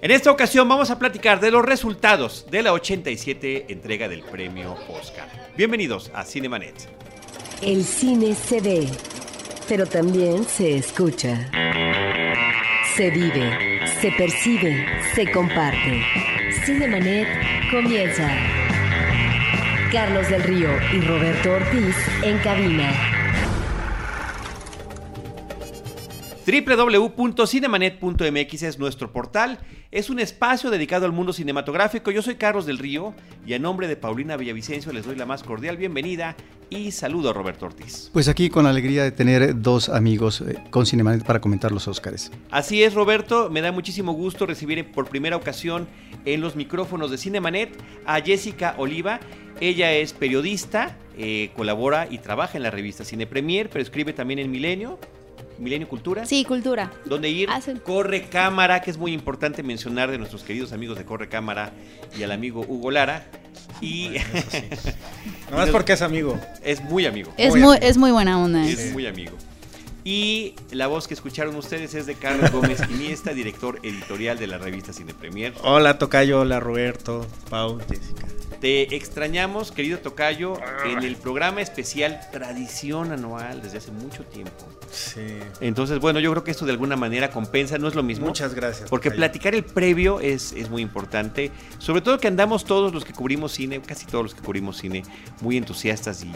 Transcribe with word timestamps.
En 0.00 0.12
esta 0.12 0.30
ocasión 0.30 0.68
vamos 0.68 0.92
a 0.92 0.98
platicar 1.00 1.40
de 1.40 1.50
los 1.50 1.64
resultados 1.64 2.46
de 2.52 2.62
la 2.62 2.72
87 2.72 3.66
entrega 3.68 4.08
del 4.08 4.22
premio 4.22 4.76
Oscar. 4.88 5.28
Bienvenidos 5.56 6.12
a 6.14 6.24
Cinemanet. 6.24 6.88
El 7.62 7.82
cine 7.82 8.36
se 8.36 8.60
ve, 8.60 8.86
pero 9.68 9.86
también 9.86 10.44
se 10.44 10.76
escucha. 10.76 11.50
Se 12.94 13.10
vive, 13.10 13.80
se 14.00 14.12
percibe, 14.12 14.86
se 15.16 15.32
comparte. 15.32 16.04
Cinemanet 16.64 17.26
comienza. 17.68 18.30
Carlos 19.90 20.28
del 20.30 20.44
Río 20.44 20.70
y 20.94 21.00
Roberto 21.00 21.54
Ortiz 21.54 21.96
en 22.22 22.38
cabina. 22.38 23.17
www.cinemanet.mx 26.48 28.62
es 28.62 28.78
nuestro 28.78 29.12
portal. 29.12 29.58
Es 29.90 30.08
un 30.08 30.18
espacio 30.18 30.70
dedicado 30.70 31.04
al 31.04 31.12
mundo 31.12 31.34
cinematográfico. 31.34 32.10
Yo 32.10 32.22
soy 32.22 32.36
Carlos 32.36 32.64
del 32.64 32.78
Río 32.78 33.12
y 33.46 33.52
a 33.52 33.58
nombre 33.58 33.86
de 33.86 33.96
Paulina 33.96 34.38
Villavicencio 34.38 34.90
les 34.92 35.04
doy 35.04 35.16
la 35.16 35.26
más 35.26 35.42
cordial 35.42 35.76
bienvenida 35.76 36.36
y 36.70 36.92
saludo 36.92 37.28
a 37.30 37.32
Roberto 37.34 37.66
Ortiz. 37.66 38.08
Pues 38.14 38.28
aquí 38.28 38.48
con 38.48 38.64
la 38.64 38.70
alegría 38.70 39.04
de 39.04 39.12
tener 39.12 39.60
dos 39.60 39.90
amigos 39.90 40.40
eh, 40.40 40.56
con 40.70 40.86
Cinemanet 40.86 41.22
para 41.22 41.42
comentar 41.42 41.70
los 41.70 41.86
Óscares. 41.86 42.30
Así 42.50 42.82
es, 42.82 42.94
Roberto. 42.94 43.50
Me 43.50 43.60
da 43.60 43.70
muchísimo 43.70 44.12
gusto 44.12 44.46
recibir 44.46 44.90
por 44.90 45.06
primera 45.06 45.36
ocasión 45.36 45.86
en 46.24 46.40
los 46.40 46.56
micrófonos 46.56 47.10
de 47.10 47.18
Cinemanet 47.18 47.76
a 48.06 48.22
Jessica 48.22 48.74
Oliva. 48.78 49.20
Ella 49.60 49.92
es 49.92 50.14
periodista, 50.14 50.96
eh, 51.18 51.50
colabora 51.56 52.08
y 52.10 52.16
trabaja 52.18 52.56
en 52.56 52.62
la 52.62 52.70
revista 52.70 53.04
Cine 53.04 53.26
Premier, 53.26 53.68
pero 53.68 53.82
escribe 53.82 54.14
también 54.14 54.38
en 54.38 54.50
Milenio. 54.50 54.98
Milenio 55.58 55.88
Cultura. 55.88 56.24
Sí, 56.26 56.44
cultura. 56.44 56.92
Donde 57.04 57.28
ir 57.30 57.48
Hacen- 57.50 57.78
Corre 57.80 58.28
Cámara, 58.28 58.80
que 58.80 58.90
es 58.90 58.96
muy 58.98 59.12
importante 59.12 59.62
mencionar 59.62 60.10
de 60.10 60.18
nuestros 60.18 60.42
queridos 60.44 60.72
amigos 60.72 60.96
de 60.98 61.04
Corre 61.04 61.28
Cámara 61.28 61.72
y 62.18 62.22
al 62.22 62.32
amigo 62.32 62.64
Hugo 62.66 62.90
Lara. 62.90 63.26
Y 63.80 64.10
Nomás 65.50 65.68
porque 65.72 65.92
es 65.94 66.02
amigo. 66.02 66.38
es 66.62 66.82
muy 66.82 67.06
amigo. 67.06 67.32
Es 67.36 67.50
Muy 67.50 67.60
muy, 67.60 67.76
amigo. 67.76 67.88
es 67.88 67.96
muy 67.96 68.10
buena 68.12 68.40
onda. 68.42 68.66
Es 68.66 68.92
muy 68.92 69.06
amigo. 69.06 69.32
Y 70.10 70.54
la 70.70 70.86
voz 70.86 71.06
que 71.06 71.12
escucharon 71.12 71.54
ustedes 71.56 71.92
es 71.92 72.06
de 72.06 72.14
Carlos 72.14 72.50
Gómez 72.50 72.80
Iniesta, 72.88 73.34
director 73.34 73.78
editorial 73.82 74.38
de 74.38 74.46
la 74.46 74.56
revista 74.56 74.90
Cine 74.94 75.12
Premier. 75.12 75.52
Hola 75.62 75.98
Tocayo, 75.98 76.40
hola 76.40 76.60
Roberto, 76.60 77.26
Pau, 77.50 77.78
Jessica. 77.86 78.26
Te 78.58 78.96
extrañamos, 78.96 79.70
querido 79.70 79.98
Tocayo, 79.98 80.54
en 80.86 81.02
el 81.04 81.16
programa 81.16 81.60
especial 81.60 82.20
Tradición 82.32 83.12
Anual 83.12 83.60
desde 83.60 83.78
hace 83.78 83.92
mucho 83.92 84.24
tiempo. 84.24 84.66
Sí. 84.90 85.38
Entonces, 85.60 85.98
bueno, 85.98 86.18
yo 86.18 86.30
creo 86.30 86.42
que 86.42 86.50
esto 86.52 86.64
de 86.64 86.72
alguna 86.72 86.96
manera 86.96 87.30
compensa, 87.30 87.76
no 87.76 87.86
es 87.86 87.94
lo 87.94 88.02
mismo. 88.02 88.26
Muchas 88.26 88.54
gracias. 88.54 88.88
Porque 88.88 89.10
Tocayo. 89.10 89.18
platicar 89.18 89.54
el 89.54 89.62
previo 89.62 90.20
es, 90.20 90.52
es 90.52 90.70
muy 90.70 90.80
importante. 90.80 91.52
Sobre 91.78 92.00
todo 92.00 92.18
que 92.18 92.26
andamos 92.26 92.64
todos 92.64 92.94
los 92.94 93.04
que 93.04 93.12
cubrimos 93.12 93.52
cine, 93.52 93.82
casi 93.82 94.06
todos 94.06 94.24
los 94.24 94.34
que 94.34 94.40
cubrimos 94.40 94.78
cine, 94.78 95.02
muy 95.42 95.58
entusiastas 95.58 96.24
y, 96.24 96.32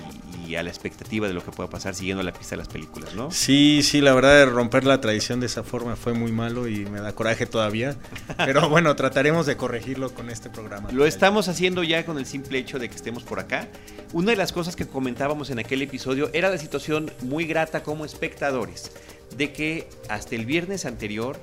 y 0.47 0.55
a 0.57 0.62
la 0.62 0.69
expectativa 0.69 1.27
de 1.27 1.34
lo 1.34 1.42
que 1.42 1.51
pueda 1.51 1.70
pasar 1.70 1.95
siguiendo 1.95 2.23
la 2.23 2.33
pista 2.33 2.51
de 2.51 2.59
las 2.59 2.69
películas, 2.69 3.14
¿no? 3.14 3.31
Sí, 3.31 3.62
sí, 3.83 4.01
la 4.01 4.15
verdad 4.15 4.49
romper 4.49 4.85
la 4.85 5.01
tradición 5.01 5.41
de 5.41 5.47
esa 5.47 5.63
forma 5.63 5.95
fue 5.95 6.15
muy 6.15 6.33
malo 6.33 6.69
y 6.69 6.87
me 6.87 7.01
da 7.01 7.13
coraje 7.15 7.45
todavía. 7.45 7.97
Pero 8.39 8.69
bueno, 8.71 8.97
trataremos 8.97 9.47
de 9.47 9.57
corregirlo 9.57 10.13
con 10.15 10.31
este 10.31 10.49
programa. 10.49 10.91
Lo 10.91 11.07
estamos 11.07 11.49
haciendo 11.49 11.83
ya 11.83 12.07
con 12.07 12.19
el 12.19 12.25
simple 12.25 12.59
hecho 12.59 12.79
de 12.79 12.89
que 12.89 12.97
estemos 12.97 13.25
por 13.25 13.41
acá. 13.41 13.69
Una 14.13 14.31
de 14.31 14.37
las 14.37 14.53
cosas 14.53 14.75
que 14.75 14.87
comentábamos 14.87 15.51
en 15.51 15.59
aquel 15.59 15.83
episodio 15.83 16.31
era 16.33 16.51
la 16.51 16.59
situación 16.59 17.11
muy 17.21 17.45
grata 17.45 17.83
como 17.83 18.05
espectadores, 18.05 18.93
de 19.37 19.53
que 19.53 19.89
hasta 20.09 20.35
el 20.35 20.47
viernes 20.47 20.87
anterior 20.87 21.39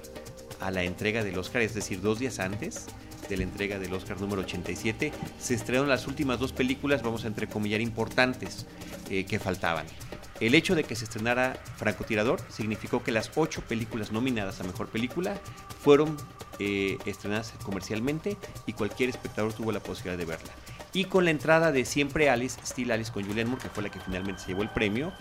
a 0.60 0.72
la 0.72 0.84
entrega 0.84 1.24
del 1.24 1.38
Oscar, 1.38 1.62
es 1.62 1.74
decir, 1.74 2.02
dos 2.02 2.20
días 2.20 2.40
antes 2.40 2.88
de 3.30 3.38
la 3.38 3.44
entrega 3.44 3.78
del 3.78 3.94
Oscar 3.94 4.20
número 4.20 4.42
87, 4.42 5.12
se 5.40 5.54
estrenaron 5.54 5.88
las 5.88 6.08
últimas 6.08 6.40
dos 6.40 6.52
películas, 6.52 7.04
vamos 7.04 7.24
a 7.24 7.28
entrecomillar, 7.28 7.82
importantes 7.82 8.66
eh, 9.10 9.26
que 9.26 9.40
faltaban. 9.40 9.86
El 10.40 10.56
hecho 10.56 10.76
de 10.76 10.84
que 10.84 10.96
se 10.96 11.04
estrenara 11.06 11.62
Francotirador 11.78 12.40
significó 12.50 13.04
que 13.04 13.12
las 13.12 13.32
ocho 13.36 13.62
películas 13.62 14.12
nominadas 14.12 14.60
a 14.62 14.64
Mejor 14.64 14.88
Película 14.88 15.38
fueron 15.84 16.16
eh, 16.60 16.98
estrenadas 17.06 17.54
comercialmente 17.64 18.38
y 18.66 18.74
cualquier 18.74 19.10
espectador 19.10 19.54
tuvo 19.54 19.72
la 19.72 19.80
posibilidad 19.80 20.18
de 20.18 20.26
verla. 20.26 20.52
Y 20.94 21.06
con 21.06 21.26
la 21.26 21.32
entrada 21.32 21.72
de 21.72 21.86
Siempre 21.86 22.30
Alice, 22.30 22.60
Still 22.66 22.92
Alice 22.92 23.12
con 23.12 23.24
Julianne 23.24 23.50
Moore, 23.50 23.64
que 23.64 23.70
fue 23.70 23.84
la 23.84 23.90
que 23.90 24.00
finalmente 24.00 24.42
se 24.42 24.48
llevó 24.48 24.64
el 24.64 24.70
premio, 24.70 25.14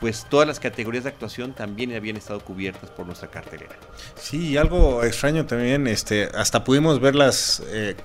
pues 0.00 0.26
todas 0.28 0.46
las 0.46 0.60
categorías 0.60 1.04
de 1.04 1.10
actuación 1.10 1.54
también 1.54 1.94
habían 1.94 2.16
estado 2.16 2.40
cubiertas 2.40 2.90
por 2.90 3.06
nuestra 3.06 3.30
cartelera. 3.30 3.74
Sí, 4.16 4.50
y 4.50 4.56
algo 4.56 5.02
extraño 5.02 5.46
también, 5.46 5.86
este, 5.86 6.24
hasta 6.34 6.62
pudimos 6.64 7.00
ver 7.00 7.14
las 7.14 7.62
eh, 7.68 7.96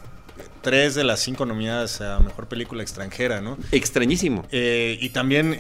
tres 0.61 0.95
de 0.95 1.03
las 1.03 1.19
cinco 1.19 1.45
nominadas 1.45 1.99
a 1.99 2.19
Mejor 2.19 2.47
Película 2.47 2.83
Extranjera, 2.83 3.41
¿no? 3.41 3.57
Extrañísimo. 3.71 4.45
Eh, 4.51 4.97
y 5.01 5.09
también 5.09 5.57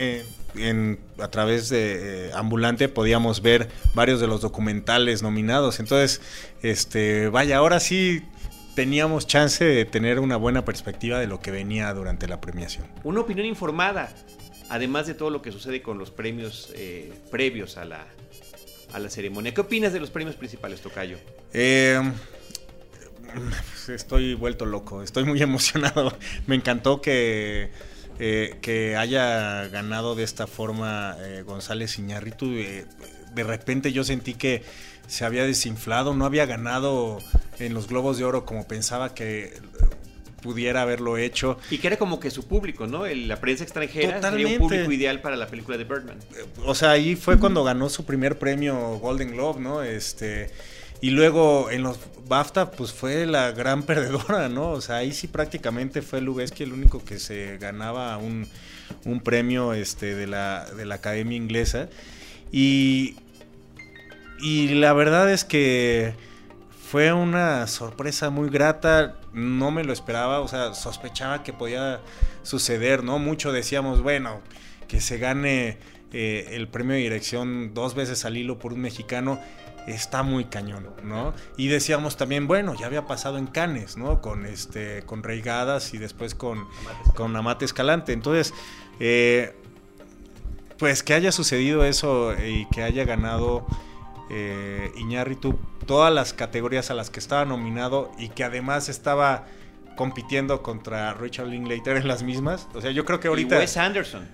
en, 0.55 0.99
a 1.19 1.29
través 1.29 1.69
de 1.69 2.27
eh, 2.27 2.31
Ambulante 2.33 2.89
podíamos 2.89 3.41
ver 3.41 3.69
varios 3.93 4.19
de 4.19 4.27
los 4.27 4.41
documentales 4.41 5.21
nominados. 5.21 5.79
Entonces, 5.79 6.21
este, 6.61 7.29
vaya, 7.29 7.57
ahora 7.57 7.79
sí 7.79 8.23
teníamos 8.75 9.27
chance 9.27 9.63
de 9.63 9.85
tener 9.85 10.19
una 10.19 10.37
buena 10.37 10.63
perspectiva 10.65 11.19
de 11.19 11.27
lo 11.27 11.39
que 11.41 11.51
venía 11.51 11.93
durante 11.93 12.27
la 12.27 12.39
premiación. 12.39 12.85
Una 13.03 13.21
opinión 13.21 13.45
informada, 13.45 14.13
además 14.69 15.07
de 15.07 15.13
todo 15.13 15.29
lo 15.29 15.41
que 15.41 15.51
sucede 15.51 15.81
con 15.81 15.97
los 15.97 16.11
premios 16.11 16.71
eh, 16.75 17.11
previos 17.31 17.77
a 17.77 17.85
la, 17.85 18.05
a 18.93 18.99
la 18.99 19.09
ceremonia. 19.09 19.53
¿Qué 19.53 19.61
opinas 19.61 19.93
de 19.93 19.99
los 19.99 20.09
premios 20.09 20.35
principales, 20.35 20.81
Tocayo? 20.81 21.17
Eh, 21.53 21.99
pues, 23.33 23.89
estoy 23.89 24.33
vuelto 24.33 24.65
loco, 24.65 25.03
estoy 25.03 25.25
muy 25.25 25.41
emocionado. 25.41 26.17
Me 26.47 26.55
encantó 26.55 27.01
que, 27.01 27.69
eh, 28.19 28.57
que 28.61 28.95
haya 28.97 29.67
ganado 29.69 30.15
de 30.15 30.23
esta 30.23 30.45
forma 30.47 31.15
eh, 31.19 31.43
González 31.45 31.97
Iñárritu. 31.97 32.45
Eh, 32.53 32.85
de 33.33 33.43
repente 33.43 33.91
yo 33.93 34.03
sentí 34.03 34.33
que 34.33 34.63
se 35.07 35.25
había 35.25 35.43
desinflado, 35.45 36.13
no 36.13 36.25
había 36.25 36.45
ganado 36.45 37.19
en 37.59 37.73
los 37.73 37.87
Globos 37.87 38.17
de 38.17 38.25
Oro 38.25 38.45
como 38.45 38.67
pensaba 38.67 39.13
que 39.15 39.45
eh, 39.45 39.53
pudiera 40.41 40.81
haberlo 40.83 41.17
hecho. 41.17 41.57
Y 41.69 41.79
que 41.79 41.87
era 41.87 41.97
como 41.97 42.19
que 42.19 42.31
su 42.31 42.47
público, 42.47 42.87
¿no? 42.87 43.05
El- 43.05 43.27
la 43.27 43.39
prensa 43.41 43.63
extranjera 43.63 44.07
sería 44.07 44.15
Totalmente. 44.21 44.53
un 44.53 44.59
público 44.59 44.91
ideal 44.91 45.21
para 45.21 45.35
la 45.35 45.47
película 45.47 45.77
de 45.77 45.83
Birdman. 45.83 46.17
O 46.65 46.73
sea, 46.75 46.91
ahí 46.91 47.15
fue 47.15 47.37
cuando 47.39 47.63
ganó 47.63 47.89
su 47.89 48.05
primer 48.05 48.37
premio 48.39 48.99
Golden 48.99 49.31
Globe, 49.31 49.59
¿no? 49.59 49.83
Este 49.83 50.49
y 51.01 51.11
luego 51.11 51.69
en 51.71 51.83
los 51.83 51.99
BAFTA 52.27 52.71
pues 52.71 52.93
fue 52.93 53.25
la 53.25 53.51
gran 53.51 53.83
perdedora, 53.89 54.49
¿no? 54.49 54.71
O 54.71 54.81
sea, 54.81 54.97
ahí 54.97 55.13
sí 55.13 55.27
prácticamente 55.27 56.01
fue 56.01 56.21
Lubeski 56.21 56.63
el 56.63 56.73
único 56.73 57.03
que 57.03 57.19
se 57.19 57.57
ganaba 57.57 58.17
un, 58.17 58.47
un 59.05 59.21
premio 59.21 59.73
este 59.73 60.15
de 60.15 60.27
la 60.27 60.65
de 60.65 60.85
la 60.85 60.95
Academia 60.95 61.37
Inglesa 61.37 61.89
y 62.51 63.15
y 64.41 64.69
la 64.69 64.93
verdad 64.93 65.29
es 65.29 65.43
que 65.43 66.13
fue 66.89 67.11
una 67.11 67.67
sorpresa 67.67 68.29
muy 68.29 68.49
grata, 68.49 69.19
no 69.33 69.69
me 69.69 69.83
lo 69.83 69.91
esperaba, 69.91 70.39
o 70.39 70.47
sea, 70.47 70.73
sospechaba 70.73 71.43
que 71.43 71.51
podía 71.51 71.99
suceder, 72.43 73.03
¿no? 73.03 73.19
Mucho 73.19 73.51
decíamos, 73.51 74.01
bueno, 74.01 74.41
que 74.87 75.01
se 75.01 75.17
gane 75.17 75.77
eh, 76.13 76.49
el 76.53 76.67
premio 76.67 76.95
de 76.95 77.01
dirección 77.01 77.73
dos 77.73 77.95
veces 77.95 78.23
al 78.25 78.37
hilo 78.37 78.59
por 78.59 78.73
un 78.73 78.79
mexicano, 78.79 79.39
está 79.91 80.23
muy 80.23 80.45
cañón, 80.45 80.87
¿no? 81.03 81.33
Y 81.57 81.67
decíamos 81.67 82.17
también, 82.17 82.47
bueno, 82.47 82.75
ya 82.75 82.85
había 82.85 83.07
pasado 83.07 83.37
en 83.37 83.47
Cannes, 83.47 83.97
¿no? 83.97 84.21
Con 84.21 84.45
este, 84.45 85.03
con 85.03 85.23
Reigadas 85.23 85.93
y 85.93 85.97
después 85.97 86.35
con, 86.35 86.67
con 87.15 87.35
Amate 87.35 87.65
Escalante. 87.65 88.13
Entonces, 88.13 88.53
eh, 88.99 89.55
pues 90.77 91.03
que 91.03 91.13
haya 91.13 91.31
sucedido 91.31 91.83
eso 91.83 92.33
y 92.33 92.67
que 92.67 92.83
haya 92.83 93.03
ganado 93.03 93.67
eh, 94.29 94.91
Iñárritu 94.95 95.59
todas 95.85 96.13
las 96.13 96.33
categorías 96.33 96.91
a 96.91 96.93
las 96.93 97.09
que 97.09 97.19
estaba 97.19 97.45
nominado 97.45 98.11
y 98.17 98.29
que 98.29 98.43
además 98.43 98.89
estaba 98.89 99.45
compitiendo 99.95 100.61
contra 100.61 101.13
Richard 101.13 101.47
Linklater 101.47 101.97
en 101.97 102.07
las 102.07 102.23
mismas. 102.23 102.67
O 102.73 102.81
sea, 102.81 102.91
yo 102.91 103.03
creo 103.05 103.19
que 103.19 103.27
ahorita 103.27 103.55
Y 103.55 103.59
Wes 103.59 103.75
Anderson. 103.75 104.29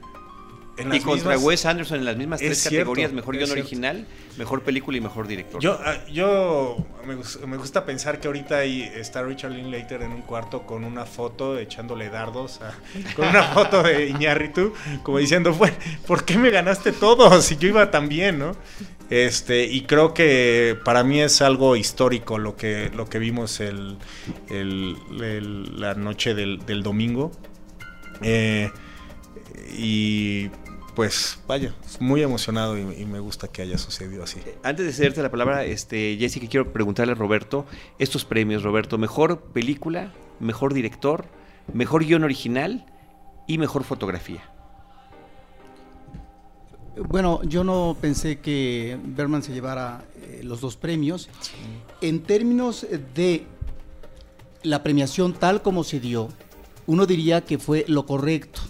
En 0.78 0.94
Y 0.94 1.00
contra 1.00 1.32
mismas- 1.36 1.44
Wes 1.44 1.66
Anderson 1.66 2.00
en 2.00 2.06
las 2.06 2.18
mismas 2.18 2.42
Es 2.42 2.48
tres 2.48 2.60
cierto, 2.60 2.78
categorías, 2.92 3.14
mejor 3.14 3.38
guion 3.38 3.52
original, 3.52 4.06
mejor 4.38 4.62
película 4.64 4.98
y 4.98 5.02
mejor 5.02 5.28
director. 5.28 5.62
Yo, 5.62 5.80
ah, 5.84 6.04
yo 6.12 6.78
me, 7.08 7.16
gus- 7.16 7.40
me 7.48 7.56
gusta 7.58 7.86
pensar 7.86 8.20
que 8.20 8.28
ahorita 8.28 8.58
ahí 8.58 8.82
está 8.96 9.24
Richard 9.24 9.52
Linklater 9.52 10.02
en 10.02 10.12
un 10.12 10.22
cuarto 10.22 10.64
con 10.66 10.84
una 10.84 11.06
foto 11.06 11.58
echándole 11.58 12.10
dardos, 12.10 12.60
a- 12.62 12.74
con 13.16 13.28
una 13.28 13.44
foto 13.54 13.84
de 13.84 14.08
Iñárritu, 14.08 14.74
como 15.04 15.20
diciendo, 15.20 15.54
bueno, 15.54 15.76
¿por 16.08 16.26
qué 16.26 16.38
me 16.38 16.50
ganaste 16.50 16.92
todo 16.92 17.42
si 17.42 17.56
yo 17.58 17.70
iba 17.70 17.90
tan 17.90 18.10
bien, 18.10 18.40
no? 18.40 18.56
Este, 19.10 19.66
y 19.66 19.82
creo 19.84 20.16
que 20.16 20.78
para 20.84 21.04
mí 21.04 21.22
es 21.22 21.42
algo 21.44 21.76
histórico 21.76 22.40
lo 22.40 22.56
que, 22.58 22.90
lo 22.96 23.08
que 23.08 23.20
vimos 23.20 23.60
el, 23.60 23.98
el- 24.50 24.98
el- 25.22 25.80
la 25.80 25.94
noche 25.94 26.34
del, 26.34 26.66
del 26.66 26.82
domingo. 26.84 27.32
Eh, 28.22 28.72
y 29.78 30.50
pues 30.96 31.40
vaya, 31.48 31.74
muy 32.00 32.22
emocionado 32.22 32.78
y, 32.78 32.82
y, 32.82 33.06
me 33.06 33.20
gusta 33.20 33.48
que 33.48 33.62
haya 33.62 33.78
sucedido 33.78 34.24
así. 34.24 34.40
Antes 34.64 34.86
de 34.86 34.94
cederte 34.94 35.22
la 35.22 35.30
palabra, 35.30 35.66
este, 35.66 36.18
Jessica, 36.18 36.48
quiero 36.48 36.72
preguntarle 36.72 37.12
a 37.12 37.16
Roberto 37.16 37.66
estos 38.00 38.26
premios, 38.26 38.64
Roberto, 38.64 38.98
mejor 38.98 39.42
película, 39.42 40.14
mejor 40.40 40.74
director, 40.74 41.26
mejor 41.74 42.06
guion 42.06 42.24
original 42.24 42.86
y 43.48 43.58
mejor 43.58 43.84
fotografía. 43.84 44.50
Bueno, 46.98 47.42
yo 47.44 47.66
no 47.66 47.98
pensé 48.00 48.40
que 48.40 48.98
Berman 49.04 49.44
se 49.44 49.54
llevara 49.54 50.06
eh, 50.16 50.42
los 50.44 50.62
dos 50.62 50.78
premios. 50.78 51.30
Sí. 51.42 51.52
En 52.02 52.24
términos 52.24 52.88
de 53.14 53.46
la 54.64 54.82
premiación 54.82 55.34
tal 55.34 55.62
como 55.62 55.84
se 55.84 56.00
dio, 56.00 56.30
uno 56.88 57.06
diría 57.06 57.42
que 57.42 57.58
fue 57.58 57.84
lo 57.88 58.06
correcto 58.06 58.62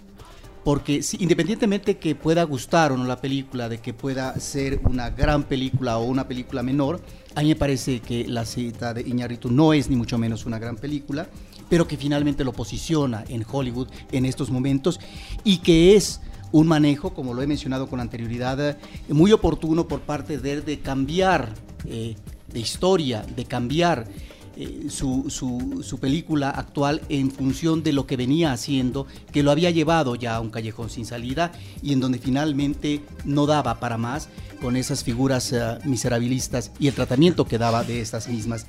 porque 0.66 1.04
si, 1.04 1.18
independientemente 1.22 1.98
que 1.98 2.16
pueda 2.16 2.44
gustar 2.44 2.92
o 2.92 2.98
no 2.98 3.06
la 3.06 3.22
película, 3.22 3.70
de 3.70 3.78
que 3.78 3.94
pueda 3.94 4.38
ser 4.40 4.82
una 4.84 5.12
gran 5.12 5.44
película 5.44 6.00
o 6.00 6.06
una 6.06 6.28
película 6.28 6.64
menor, 6.64 7.00
a 7.36 7.42
mí 7.42 7.50
me 7.50 7.56
parece 7.56 8.00
que 8.00 8.28
la 8.28 8.46
cita 8.46 8.92
de 8.96 9.02
Iñárritu 9.02 9.52
no 9.52 9.74
es 9.74 9.92
ni 9.92 9.96
mucho 9.96 10.18
menos 10.18 10.44
una 10.48 10.58
gran 10.58 10.76
película, 10.76 11.28
pero 11.70 11.88
que 11.88 11.98
finalmente 11.98 12.44
lo 12.44 12.52
posiciona 12.52 13.24
en 13.30 13.46
Hollywood 13.50 13.90
en 14.12 14.26
estos 14.26 14.50
momentos 14.50 15.00
y 15.44 15.60
que 15.60 15.96
es 15.96 16.20
un 16.52 16.66
manejo, 16.66 17.14
como 17.14 17.36
lo 17.36 17.44
he 17.44 17.48
mencionado 17.48 17.88
con 17.88 18.00
anterioridad, 18.00 18.80
muy 19.08 19.32
oportuno 19.34 19.88
por 19.88 20.02
parte 20.02 20.40
de 20.40 20.62
de 20.62 20.80
cambiar 20.80 21.54
eh, 21.86 22.16
de 22.52 22.60
historia, 22.60 23.24
de 23.36 23.46
cambiar 23.46 24.08
eh, 24.58 24.88
su, 24.90 25.98
película 26.00 26.50
actual 26.50 27.02
en 27.10 27.30
función 27.30 27.84
de 27.84 27.92
lo 27.92 28.08
que 28.08 28.16
venía 28.16 28.54
haciendo, 28.54 29.06
que 29.32 29.44
lo 29.44 29.52
había 29.52 29.70
llevado 29.70 30.16
ya 30.16 30.36
a 30.36 30.40
un 30.40 30.50
callejón 30.50 30.90
sin 30.90 31.06
salida 31.06 31.52
y 31.82 31.92
en 31.94 32.00
donde 32.00 32.20
finalmente 32.20 33.02
no 33.26 33.46
daba 33.46 33.80
para 33.80 33.98
más 33.98 34.30
con 34.62 34.78
esas 34.78 35.04
figuras 35.04 35.52
uh, 35.52 35.86
miserabilistas 35.88 36.72
y 36.80 36.88
el 36.88 36.94
tratamiento 36.94 37.46
que 37.46 37.58
daba 37.58 37.84
de 37.84 38.00
estas 38.00 38.30
mismas. 38.30 38.66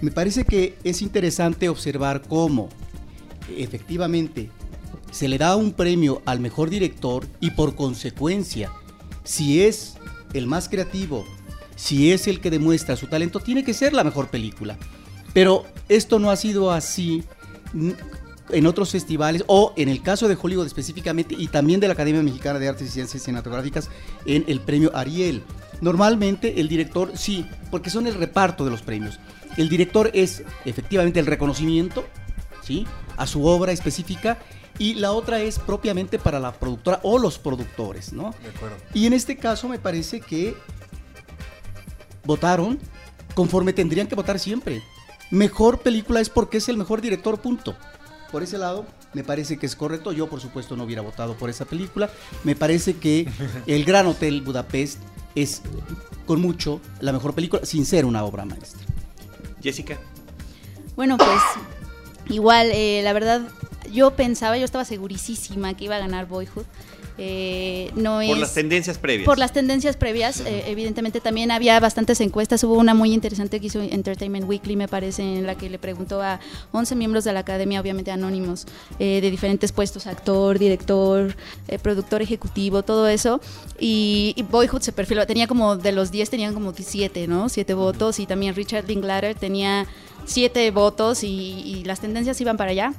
Me 0.00 0.10
parece 0.10 0.44
que 0.44 0.78
es 0.84 1.02
interesante 1.02 1.68
observar 1.68 2.22
cómo 2.22 2.68
efectivamente 3.56 4.50
se 5.10 5.28
le 5.28 5.36
da 5.36 5.56
un 5.56 5.72
premio 5.72 6.22
al 6.24 6.40
mejor 6.40 6.70
director 6.70 7.26
y 7.40 7.50
por 7.50 7.74
consecuencia, 7.74 8.70
si 9.24 9.62
es 9.62 9.94
el 10.32 10.46
más 10.46 10.68
creativo, 10.68 11.24
si 11.76 12.12
es 12.12 12.28
el 12.28 12.40
que 12.40 12.50
demuestra 12.50 12.96
su 12.96 13.06
talento, 13.08 13.40
tiene 13.40 13.64
que 13.64 13.74
ser 13.74 13.92
la 13.92 14.04
mejor 14.04 14.28
película. 14.28 14.78
Pero 15.38 15.64
esto 15.88 16.18
no 16.18 16.32
ha 16.32 16.36
sido 16.36 16.72
así 16.72 17.22
en 18.50 18.66
otros 18.66 18.90
festivales 18.90 19.44
o 19.46 19.72
en 19.76 19.88
el 19.88 20.02
caso 20.02 20.26
de 20.26 20.36
Hollywood 20.36 20.66
específicamente 20.66 21.36
y 21.38 21.46
también 21.46 21.78
de 21.78 21.86
la 21.86 21.92
Academia 21.92 22.24
Mexicana 22.24 22.58
de 22.58 22.68
Artes 22.68 22.88
y 22.88 22.90
Ciencias 22.90 23.22
Cinematográficas 23.22 23.88
en 24.26 24.44
el 24.48 24.58
premio 24.58 24.90
Ariel. 24.96 25.44
Normalmente 25.80 26.60
el 26.60 26.66
director 26.66 27.12
sí, 27.14 27.46
porque 27.70 27.88
son 27.88 28.08
el 28.08 28.14
reparto 28.14 28.64
de 28.64 28.72
los 28.72 28.82
premios. 28.82 29.20
El 29.56 29.68
director 29.68 30.10
es 30.12 30.42
efectivamente 30.64 31.20
el 31.20 31.26
reconocimiento, 31.26 32.04
¿sí? 32.60 32.84
a 33.16 33.24
su 33.28 33.46
obra 33.46 33.70
específica 33.70 34.38
y 34.76 34.94
la 34.94 35.12
otra 35.12 35.38
es 35.38 35.60
propiamente 35.60 36.18
para 36.18 36.40
la 36.40 36.50
productora 36.50 36.98
o 37.04 37.16
los 37.16 37.38
productores, 37.38 38.12
¿no? 38.12 38.34
De 38.42 38.48
acuerdo. 38.48 38.76
Y 38.92 39.06
en 39.06 39.12
este 39.12 39.36
caso 39.36 39.68
me 39.68 39.78
parece 39.78 40.20
que 40.20 40.56
votaron 42.24 42.80
conforme 43.36 43.72
tendrían 43.72 44.08
que 44.08 44.16
votar 44.16 44.40
siempre. 44.40 44.82
Mejor 45.30 45.80
película 45.80 46.20
es 46.20 46.30
porque 46.30 46.58
es 46.58 46.68
el 46.68 46.76
mejor 46.76 47.00
director, 47.00 47.40
punto. 47.40 47.74
Por 48.32 48.42
ese 48.42 48.58
lado, 48.58 48.86
me 49.14 49.24
parece 49.24 49.58
que 49.58 49.66
es 49.66 49.76
correcto. 49.76 50.12
Yo, 50.12 50.28
por 50.28 50.40
supuesto, 50.40 50.76
no 50.76 50.84
hubiera 50.84 51.02
votado 51.02 51.34
por 51.34 51.50
esa 51.50 51.64
película. 51.64 52.10
Me 52.44 52.56
parece 52.56 52.96
que 52.96 53.28
El 53.66 53.84
Gran 53.84 54.06
Hotel 54.06 54.42
Budapest 54.42 54.98
es 55.34 55.62
con 56.26 56.40
mucho 56.40 56.80
la 57.00 57.12
mejor 57.12 57.34
película, 57.34 57.64
sin 57.64 57.86
ser 57.86 58.04
una 58.04 58.24
obra 58.24 58.44
maestra. 58.44 58.86
Jessica. 59.62 59.98
Bueno, 60.96 61.16
pues 61.16 61.40
igual, 62.28 62.70
eh, 62.72 63.00
la 63.02 63.12
verdad, 63.12 63.48
yo 63.92 64.14
pensaba, 64.14 64.58
yo 64.58 64.64
estaba 64.64 64.84
segurísima 64.84 65.74
que 65.74 65.84
iba 65.84 65.96
a 65.96 66.00
ganar 66.00 66.26
Boyhood. 66.26 66.64
Eh, 67.20 67.90
no 67.96 68.16
por 68.16 68.22
es, 68.24 68.38
las 68.38 68.54
tendencias 68.54 68.96
previas. 68.96 69.26
Por 69.26 69.38
las 69.38 69.52
tendencias 69.52 69.96
previas, 69.96 70.40
eh, 70.40 70.64
evidentemente 70.68 71.20
también 71.20 71.50
había 71.50 71.78
bastantes 71.80 72.20
encuestas. 72.20 72.62
Hubo 72.62 72.74
una 72.74 72.94
muy 72.94 73.12
interesante 73.12 73.58
que 73.58 73.66
hizo 73.66 73.80
Entertainment 73.80 74.48
Weekly, 74.48 74.76
me 74.76 74.86
parece, 74.86 75.22
en 75.22 75.44
la 75.44 75.56
que 75.56 75.68
le 75.68 75.80
preguntó 75.80 76.22
a 76.22 76.38
11 76.70 76.94
miembros 76.94 77.24
de 77.24 77.32
la 77.32 77.40
academia, 77.40 77.80
obviamente 77.80 78.12
anónimos, 78.12 78.66
eh, 79.00 79.20
de 79.20 79.30
diferentes 79.32 79.72
puestos: 79.72 80.06
actor, 80.06 80.60
director, 80.60 81.34
productor 81.82 82.22
ejecutivo, 82.22 82.84
todo 82.84 83.08
eso. 83.08 83.40
Y, 83.80 84.34
y, 84.36 84.42
Boyhood 84.44 84.82
se 84.82 84.92
perfiló, 84.92 85.26
tenía 85.26 85.48
como 85.48 85.76
de 85.76 85.90
los 85.90 86.12
10, 86.12 86.30
tenían 86.30 86.54
como 86.54 86.72
7, 86.72 87.26
¿no? 87.26 87.48
7 87.48 87.74
votos. 87.74 88.20
Y 88.20 88.26
también 88.26 88.54
Richard 88.54 88.86
Linklater 88.86 89.34
tenía 89.34 89.86
7 90.24 90.70
votos 90.70 91.24
y, 91.24 91.28
y 91.28 91.84
las 91.84 92.00
tendencias 92.00 92.40
iban 92.40 92.56
para 92.56 92.70
allá 92.70 92.94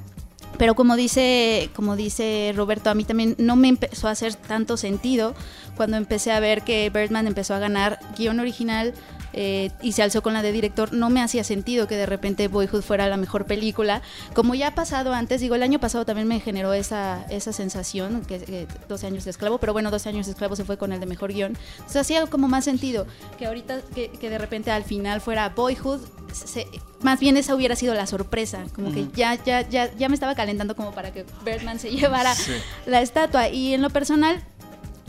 pero 0.58 0.74
como 0.74 0.96
dice, 0.96 1.70
como 1.74 1.96
dice 1.96 2.52
Roberto, 2.54 2.90
a 2.90 2.94
mí 2.94 3.04
también 3.04 3.34
no 3.38 3.56
me 3.56 3.68
empezó 3.68 4.08
a 4.08 4.12
hacer 4.12 4.34
tanto 4.34 4.76
sentido 4.76 5.34
cuando 5.76 5.96
empecé 5.96 6.32
a 6.32 6.40
ver 6.40 6.62
que 6.62 6.90
Birdman 6.90 7.26
empezó 7.26 7.54
a 7.54 7.58
ganar 7.58 7.98
guion 8.16 8.40
original 8.40 8.92
eh, 9.32 9.70
y 9.82 9.92
se 9.92 10.02
alzó 10.02 10.22
con 10.22 10.32
la 10.32 10.42
de 10.42 10.52
director, 10.52 10.92
no 10.92 11.10
me 11.10 11.22
hacía 11.22 11.44
sentido 11.44 11.86
que 11.86 11.96
de 11.96 12.06
repente 12.06 12.48
Boyhood 12.48 12.82
fuera 12.82 13.08
la 13.08 13.16
mejor 13.16 13.46
película. 13.46 14.02
Como 14.34 14.54
ya 14.54 14.68
ha 14.68 14.74
pasado 14.74 15.12
antes, 15.12 15.40
digo, 15.40 15.54
el 15.54 15.62
año 15.62 15.78
pasado 15.78 16.04
también 16.04 16.28
me 16.28 16.40
generó 16.40 16.72
esa, 16.72 17.24
esa 17.30 17.52
sensación, 17.52 18.22
que, 18.26 18.38
que 18.38 18.66
12 18.88 19.06
años 19.06 19.24
de 19.24 19.30
esclavo, 19.30 19.58
pero 19.58 19.72
bueno, 19.72 19.90
12 19.90 20.08
años 20.08 20.26
de 20.26 20.32
esclavo 20.32 20.56
se 20.56 20.64
fue 20.64 20.76
con 20.76 20.92
el 20.92 21.00
de 21.00 21.06
mejor 21.06 21.32
guion. 21.32 21.56
Entonces 21.76 21.96
hacía 21.96 22.26
como 22.26 22.48
más 22.48 22.64
sentido 22.64 23.06
que 23.38 23.46
ahorita, 23.46 23.80
que, 23.94 24.10
que 24.10 24.30
de 24.30 24.38
repente 24.38 24.70
al 24.70 24.84
final 24.84 25.20
fuera 25.20 25.48
Boyhood, 25.50 26.00
se, 26.32 26.66
más 27.02 27.20
bien 27.20 27.36
esa 27.36 27.54
hubiera 27.54 27.76
sido 27.76 27.94
la 27.94 28.06
sorpresa, 28.06 28.64
como 28.74 28.88
uh 28.88 28.90
-huh. 28.90 29.10
que 29.10 29.16
ya, 29.16 29.34
ya, 29.44 29.68
ya, 29.68 29.92
ya 29.94 30.08
me 30.08 30.14
estaba 30.14 30.34
calentando 30.34 30.76
como 30.76 30.92
para 30.92 31.12
que 31.12 31.24
Birdman 31.44 31.78
se 31.78 31.90
llevara 31.96 32.34
sí. 32.34 32.52
la 32.86 33.00
estatua. 33.00 33.48
Y 33.48 33.74
en 33.74 33.82
lo 33.82 33.90
personal, 33.90 34.42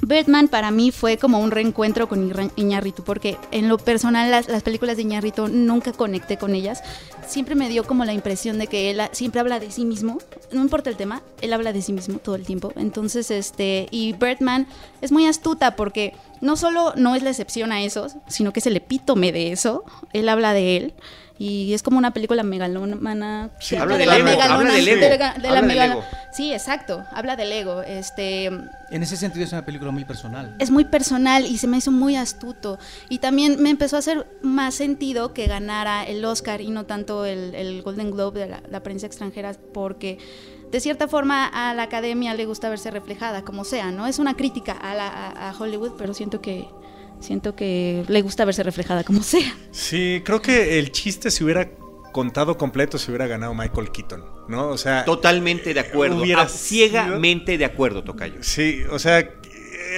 Birdman 0.02 0.48
para 0.48 0.72
mí 0.72 0.92
fue 0.92 1.18
como 1.18 1.40
un 1.40 1.52
reencuentro 1.52 2.10
con 2.10 2.32
Iñárritu, 2.56 3.04
porque 3.04 3.38
en 3.52 3.70
lo 3.70 3.78
personal 3.78 4.32
las, 4.32 4.48
las, 4.48 4.64
películas 4.64 4.98
de 4.98 5.04
Iñárritu 5.04 5.48
nunca 5.48 5.94
conecté 5.94 6.38
con 6.38 6.56
ellas. 6.56 6.82
Siempre 7.28 7.56
me 7.56 7.70
dio 7.70 7.84
como 7.84 8.04
la 8.04 8.14
impresión 8.14 8.58
de 8.58 8.68
que 8.68 8.90
él 8.90 9.02
siempre 9.12 9.40
habla 9.40 9.60
de 9.60 9.72
sí 9.72 9.86
mismo, 9.86 10.18
no 10.52 10.62
importa 10.62 10.90
el 10.90 10.98
tema, 10.98 11.22
él 11.42 11.54
habla 11.54 11.72
de 11.72 11.82
sí 11.82 11.94
mismo 11.94 12.20
todo 12.20 12.36
el 12.36 12.46
tiempo. 12.46 12.74
Entonces, 12.76 13.32
este, 13.32 13.88
y 13.92 14.14
Birdman 14.14 14.68
es 15.02 15.12
muy 15.12 15.28
astuta 15.28 15.76
porque 15.76 16.14
no 16.42 16.58
solo 16.58 16.94
no 16.96 17.16
es 17.16 17.24
la 17.24 17.30
excepción 17.30 17.72
a 17.72 17.84
eso, 17.84 18.08
sino 18.28 18.52
que 18.52 18.60
es 18.60 18.66
el 18.66 18.76
epítome 18.76 19.32
de 19.32 19.52
eso. 19.52 19.84
Él 20.14 20.30
habla 20.30 20.54
de 20.54 20.78
él 20.78 20.94
y 21.42 21.74
es 21.74 21.82
como 21.82 21.98
una 21.98 22.12
película 22.12 22.44
megalómana. 22.44 23.50
Sí, 23.60 23.76
habla, 23.76 23.96
de, 23.96 24.02
de, 24.02 24.06
la 24.06 24.18
ego, 24.18 24.26
megalona, 24.26 24.54
habla 24.54 24.74
del 24.74 24.88
ego. 24.88 25.02
De 25.02 25.18
la, 25.18 25.34
de 25.34 25.50
la 25.50 25.62
megal... 25.64 25.92
ego. 25.94 26.04
Sí, 26.32 26.54
exacto, 26.54 27.04
habla 27.12 27.36
del 27.36 27.52
ego. 27.52 27.82
Este, 27.82 28.46
en 28.46 28.70
ese 28.92 29.18
sentido 29.18 29.46
es 29.46 29.52
una 29.52 29.66
película 29.66 29.90
muy 29.90 30.06
personal. 30.06 30.56
Es 30.60 30.70
muy 30.70 30.86
personal 30.86 31.48
y 31.48 31.58
se 31.58 31.66
me 31.66 31.78
hizo 31.78 31.92
muy 31.92 32.16
astuto. 32.16 32.78
Y 33.10 33.18
también 33.18 33.60
me 33.60 33.72
empezó 33.72 33.96
a 33.96 34.00
hacer 34.00 34.28
más 34.44 34.76
sentido 34.76 35.34
que 35.34 35.48
ganara 35.48 36.04
el 36.04 36.24
Oscar 36.26 36.62
y 36.62 36.70
no 36.70 36.86
tanto 36.86 37.26
el, 37.26 37.56
el 37.56 37.82
Golden 37.82 38.12
Globe 38.12 38.42
de 38.42 38.48
la, 38.48 38.62
la 38.70 38.84
prensa 38.84 39.08
extranjera 39.08 39.56
porque 39.74 40.20
de 40.72 40.80
cierta 40.80 41.08
forma 41.08 41.48
a 41.48 41.74
la 41.74 41.82
academia 41.82 42.36
le 42.36 42.46
gusta 42.46 42.70
verse 42.70 42.92
reflejada, 42.92 43.42
como 43.42 43.64
sea, 43.64 43.90
¿no? 43.90 44.06
Es 44.06 44.20
una 44.20 44.36
crítica 44.36 44.74
a, 44.74 44.94
la, 44.94 45.08
a, 45.08 45.50
a 45.50 45.58
Hollywood, 45.58 45.94
pero 45.98 46.14
siento 46.14 46.40
que 46.40 46.68
siento 47.22 47.56
que 47.56 48.04
le 48.08 48.22
gusta 48.22 48.46
verse 48.46 48.64
reflejada 48.64 49.04
como 49.04 49.24
sea. 49.24 49.56
Sí, 49.72 50.22
creo 50.26 50.42
que 50.42 50.80
el 50.80 50.92
chiste 50.92 51.32
se 51.32 51.44
hubiera 51.44 51.70
contado 52.12 52.58
completo 52.58 52.98
si 52.98 53.10
hubiera 53.10 53.28
ganado 53.28 53.54
Michael 53.54 53.92
Keaton, 53.92 54.24
¿no? 54.48 54.68
O 54.70 54.78
sea, 54.78 55.06
totalmente 55.06 55.74
de 55.74 55.80
acuerdo, 55.80 56.22
hubiera 56.22 56.48
ciegamente 56.48 57.58
de 57.58 57.66
acuerdo, 57.66 58.04
Tocayo. 58.04 58.44
Sí, 58.44 58.82
o 58.92 59.00
sea, 59.00 59.30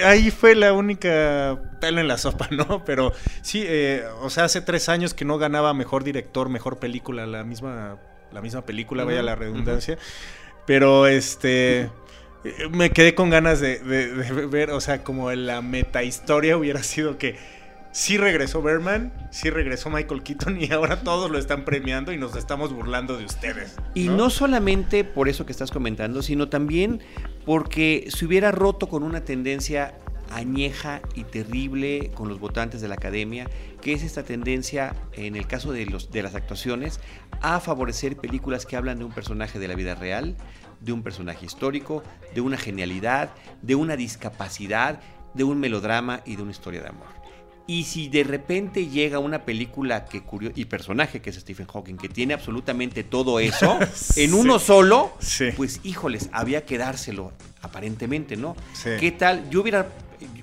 ahí 0.04 0.30
fue 0.30 0.54
la 0.54 0.72
única 0.72 1.60
pelo 1.80 2.00
en 2.00 2.08
la 2.08 2.18
sopa, 2.18 2.48
¿no? 2.52 2.84
Pero 2.84 3.12
sí, 3.42 3.64
eh, 3.66 4.04
o 4.22 4.30
sea, 4.30 4.44
hace 4.44 4.60
tres 4.60 4.88
años 4.88 5.14
que 5.14 5.24
no 5.24 5.38
ganaba 5.38 5.74
mejor 5.74 6.04
director, 6.04 6.48
mejor 6.48 6.78
película, 6.78 7.26
la 7.26 7.44
misma, 7.44 7.98
la 8.32 8.40
misma 8.40 8.64
película, 8.64 9.02
uh 9.02 9.06
-huh. 9.06 9.10
vaya 9.10 9.22
la 9.22 9.34
redundancia. 9.34 9.94
Uh 9.94 9.98
-huh. 9.98 10.62
Pero 10.66 11.06
este 11.06 11.90
me 12.70 12.90
quedé 12.90 13.14
con 13.14 13.30
ganas 13.30 13.60
de, 13.60 13.78
de, 13.78 14.08
de, 14.08 14.46
ver, 14.46 14.70
o 14.70 14.80
sea, 14.80 15.02
como 15.02 15.30
la 15.32 15.62
meta 15.62 16.02
historia 16.02 16.56
hubiera 16.56 16.82
sido 16.82 17.18
que 17.18 17.36
sí 17.94 18.18
regresó 18.18 18.60
Berman, 18.60 19.12
sí 19.30 19.50
regresó 19.50 19.88
Michael 19.88 20.22
Keaton 20.22 20.60
y 20.60 20.70
ahora 20.72 21.00
todos 21.02 21.30
lo 21.30 21.38
están 21.38 21.64
premiando 21.64 22.12
y 22.12 22.18
nos 22.18 22.36
estamos 22.36 22.72
burlando 22.72 23.16
de 23.16 23.24
ustedes. 23.24 23.76
¿no? 23.76 23.84
Y 23.94 24.08
no 24.08 24.30
solamente 24.30 25.04
por 25.04 25.28
eso 25.28 25.46
que 25.46 25.52
estás 25.52 25.70
comentando, 25.70 26.22
sino 26.22 26.48
también 26.48 27.00
porque 27.46 28.08
se 28.08 28.26
hubiera 28.26 28.50
roto 28.50 28.88
con 28.88 29.04
una 29.04 29.24
tendencia 29.24 29.94
añeja 30.30 31.00
y 31.14 31.24
terrible 31.24 32.10
con 32.14 32.28
los 32.28 32.40
votantes 32.40 32.80
de 32.80 32.88
la 32.88 32.94
academia, 32.94 33.48
que 33.84 33.92
es 33.92 34.02
esta 34.02 34.22
tendencia, 34.24 34.96
en 35.12 35.36
el 35.36 35.46
caso 35.46 35.70
de, 35.70 35.84
los, 35.86 36.10
de 36.10 36.22
las 36.22 36.34
actuaciones, 36.34 36.98
a 37.42 37.60
favorecer 37.60 38.16
películas 38.16 38.64
que 38.64 38.76
hablan 38.76 38.98
de 38.98 39.04
un 39.04 39.12
personaje 39.12 39.58
de 39.58 39.68
la 39.68 39.74
vida 39.74 39.94
real, 39.94 40.36
de 40.80 40.92
un 40.92 41.02
personaje 41.02 41.44
histórico, 41.44 42.02
de 42.34 42.40
una 42.40 42.56
genialidad, 42.56 43.30
de 43.60 43.74
una 43.74 43.96
discapacidad, 43.96 45.00
de 45.34 45.44
un 45.44 45.60
melodrama 45.60 46.22
y 46.24 46.36
de 46.36 46.42
una 46.42 46.50
historia 46.52 46.80
de 46.80 46.88
amor. 46.88 47.06
Y 47.66 47.84
si 47.84 48.08
de 48.08 48.24
repente 48.24 48.88
llega 48.88 49.18
una 49.18 49.44
película 49.44 50.04
que 50.06 50.22
curio 50.22 50.52
y 50.54 50.64
personaje 50.66 51.20
que 51.20 51.30
es 51.30 51.36
Stephen 51.36 51.66
Hawking, 51.66 51.96
que 51.96 52.08
tiene 52.08 52.34
absolutamente 52.34 53.04
todo 53.04 53.38
eso 53.38 53.78
en 54.16 54.32
uno 54.34 54.58
solo, 54.58 55.12
Sí. 55.18 55.46
pues 55.56 55.80
híjoles, 55.84 56.28
había 56.32 56.64
que 56.64 56.78
dárselo, 56.78 57.32
aparentemente, 57.60 58.36
¿no? 58.36 58.56
Sí. 58.72 58.90
¿Qué 58.98 59.10
tal? 59.12 59.48
Yo 59.50 59.60
hubiera. 59.60 59.88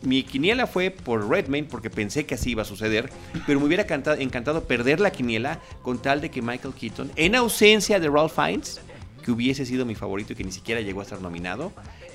Mi 0.02 0.24
quiniela 0.24 0.68
fue 0.68 0.90
por 0.92 1.30
Redmayne 1.30 1.68
porque 1.70 1.90
pensé 1.90 2.26
que 2.26 2.36
así 2.36 2.52
iba 2.52 2.62
a 2.64 2.66
suceder, 2.66 3.10
pero 3.46 3.60
me 3.60 3.66
hubiera 3.68 3.86
canta- 3.86 4.16
encantado 4.20 4.64
perder 4.64 5.00
la 5.00 5.12
quiniela 5.12 5.60
con 5.82 6.02
tal 6.02 6.22
de 6.22 6.30
que 6.32 6.42
Michael 6.42 6.74
Keaton, 6.74 7.12
en 7.16 7.36
ausencia 7.36 8.00
de 8.00 8.10
Ralph 8.10 8.34
Fiennes, 8.34 8.82
que 9.24 9.32
hubiese 9.32 9.66
sido 9.66 9.86
mi 9.86 9.94
favorito 9.96 10.34
y 10.34 10.36
que 10.36 10.44
ni 10.44 10.52
siquiera 10.52 10.82
llegó 10.82 11.00
a 11.02 11.04
estar 11.04 11.22
nominado, 11.22 11.72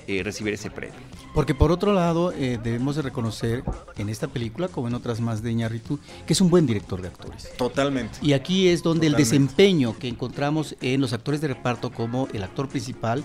eh, 0.07 0.23
recibiera 0.23 0.55
ese 0.55 0.69
premio. 0.69 0.95
Porque 1.33 1.53
por 1.53 1.71
otro 1.71 1.93
lado, 1.93 2.31
eh, 2.31 2.59
debemos 2.63 2.95
de 2.95 3.01
reconocer 3.01 3.63
en 3.97 4.09
esta 4.09 4.27
película, 4.27 4.67
como 4.67 4.87
en 4.87 4.93
otras 4.93 5.19
más 5.19 5.43
de 5.43 5.51
Iñárritu, 5.51 5.99
que 6.25 6.33
es 6.33 6.41
un 6.41 6.49
buen 6.49 6.65
director 6.65 7.01
de 7.01 7.09
actores. 7.09 7.51
Totalmente. 7.57 8.17
Y 8.21 8.33
aquí 8.33 8.69
es 8.69 8.83
donde 8.83 9.07
el 9.07 9.13
desempeño 9.13 9.97
que 9.97 10.07
encontramos 10.07 10.75
en 10.81 11.01
los 11.01 11.13
actores 11.13 11.41
de 11.41 11.49
reparto 11.49 11.91
como 11.91 12.27
el 12.33 12.43
actor 12.43 12.67
principal 12.69 13.23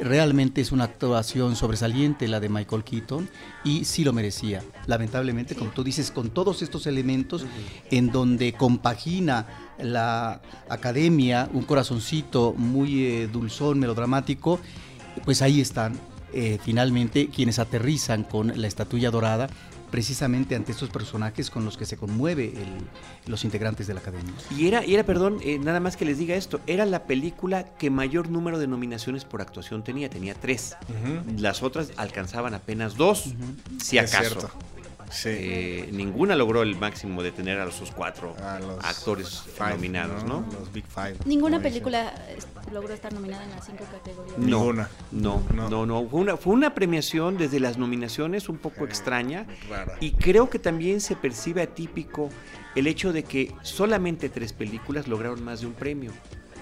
realmente 0.00 0.60
es 0.60 0.72
una 0.72 0.84
actuación 0.84 1.56
sobresaliente 1.56 2.26
la 2.26 2.40
de 2.40 2.48
Michael 2.48 2.84
Keaton 2.84 3.28
y 3.64 3.84
sí 3.84 4.04
lo 4.04 4.12
merecía. 4.12 4.62
Lamentablemente, 4.86 5.54
como 5.54 5.70
tú 5.70 5.84
dices, 5.84 6.10
con 6.10 6.30
todos 6.30 6.62
estos 6.62 6.86
elementos 6.86 7.44
en 7.90 8.10
donde 8.10 8.52
compagina 8.54 9.46
la 9.78 10.40
academia, 10.68 11.48
un 11.52 11.62
corazoncito 11.62 12.54
muy 12.56 13.04
eh, 13.04 13.28
dulzón, 13.28 13.78
melodramático, 13.78 14.60
pues 15.24 15.42
ahí 15.42 15.60
están 15.60 15.98
eh, 16.32 16.58
finalmente 16.64 17.28
quienes 17.28 17.58
aterrizan 17.58 18.24
con 18.24 18.60
la 18.60 18.66
estatuilla 18.66 19.10
dorada 19.10 19.48
precisamente 19.90 20.54
ante 20.54 20.70
estos 20.70 20.88
personajes 20.88 21.50
con 21.50 21.64
los 21.64 21.76
que 21.76 21.84
se 21.84 21.96
conmueve 21.96 22.52
el- 22.54 23.30
los 23.30 23.44
integrantes 23.44 23.88
de 23.88 23.94
la 23.94 23.98
academia. 24.00 24.32
Y 24.56 24.68
era, 24.68 24.86
y 24.86 24.94
era 24.94 25.02
perdón, 25.04 25.38
eh, 25.42 25.58
nada 25.58 25.80
más 25.80 25.96
que 25.96 26.04
les 26.04 26.16
diga 26.16 26.36
esto, 26.36 26.60
era 26.68 26.86
la 26.86 27.04
película 27.06 27.64
que 27.76 27.90
mayor 27.90 28.30
número 28.30 28.60
de 28.60 28.68
nominaciones 28.68 29.24
por 29.24 29.42
actuación 29.42 29.82
tenía, 29.82 30.08
tenía 30.08 30.34
tres. 30.34 30.76
Las 31.36 31.64
otras 31.64 31.90
alcanzaban 31.96 32.54
apenas 32.54 32.94
dos, 32.96 33.34
si 33.82 33.98
Es 33.98 34.14
acaso. 34.14 34.48
Sí. 35.10 35.28
Eh, 35.32 35.88
ninguna 35.92 36.36
logró 36.36 36.62
el 36.62 36.76
máximo 36.76 37.22
de 37.22 37.32
tener 37.32 37.58
a 37.58 37.64
los 37.64 37.74
sus 37.74 37.90
cuatro 37.90 38.34
A 38.42 38.58
los 38.60 38.84
actores 38.84 39.42
five, 39.56 39.70
nominados, 39.70 40.24
¿no? 40.24 40.44
Los 40.52 40.72
Big 40.72 40.84
Five. 40.86 41.16
Ninguna 41.24 41.60
película 41.60 42.14
es- 42.36 42.46
logró 42.72 42.94
estar 42.94 43.12
nominada 43.12 43.42
en 43.44 43.50
las 43.50 43.66
cinco 43.66 43.84
categorías. 43.90 44.38
No, 44.38 44.46
Ninguna. 44.46 44.88
No, 45.10 45.42
No. 45.54 45.68
no, 45.68 45.86
no. 45.86 46.08
Fue, 46.08 46.20
una, 46.20 46.36
fue 46.36 46.52
una 46.52 46.74
premiación 46.74 47.36
desde 47.38 47.58
las 47.60 47.76
nominaciones 47.78 48.48
un 48.48 48.58
poco 48.58 48.84
extraña. 48.84 49.46
Rara. 49.68 49.96
Y 50.00 50.12
creo 50.12 50.48
que 50.48 50.58
también 50.58 51.00
se 51.00 51.16
percibe 51.16 51.62
atípico 51.62 52.28
el 52.76 52.86
hecho 52.86 53.12
de 53.12 53.24
que 53.24 53.52
solamente 53.62 54.28
tres 54.28 54.52
películas 54.52 55.08
lograron 55.08 55.42
más 55.42 55.60
de 55.60 55.66
un 55.66 55.72
premio. 55.72 56.12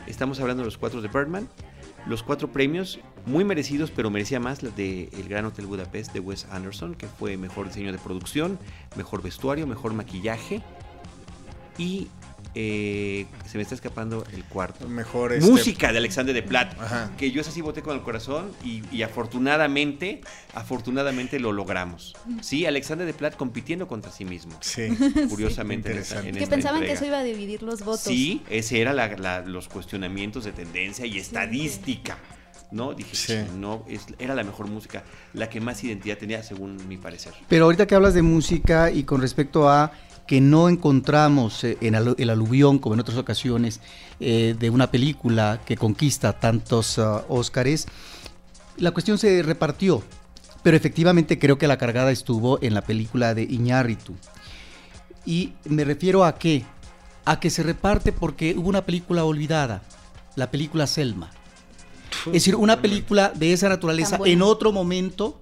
Estamos 0.07 0.40
hablando 0.40 0.62
de 0.62 0.67
los 0.67 0.78
cuatro 0.78 1.02
de 1.02 1.09
Birdman. 1.09 1.49
Los 2.07 2.23
cuatro 2.23 2.49
premios 2.50 2.99
muy 3.28 3.44
merecidos, 3.44 3.90
pero 3.90 4.11
merecía 4.11 4.40
más 4.40 4.62
la 4.62 4.70
de 4.70 5.08
El 5.12 5.28
Gran 5.28 5.44
Hotel 5.44 5.66
Budapest 5.66 6.12
de 6.12 6.20
Wes 6.20 6.47
Anderson, 6.50 6.94
que 6.94 7.06
fue 7.06 7.37
mejor 7.37 7.68
diseño 7.68 7.92
de 7.92 7.99
producción, 7.99 8.58
mejor 8.97 9.23
vestuario, 9.23 9.66
mejor 9.66 9.92
maquillaje. 9.94 10.62
Y 11.76 12.08
eh, 12.54 13.26
se 13.47 13.56
me 13.58 13.62
está 13.62 13.75
escapando 13.76 14.25
el 14.32 14.42
cuarto. 14.44 14.88
Mejor 14.88 15.32
este, 15.32 15.49
Música 15.49 15.92
de 15.92 15.99
Alexander 15.99 16.35
de 16.35 16.42
Platt. 16.42 16.80
Ajá. 16.80 17.12
Que 17.16 17.30
yo 17.30 17.40
es 17.40 17.47
así 17.49 17.61
voté 17.61 17.82
con 17.82 17.94
el 17.97 18.02
corazón 18.02 18.50
y, 18.64 18.82
y 18.90 19.02
afortunadamente, 19.02 20.23
afortunadamente 20.54 21.38
lo 21.38 21.52
logramos. 21.52 22.16
Sí, 22.40 22.66
Alexander 22.66 23.06
de 23.06 23.14
Platt 23.14 23.37
compitiendo 23.37 23.87
contra 23.87 24.11
sí 24.11 24.25
mismo. 24.25 24.56
Sí. 24.61 24.88
Curiosamente. 25.28 25.92
en 25.92 25.99
esta- 25.99 26.18
en 26.26 26.35
Que 26.35 26.42
esta 26.42 26.56
pensaban 26.56 26.80
que 26.80 26.92
eso 26.92 27.04
iba 27.04 27.18
a 27.18 27.25
dividir 27.25 27.62
los 27.62 27.80
votos. 27.85 28.00
Sí, 28.00 28.42
ese 28.50 28.80
era 28.80 28.92
la- 28.92 29.16
la- 29.16 29.42
los 29.42 29.68
cuestionamientos 29.68 30.44
de 30.44 30.52
tendencia 30.52 31.06
y 31.06 31.18
estadística. 31.18 32.18
¿No? 32.70 32.92
Dije, 32.92 33.16
Sí. 33.16 33.32
"Sí, 33.32 33.38
no, 33.56 33.82
es- 33.88 34.06
era 34.18 34.34
la 34.34 34.44
mejor 34.44 34.68
música, 34.68 35.02
la 35.32 35.48
que 35.48 35.60
más 35.60 35.82
identidad 35.84 36.18
tenía, 36.18 36.42
según 36.42 36.87
mi 36.87 36.98
parecer. 36.98 37.32
Pero 37.48 37.64
ahorita 37.64 37.87
que 37.87 37.94
hablas 37.94 38.12
de 38.14 38.20
música 38.22 38.90
y 38.90 39.04
con 39.04 39.20
respecto 39.22 39.70
a 39.70 39.90
que 40.26 40.42
no 40.42 40.68
encontramos 40.68 41.64
eh, 41.64 41.78
en 41.80 41.94
al- 41.94 42.14
el 42.18 42.28
aluvión, 42.28 42.78
como 42.78 42.94
en 42.94 43.00
otras 43.00 43.16
ocasiones, 43.16 43.80
eh, 44.20 44.54
de 44.58 44.68
una 44.68 44.90
película 44.90 45.60
que 45.64 45.76
conquista 45.78 46.34
tantos 46.38 46.98
ah, 46.98 47.25
Óscares, 47.28 47.87
la 48.76 48.90
cuestión 48.90 49.16
se 49.16 49.42
repartió. 49.42 50.02
Pero 50.62 50.76
efectivamente 50.76 51.38
creo 51.38 51.56
que 51.56 51.66
la 51.68 51.78
cargada 51.78 52.10
estuvo 52.10 52.58
en 52.62 52.75
la 52.75 52.82
película 52.82 53.32
de 53.32 53.44
Iñárritu. 53.44 54.14
Y 55.25 55.54
me 55.64 55.84
refiero 55.84 56.25
a 56.25 56.34
qué? 56.34 56.64
A 57.25 57.40
que 57.40 57.48
se 57.48 57.62
reparte 57.62 58.12
porque 58.12 58.54
hubo 58.58 58.68
una 58.68 58.84
película 58.84 59.25
olvidada, 59.25 59.82
la 60.37 60.50
película 60.50 60.87
Selma. 60.87 61.30
Es 62.27 62.33
decir, 62.33 62.57
una 62.57 62.81
película 62.81 63.33
de 63.35 63.53
esa 63.53 63.69
naturaleza 63.69 64.19
en 64.25 64.43
otro 64.43 64.73
momento 64.73 65.41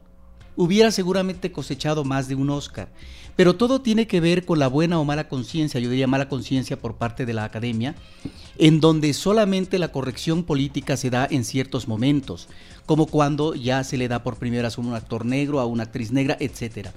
hubiera 0.57 0.91
seguramente 0.91 1.53
cosechado 1.53 2.05
más 2.05 2.29
de 2.29 2.35
un 2.35 2.51
Oscar. 2.51 2.89
Pero 3.37 3.57
todo 3.57 3.83
tiene 3.83 4.07
que 4.07 4.21
ver 4.21 4.45
con 4.47 4.59
la 4.59 4.69
buena 4.69 4.99
o 4.99 5.05
mala 5.05 5.29
conciencia, 5.29 5.79
yo 5.79 5.91
diría 5.91 6.07
mala 6.07 6.29
conciencia 6.29 6.79
por 6.79 6.97
parte 6.97 7.27
de 7.27 7.35
la 7.35 7.45
academia, 7.45 7.95
en 8.59 8.81
donde 8.81 9.13
solamente 9.13 9.79
la 9.79 9.93
corrección 9.93 10.45
política 10.45 10.97
se 10.97 11.11
da 11.11 11.27
en 11.31 11.45
ciertos 11.45 11.89
momentos, 11.89 12.49
como 12.87 13.07
cuando 13.07 13.55
ya 13.55 13.83
se 13.85 13.97
le 13.97 14.09
da 14.09 14.23
por 14.23 14.37
primera 14.37 14.69
vez 14.69 14.79
a 14.79 14.81
un 14.81 14.95
actor 14.95 15.25
negro, 15.25 15.61
a 15.61 15.67
una 15.67 15.85
actriz 15.85 16.13
negra, 16.13 16.37
etcétera. 16.41 16.93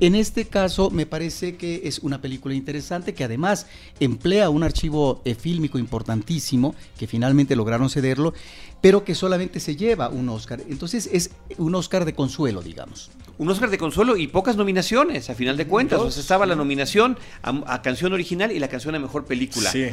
En 0.00 0.14
este 0.14 0.46
caso 0.46 0.90
me 0.90 1.06
parece 1.06 1.56
que 1.56 1.82
es 1.84 2.00
una 2.00 2.20
película 2.20 2.54
interesante 2.54 3.14
que 3.14 3.24
además 3.24 3.66
emplea 4.00 4.50
un 4.50 4.62
archivo 4.62 5.22
eh, 5.24 5.34
fílmico 5.34 5.78
importantísimo, 5.78 6.74
que 6.98 7.06
finalmente 7.06 7.56
lograron 7.56 7.90
cederlo, 7.90 8.34
pero 8.80 9.04
que 9.04 9.14
solamente 9.14 9.60
se 9.60 9.76
lleva 9.76 10.08
un 10.08 10.28
Oscar. 10.28 10.62
Entonces 10.68 11.08
es 11.12 11.30
un 11.56 11.74
Oscar 11.74 12.04
de 12.04 12.14
consuelo, 12.14 12.62
digamos. 12.62 13.10
Un 13.38 13.48
Oscar 13.48 13.70
de 13.70 13.78
consuelo 13.78 14.16
y 14.16 14.26
pocas 14.26 14.56
nominaciones, 14.56 15.30
a 15.30 15.34
final 15.36 15.56
de 15.56 15.66
cuentas. 15.66 16.00
O 16.00 16.10
sea, 16.10 16.20
estaba 16.20 16.44
la 16.44 16.56
nominación 16.56 17.16
a, 17.42 17.62
a 17.72 17.82
canción 17.82 18.12
original 18.12 18.50
y 18.50 18.58
la 18.58 18.66
canción 18.68 18.94
a 18.96 18.98
mejor 18.98 19.26
película. 19.26 19.70
Sí. 19.70 19.90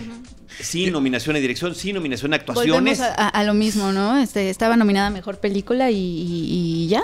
Sin 0.59 0.91
nominación 0.91 1.35
a 1.35 1.39
dirección, 1.39 1.75
sin 1.75 1.95
nominación 1.95 2.33
a 2.33 2.37
actuaciones. 2.37 2.99
A, 3.01 3.13
a- 3.13 3.27
a 3.29 3.43
lo 3.43 3.53
mismo, 3.53 3.91
¿no? 3.91 4.17
Este, 4.17 4.49
estaba 4.49 4.75
nominada 4.77 5.07
a 5.07 5.09
mejor 5.11 5.39
película 5.39 5.91
y, 5.91 5.95
y- 5.95 6.83
y 6.85 6.87
ya. 6.87 7.03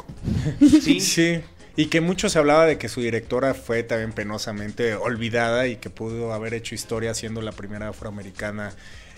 Sí. 0.81 0.99
Sí. 0.99 1.39
Y 1.77 1.85
que 1.85 2.01
mucho 2.01 2.27
se 2.27 2.37
hablaba 2.39 2.65
de 2.65 2.77
que 2.77 2.89
su 2.89 3.01
directora 3.01 3.53
fue 3.53 3.83
también 3.83 4.11
penosamente 4.11 4.93
olvidada 4.95 5.67
y 5.67 5.77
que 5.77 5.89
pudo 5.89 6.33
haber 6.33 6.53
hecho 6.53 6.75
historia 6.75 7.13
siendo 7.13 7.41
la 7.41 7.51
primera 7.53 7.87
afroamericana 7.89 8.73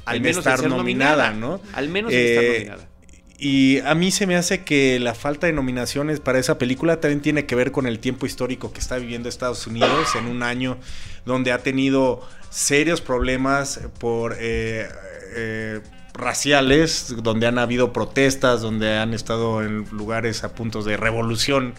Al 0.05 0.17
en 0.17 0.21
menos 0.23 0.37
estar 0.39 0.55
en 0.55 0.59
ser 0.59 0.69
nominada, 0.69 1.31
nominada. 1.31 1.57
¿no? 1.57 1.61
Al 1.73 1.89
menos 1.89 2.11
en 2.13 2.19
estar 2.19 2.43
Eh, 2.43 2.53
nominada. 2.59 2.89
Y 3.45 3.81
a 3.81 3.93
mí 3.93 4.09
se 4.11 4.25
me 4.25 4.37
hace 4.37 4.63
que 4.63 5.01
la 5.01 5.13
falta 5.13 5.47
de 5.47 5.51
nominaciones 5.51 6.21
para 6.21 6.39
esa 6.39 6.57
película 6.57 7.01
también 7.01 7.21
tiene 7.21 7.45
que 7.45 7.55
ver 7.55 7.73
con 7.73 7.87
el 7.87 7.99
tiempo 7.99 8.25
histórico 8.25 8.71
que 8.71 8.79
está 8.79 8.95
viviendo 8.95 9.27
Estados 9.27 9.67
Unidos 9.67 10.15
en 10.17 10.27
un 10.27 10.43
año 10.43 10.77
donde 11.25 11.51
ha 11.51 11.57
tenido 11.57 12.21
serios 12.49 13.01
problemas 13.01 13.81
por 13.99 14.37
eh, 14.39 14.87
eh, 15.35 15.81
raciales, 16.13 17.13
donde 17.21 17.45
han 17.45 17.59
habido 17.59 17.91
protestas, 17.91 18.61
donde 18.61 18.95
han 18.95 19.13
estado 19.13 19.61
en 19.61 19.89
lugares 19.91 20.45
a 20.45 20.55
puntos 20.55 20.85
de 20.85 20.95
revolución, 20.95 21.73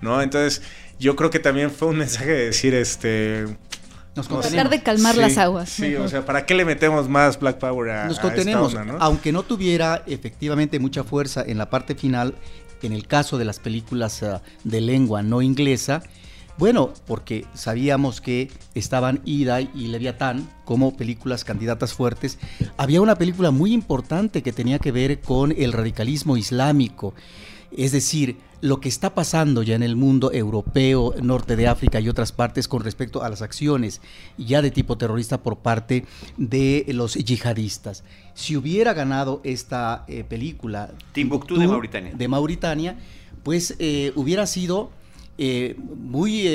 ¿no? 0.00 0.22
Entonces 0.22 0.62
yo 0.98 1.14
creo 1.14 1.28
que 1.28 1.40
también 1.40 1.70
fue 1.70 1.88
un 1.88 1.98
mensaje 1.98 2.30
de 2.30 2.46
decir, 2.46 2.72
este... 2.72 3.48
Nos. 4.14 4.28
Tratar 4.28 4.68
de 4.68 4.82
calmar 4.82 5.14
Sí, 5.14 5.20
las 5.20 5.38
aguas. 5.38 5.68
Sí, 5.70 5.94
o 5.94 6.08
sea, 6.08 6.24
¿para 6.24 6.44
qué 6.44 6.54
le 6.54 6.64
metemos 6.64 7.08
más 7.08 7.38
Black 7.38 7.58
Power 7.58 7.90
a, 7.90 8.04
Nos 8.04 8.18
a 8.18 8.20
esta 8.20 8.22
contenemos, 8.22 8.74
onda, 8.74 8.92
no? 8.92 8.98
aunque 9.00 9.32
no 9.32 9.42
tuviera 9.42 10.02
efectivamente 10.06 10.78
mucha 10.78 11.02
fuerza 11.02 11.42
en 11.46 11.58
la 11.58 11.70
parte 11.70 11.94
final, 11.94 12.34
en 12.82 12.92
el 12.92 13.06
caso 13.06 13.38
de 13.38 13.44
las 13.44 13.58
películas 13.58 14.22
ah, 14.22 14.42
de 14.64 14.80
lengua 14.80 15.22
no 15.22 15.40
inglesa, 15.40 16.02
bueno, 16.58 16.92
porque 17.06 17.46
sabíamos 17.54 18.20
que 18.20 18.50
estaban 18.74 19.20
Ida 19.24 19.62
y 19.62 19.86
Leviatán 19.88 20.48
como 20.64 20.96
películas 20.96 21.44
candidatas 21.44 21.94
fuertes, 21.94 22.38
había 22.76 23.00
una 23.00 23.16
película 23.16 23.50
muy 23.50 23.72
importante 23.72 24.42
que 24.42 24.52
tenía 24.52 24.78
que 24.78 24.92
ver 24.92 25.20
con 25.20 25.52
el 25.52 25.72
radicalismo 25.72 26.36
islámico, 26.36 27.14
es 27.74 27.92
decir, 27.92 28.36
lo 28.62 28.80
que 28.80 28.88
está 28.88 29.12
pasando 29.12 29.64
ya 29.64 29.74
en 29.74 29.82
el 29.82 29.96
mundo 29.96 30.32
europeo, 30.32 31.14
norte 31.20 31.56
de 31.56 31.66
África 31.66 32.00
y 32.00 32.08
otras 32.08 32.30
partes 32.30 32.68
con 32.68 32.82
respecto 32.82 33.22
a 33.22 33.28
las 33.28 33.42
acciones 33.42 34.00
ya 34.38 34.62
de 34.62 34.70
tipo 34.70 34.96
terrorista 34.96 35.42
por 35.42 35.58
parte 35.58 36.06
de 36.36 36.86
los 36.88 37.14
yihadistas. 37.14 38.04
Si 38.34 38.56
hubiera 38.56 38.94
ganado 38.94 39.40
esta 39.42 40.04
eh, 40.06 40.22
película 40.22 40.92
Timbuktu 41.12 41.56
de 41.58 41.66
Mauritania. 41.66 42.12
de 42.14 42.28
Mauritania, 42.28 42.96
pues 43.42 43.74
eh, 43.80 44.12
hubiera 44.14 44.46
sido 44.46 44.90
eh, 45.38 45.76
muy 45.96 46.48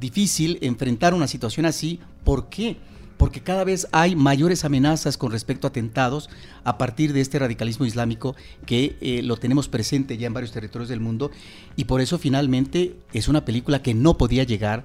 difícil 0.00 0.58
enfrentar 0.62 1.14
una 1.14 1.28
situación 1.28 1.64
así. 1.64 2.00
¿Por 2.24 2.48
qué? 2.48 2.76
Porque 3.16 3.40
cada 3.40 3.64
vez 3.64 3.86
hay 3.92 4.14
mayores 4.14 4.64
amenazas 4.64 5.16
con 5.16 5.32
respecto 5.32 5.66
a 5.66 5.70
atentados 5.70 6.28
a 6.64 6.78
partir 6.78 7.12
de 7.12 7.20
este 7.20 7.38
radicalismo 7.38 7.86
islámico 7.86 8.36
que 8.66 8.96
eh, 9.00 9.22
lo 9.22 9.36
tenemos 9.36 9.68
presente 9.68 10.18
ya 10.18 10.26
en 10.26 10.34
varios 10.34 10.52
territorios 10.52 10.88
del 10.88 11.00
mundo 11.00 11.30
y 11.76 11.84
por 11.84 12.00
eso 12.00 12.18
finalmente 12.18 12.96
es 13.12 13.28
una 13.28 13.44
película 13.44 13.82
que 13.82 13.94
no 13.94 14.18
podía 14.18 14.44
llegar 14.44 14.84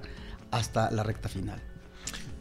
hasta 0.50 0.90
la 0.90 1.02
recta 1.02 1.28
final. 1.28 1.60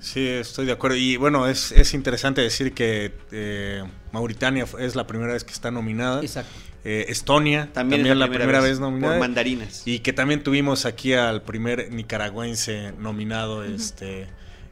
Sí, 0.02 0.28
estoy 0.28 0.66
de 0.66 0.72
acuerdo. 0.72 0.98
Y 0.98 1.16
bueno, 1.18 1.48
es, 1.48 1.72
es 1.72 1.94
interesante 1.94 2.42
decir 2.42 2.74
que 2.74 3.14
eh, 3.32 3.84
Mauritania 4.12 4.66
es 4.80 4.96
la 4.96 5.06
primera 5.06 5.34
vez 5.34 5.44
que 5.44 5.54
está 5.54 5.70
nominada. 5.70 6.22
Exacto. 6.22 6.52
Eh, 6.84 7.06
Estonia 7.10 7.70
También, 7.72 8.00
también, 8.02 8.14
es 8.14 8.18
la 8.18 8.28
primera, 8.28 8.60
vez, 8.60 8.80
nominada. 8.80 9.14
Por 9.14 9.20
mandarinas. 9.20 9.84
Y 9.86 10.00
que 10.00 10.14
también 10.14 10.42
tuvimos 10.42 10.86
aquí 10.86 11.14
al 11.14 11.44
primer 11.44 11.92
nicaragüense 11.94 12.94
nominado 12.98 13.64
este, 13.64 14.28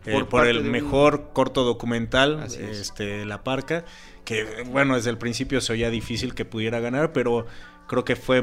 eh, 0.06 0.24
Por 0.30 0.48
el 0.48 0.60
un- 0.60 0.72
mejor 0.72 1.32
corto 1.34 1.64
documental, 1.64 2.40
Así 2.42 2.62
es. 2.62 2.78
este, 2.80 3.26
La 3.26 3.44
Parca, 3.44 3.86
que 4.26 4.64
bueno, 4.68 4.96
desde 4.96 5.10
el 5.10 5.18
principio 5.18 5.62
se 5.62 5.74
oía 5.74 5.90
difícil 5.90 6.34
que 6.36 6.46
pudiera 6.46 6.80
ganar, 6.80 7.12
pero 7.14 7.46
creo 7.88 8.06
que 8.06 8.16
fue, 8.16 8.42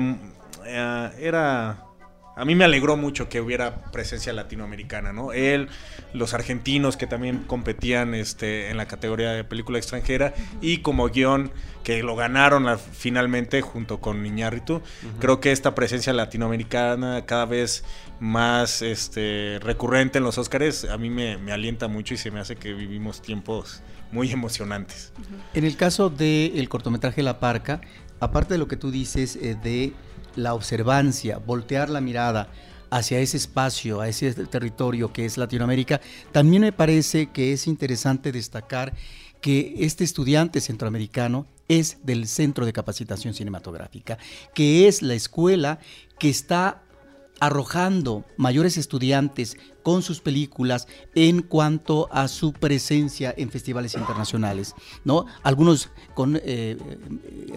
eh, 0.66 1.10
era... 1.18 1.82
A 2.36 2.44
mí 2.44 2.54
me 2.54 2.64
alegró 2.64 2.98
mucho 2.98 3.30
que 3.30 3.40
hubiera 3.40 3.82
presencia 3.90 4.32
latinoamericana, 4.34 5.12
¿no? 5.12 5.32
Él, 5.32 5.68
los 6.12 6.34
argentinos 6.34 6.98
que 6.98 7.06
también 7.06 7.38
competían 7.46 8.14
este, 8.14 8.68
en 8.70 8.76
la 8.76 8.86
categoría 8.86 9.32
de 9.32 9.42
película 9.42 9.78
extranjera 9.78 10.34
y 10.60 10.78
como 10.78 11.08
guion 11.08 11.50
que 11.82 12.02
lo 12.02 12.14
ganaron 12.14 12.66
la- 12.66 12.76
finalmente 12.76 13.62
junto 13.62 14.00
con 14.00 14.24
Iñárritu. 14.26 14.82
Creo 15.18 15.40
que 15.40 15.50
esta 15.50 15.74
presencia 15.74 16.12
latinoamericana 16.12 17.24
cada 17.24 17.46
vez 17.46 17.84
más 18.20 18.82
este, 18.82 19.58
recurrente 19.62 20.18
en 20.18 20.24
los 20.24 20.36
Óscares 20.36 20.84
a 20.84 20.98
mí 20.98 21.08
me, 21.10 21.38
me 21.38 21.52
alienta 21.52 21.88
mucho 21.88 22.12
y 22.14 22.16
se 22.18 22.30
me 22.30 22.40
hace 22.40 22.56
que 22.56 22.74
vivimos 22.74 23.22
tiempos 23.22 23.82
muy 24.12 24.30
emocionantes. 24.30 25.12
En 25.54 25.64
el 25.64 25.76
caso 25.76 26.10
del 26.10 26.68
cortometraje 26.68 27.22
La 27.22 27.40
Parca, 27.40 27.80
aparte 28.20 28.54
de 28.54 28.58
lo 28.58 28.68
que 28.68 28.76
tú 28.76 28.90
dices 28.90 29.36
eh, 29.36 29.56
de 29.62 29.92
la 30.36 30.54
observancia, 30.54 31.38
voltear 31.38 31.90
la 31.90 32.00
mirada 32.00 32.48
hacia 32.90 33.18
ese 33.18 33.36
espacio, 33.36 34.00
a 34.00 34.08
ese 34.08 34.32
territorio 34.46 35.12
que 35.12 35.24
es 35.24 35.38
Latinoamérica, 35.38 36.00
también 36.32 36.62
me 36.62 36.72
parece 36.72 37.30
que 37.30 37.52
es 37.52 37.66
interesante 37.66 38.32
destacar 38.32 38.94
que 39.40 39.74
este 39.78 40.04
estudiante 40.04 40.60
centroamericano 40.60 41.46
es 41.68 41.98
del 42.04 42.26
Centro 42.26 42.64
de 42.64 42.72
Capacitación 42.72 43.34
Cinematográfica, 43.34 44.18
que 44.54 44.88
es 44.88 45.02
la 45.02 45.14
escuela 45.14 45.78
que 46.18 46.28
está 46.28 46.82
arrojando 47.40 48.24
mayores 48.36 48.76
estudiantes 48.76 49.56
con 49.82 50.02
sus 50.02 50.20
películas 50.20 50.88
en 51.14 51.42
cuanto 51.42 52.08
a 52.10 52.28
su 52.28 52.52
presencia 52.52 53.32
en 53.36 53.50
festivales 53.50 53.94
internacionales, 53.94 54.74
¿no? 55.04 55.26
Algunos 55.42 55.90
con 56.14 56.36
eh, 56.36 56.40
eh, 56.44 56.78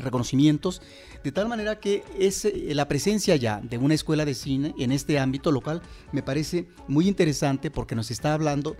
reconocimientos, 0.02 0.82
de 1.24 1.32
tal 1.32 1.48
manera 1.48 1.80
que 1.80 2.04
es 2.18 2.46
eh, 2.46 2.72
la 2.76 2.88
presencia 2.88 3.36
ya 3.36 3.62
de 3.62 3.78
una 3.78 3.94
escuela 3.94 4.26
de 4.26 4.36
cine 4.36 4.74
en 4.78 4.92
este 4.92 5.20
ámbito 5.20 5.52
local 5.52 5.82
me 6.12 6.24
parece 6.24 6.68
muy 6.88 7.08
interesante 7.08 7.72
porque 7.72 7.96
nos 7.96 8.12
está 8.12 8.34
hablando 8.34 8.78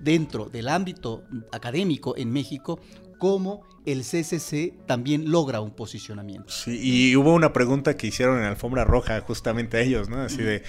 dentro 0.00 0.46
del 0.46 0.68
ámbito 0.68 1.24
académico 1.52 2.16
en 2.16 2.32
México 2.32 2.80
cómo 3.18 3.62
el 3.86 4.02
CCC 4.02 4.74
también 4.86 5.30
logra 5.30 5.60
un 5.60 5.70
posicionamiento. 5.70 6.52
Sí, 6.52 6.78
y 6.82 7.16
hubo 7.16 7.32
una 7.32 7.52
pregunta 7.52 7.96
que 7.96 8.06
hicieron 8.06 8.38
en 8.38 8.44
Alfombra 8.44 8.84
Roja 8.84 9.20
justamente 9.22 9.78
a 9.78 9.80
ellos, 9.80 10.08
¿no? 10.10 10.20
Así 10.20 10.42
de, 10.42 10.62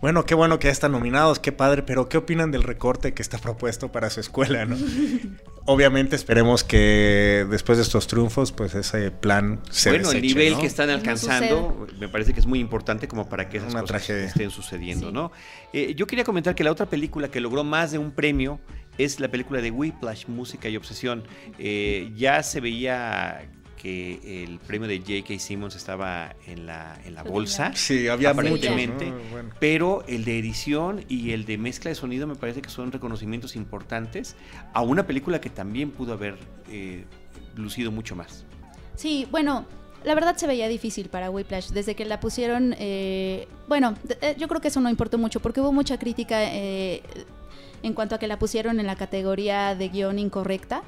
bueno, 0.00 0.26
qué 0.26 0.34
bueno 0.34 0.58
que 0.58 0.66
ya 0.66 0.72
están 0.72 0.90
nominados, 0.92 1.38
qué 1.38 1.52
padre, 1.52 1.82
pero 1.84 2.08
¿qué 2.08 2.16
opinan 2.16 2.50
del 2.50 2.64
recorte 2.64 3.14
que 3.14 3.22
está 3.22 3.38
propuesto 3.38 3.92
para 3.92 4.10
su 4.10 4.18
escuela, 4.20 4.64
¿no? 4.66 4.76
Obviamente 5.66 6.14
esperemos 6.14 6.62
que 6.62 7.46
después 7.48 7.78
de 7.78 7.84
estos 7.84 8.06
triunfos, 8.06 8.52
pues 8.52 8.74
ese 8.74 9.10
plan 9.10 9.60
se 9.70 9.90
bueno, 9.90 10.10
el 10.10 10.20
nivel 10.20 10.54
¿no? 10.54 10.60
que 10.60 10.66
están 10.66 10.88
no 10.88 10.94
alcanzando 10.94 11.86
me 11.98 12.08
parece 12.08 12.34
que 12.34 12.40
es 12.40 12.46
muy 12.46 12.58
importante 12.58 13.08
como 13.08 13.28
para 13.30 13.48
que 13.48 13.56
esas 13.58 13.70
Una 13.72 13.80
cosas 13.80 14.04
tragedia. 14.04 14.26
estén 14.26 14.50
sucediendo, 14.50 15.06
Sí. 15.08 15.12
¿no? 15.14 15.32
Eh, 15.72 15.94
yo 15.96 16.06
quería 16.06 16.24
comentar 16.24 16.54
que 16.54 16.64
la 16.64 16.72
otra 16.72 16.84
película 16.86 17.30
que 17.30 17.40
logró 17.40 17.64
más 17.64 17.92
de 17.92 17.98
un 17.98 18.10
premio 18.10 18.60
es 18.98 19.20
la 19.20 19.28
película 19.28 19.60
de 19.60 19.70
Whiplash, 19.70 20.26
Música 20.26 20.68
y 20.68 20.76
Obsesión. 20.76 21.24
Eh, 21.58 22.12
ya 22.16 22.42
se 22.42 22.60
veía 22.60 23.48
que 23.76 24.44
el 24.44 24.58
premio 24.60 24.88
de 24.88 24.98
J.K. 24.98 25.38
Simmons 25.38 25.76
estaba 25.76 26.34
en 26.46 26.64
la, 26.64 26.98
en 27.04 27.14
la 27.14 27.22
bolsa. 27.22 27.72
Sí, 27.74 28.08
había 28.08 28.32
muchos, 28.32 28.46
aparentemente, 28.46 29.10
¿no? 29.10 29.18
Bueno. 29.30 29.50
pero 29.60 30.04
el 30.08 30.24
de 30.24 30.38
edición 30.38 31.04
y 31.08 31.32
el 31.32 31.44
de 31.44 31.58
mezcla 31.58 31.90
de 31.90 31.94
sonido 31.94 32.26
me 32.26 32.34
parece 32.34 32.62
que 32.62 32.70
son 32.70 32.92
reconocimientos 32.92 33.56
importantes 33.56 34.36
a 34.72 34.80
una 34.80 35.06
película 35.06 35.40
que 35.40 35.50
también 35.50 35.90
pudo 35.90 36.14
haber 36.14 36.38
eh, 36.70 37.04
lucido 37.56 37.92
mucho 37.92 38.16
más. 38.16 38.46
Sí, 38.96 39.26
bueno, 39.30 39.66
la 40.04 40.14
verdad 40.14 40.36
se 40.36 40.46
veía 40.46 40.68
difícil 40.68 41.08
para 41.08 41.30
Whiplash. 41.30 41.68
Desde 41.70 41.94
que 41.94 42.04
la 42.04 42.20
pusieron, 42.20 42.74
eh, 42.78 43.48
bueno, 43.68 43.94
eh, 44.20 44.36
yo 44.38 44.48
creo 44.48 44.60
que 44.60 44.68
eso 44.68 44.80
no 44.80 44.90
importó 44.90 45.18
mucho 45.18 45.40
porque 45.40 45.60
hubo 45.60 45.72
mucha 45.72 45.98
crítica 45.98 46.44
eh, 46.44 47.02
en 47.84 47.92
cuanto 47.94 48.16
a 48.16 48.18
que 48.18 48.26
la 48.26 48.38
pusieron 48.38 48.80
en 48.80 48.86
la 48.86 48.96
categoría 48.96 49.74
de 49.76 49.88
guion 49.90 50.18
incorrecta 50.18 50.82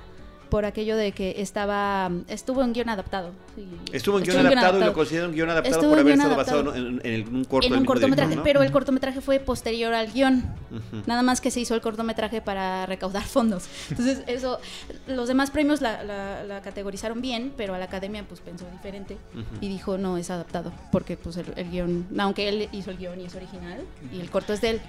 por 0.51 0.65
aquello 0.65 0.97
de 0.97 1.11
que 1.11 1.35
estaba 1.39 2.09
estuvo 2.29 2.63
en 2.63 2.73
guion 2.73 2.89
adaptado. 2.89 3.33
sí. 3.57 3.67
Estuvo 3.93 4.19
en 4.19 4.25
guion 4.25 4.47
adaptado 4.47 4.81
y 4.81 4.85
lo 4.85 4.93
consideran 4.93 5.33
guion 5.33 5.51
adaptado 5.51 5.75
Estuvo 5.75 5.91
por 5.91 5.99
en 5.99 6.07
haber 6.07 6.15
estado 6.15 6.37
basado 6.37 6.61
adaptado. 6.61 6.87
en, 6.87 7.01
en 7.05 7.35
un 7.35 7.45
corto 7.45 7.67
en 7.67 7.75
un 7.75 7.85
cortometraje, 7.85 8.37
¿no? 8.37 8.43
pero 8.45 8.63
el 8.63 8.71
cortometraje 8.71 9.21
fue 9.21 9.41
posterior 9.41 9.93
al 9.93 10.13
guion. 10.13 10.45
Ujú. 10.71 11.03
Nada 11.07 11.23
más 11.23 11.41
que 11.41 11.51
se 11.51 11.59
hizo 11.59 11.75
el 11.75 11.81
cortometraje 11.81 12.41
para 12.41 12.87
recaudar 12.87 13.25
fondos. 13.35 13.65
Entonces, 13.91 14.23
eso, 14.29 14.61
los 15.09 15.27
demás 15.27 15.51
premios 15.51 15.81
la, 15.81 16.05
la- 16.05 16.45
la 16.45 16.63
categorizaron 16.63 17.21
bien, 17.21 17.53
pero 17.57 17.75
a 17.75 17.79
la 17.81 17.87
academia 17.87 18.25
pues 18.29 18.39
pensó 18.41 18.67
diferente 18.71 19.17
Ujú. 19.35 19.45
y 19.61 19.69
dijo 19.69 19.99
no 19.99 20.17
es 20.17 20.31
adaptado, 20.31 20.73
porque 20.93 21.17
pues 21.17 21.39
el, 21.39 21.47
el 21.57 21.71
guion, 21.73 22.07
aunque 22.19 22.49
él 22.49 22.69
hizo 22.71 22.93
el 22.93 22.99
guion 22.99 23.21
y 23.21 23.25
es 23.25 23.35
original, 23.35 23.81
y 24.13 24.21
el 24.21 24.31
corto 24.31 24.53
es 24.53 24.61
de 24.61 24.71
él. 24.71 24.81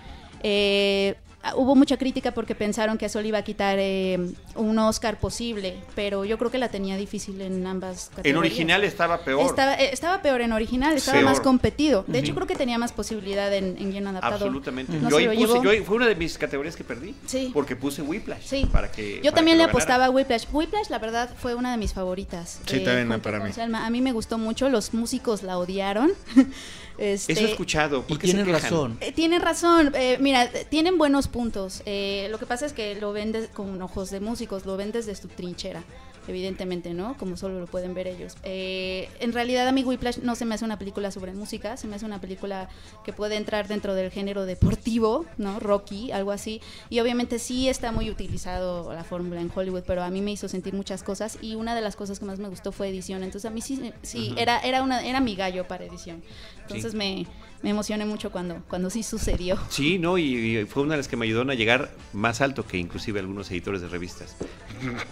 Eh, 0.44 1.16
hubo 1.56 1.76
mucha 1.76 1.96
crítica 1.96 2.32
porque 2.34 2.56
pensaron 2.56 2.98
que 2.98 3.06
eso 3.06 3.22
le 3.22 3.30
iba 3.30 3.38
a 3.38 3.42
quitar 3.44 3.78
eh, 3.80 4.20
un 4.56 4.78
Oscar 4.80 5.18
posible, 5.18 5.76
pero 5.96 6.26
yo 6.26 6.38
creo 6.38 6.52
que 6.52 6.58
la 6.58 6.68
tenía 6.68 6.98
difícil 6.98 7.40
en 7.40 7.66
ambas 7.66 8.10
categorías. 8.10 8.32
En 8.34 8.38
original 8.38 8.84
estaba 8.84 9.20
peor. 9.20 9.46
Estaba, 9.46 9.76
eh, 9.76 9.90
estaba 9.94 10.22
peor 10.22 10.42
en 10.42 10.52
original, 10.52 10.96
estaba 10.98 11.20
Peor. 11.20 11.30
más 11.30 11.40
competido. 11.40 12.04
De 12.08 12.20
hecho, 12.20 12.36
creo 12.36 12.48
que 12.48 12.56
tenía 12.56 12.78
más 12.78 12.92
posibilidad 12.92 13.54
en, 13.54 13.78
en 13.78 13.92
guion 13.92 14.08
adaptado. 14.08 14.36
Absolutamente. 14.36 14.98
No 14.98 15.10
yo 15.10 15.18
ahí 15.18 15.26
lo 15.26 15.32
puse, 15.36 15.48
llevó. 15.54 15.64
yo 15.64 15.70
ahí- 15.70 15.80
fue 15.86 15.96
una 15.96 16.08
de 16.08 16.16
mis 16.16 16.38
categorías 16.38 16.76
que 16.76 16.84
perdí. 16.84 17.16
Sí. 17.28 17.52
Porque 17.54 17.78
puse 17.78 18.02
Whiplash. 18.02 18.44
Sí. 18.44 18.68
Para 18.70 18.92
que, 18.92 19.18
Yo 19.18 19.32
para 19.32 19.36
también 19.36 19.58
que 19.58 19.64
le 19.64 19.70
apostaba 19.70 20.06
a 20.06 20.10
Whiplash. 20.10 20.46
Whiplash, 20.52 20.90
la 20.90 21.00
verdad, 21.00 21.30
fue 21.38 21.56
una 21.56 21.72
de 21.72 21.78
mis 21.78 21.94
favoritas. 21.94 22.60
Sí, 22.66 22.80
también 22.84 23.08
junto 23.08 23.22
para 23.22 23.40
mí. 23.40 23.52
A 23.58 23.90
mí 23.90 24.02
me 24.02 24.12
gustó 24.12 24.38
mucho. 24.38 24.68
Los 24.70 24.94
músicos 24.94 25.44
la 25.44 25.58
odiaron. 25.58 26.12
Este, 26.98 27.34
Eso 27.34 27.42
he 27.46 27.52
escuchado. 27.52 28.00
Y 28.00 28.10
¿por 28.10 28.20
qué 28.20 28.28
se 28.28 28.34
tienen 28.34 28.52
razón. 28.54 28.98
eh, 29.02 29.12
tienen 29.12 29.42
razón. 29.42 29.92
eh, 29.96 30.18
mira, 30.20 30.50
tienen 30.70 30.98
buenos 30.98 31.28
puntos. 31.28 31.82
Eh, 31.86 32.28
lo 32.32 32.40
que 32.40 32.46
pasa 32.46 32.66
es 32.66 32.74
que 32.74 32.96
lo 32.96 33.14
ven 33.14 33.32
des- 33.32 33.50
con 33.50 33.82
ojos 33.82 34.10
de 34.10 34.20
músicos, 34.20 34.66
lo 34.66 34.78
ven 34.78 34.92
desde 34.92 35.14
su 35.16 35.28
trinchera, 35.28 35.84
evidentemente, 36.28 36.94
¿no? 36.94 37.18
Como 37.18 37.38
solo 37.38 37.60
lo 37.60 37.68
pueden 37.68 37.94
ver 37.94 38.08
ellos. 38.08 38.36
Eh, 38.44 39.10
en 39.20 39.34
realidad, 39.34 39.68
a 39.68 39.72
mí 39.72 39.84
Whiplash 39.84 40.20
no 40.20 40.36
se 40.36 40.46
me 40.46 40.56
hace 40.56 40.66
una 40.66 40.78
película 40.78 41.12
sobre 41.12 41.34
música, 41.34 41.78
se 41.78 41.88
me 41.88 41.96
hace 41.96 42.06
una 42.06 42.20
película 42.20 42.70
que 43.04 43.14
puede 43.14 43.36
entrar 43.36 43.68
dentro 43.68 43.96
del 43.96 44.12
género 44.12 44.46
deportivo, 44.46 45.26
¿no? 45.38 45.60
Rocky, 45.60 46.12
algo 46.12 46.32
así. 46.32 46.62
Y 46.90 47.00
obviamente 47.00 47.40
sí 47.40 47.70
está 47.70 47.92
muy 47.92 48.10
utilizado 48.10 48.94
la 48.94 49.04
fórmula 49.04 49.42
en 49.42 49.52
Hollywood, 49.54 49.84
pero 49.86 50.04
a 50.04 50.10
mí 50.10 50.22
me 50.22 50.32
hizo 50.32 50.48
sentir 50.48 50.74
muchas 50.74 51.04
cosas 51.04 51.38
y 51.42 51.56
una 51.56 51.76
de 51.76 51.82
las 51.82 51.96
cosas 51.96 52.20
que 52.20 52.26
más 52.26 52.40
me 52.40 52.50
gustó 52.50 52.72
fue 52.72 52.90
edición. 52.90 53.24
Entonces 53.24 53.50
a 53.50 53.54
mí 53.54 53.62
sí, 53.62 53.92
sí 54.02 54.34
era, 54.38 54.60
era, 54.60 54.84
una, 54.84 55.06
era 55.06 55.20
mi 55.20 55.36
gallo 55.36 55.68
para 55.68 55.86
edición. 55.86 56.24
Entonces 56.62 56.94
me, 56.94 57.26
me 57.62 57.72
emocioné 57.72 58.06
mucho 58.06 58.32
cuando, 58.32 58.62
cuando 58.68 58.90
sí 58.90 59.04
sucedió. 59.04 59.58
Sí, 59.70 60.00
no, 60.00 60.18
y, 60.18 60.58
y 60.58 60.66
fue 60.66 60.84
una 60.84 60.94
de 60.94 60.98
las 60.98 61.08
que 61.08 61.18
me 61.18 61.26
ayudaron 61.26 61.50
a 61.50 61.56
llegar 61.56 61.92
más 62.14 62.42
alto 62.42 62.66
que 62.66 62.78
inclusive 62.78 63.20
algunos 63.20 63.50
editores 63.52 63.82
de 63.82 63.88
revistas. 63.88 64.36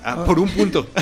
Ah, 0.04 0.24
por 0.26 0.40
un 0.40 0.50
punto. 0.50 0.88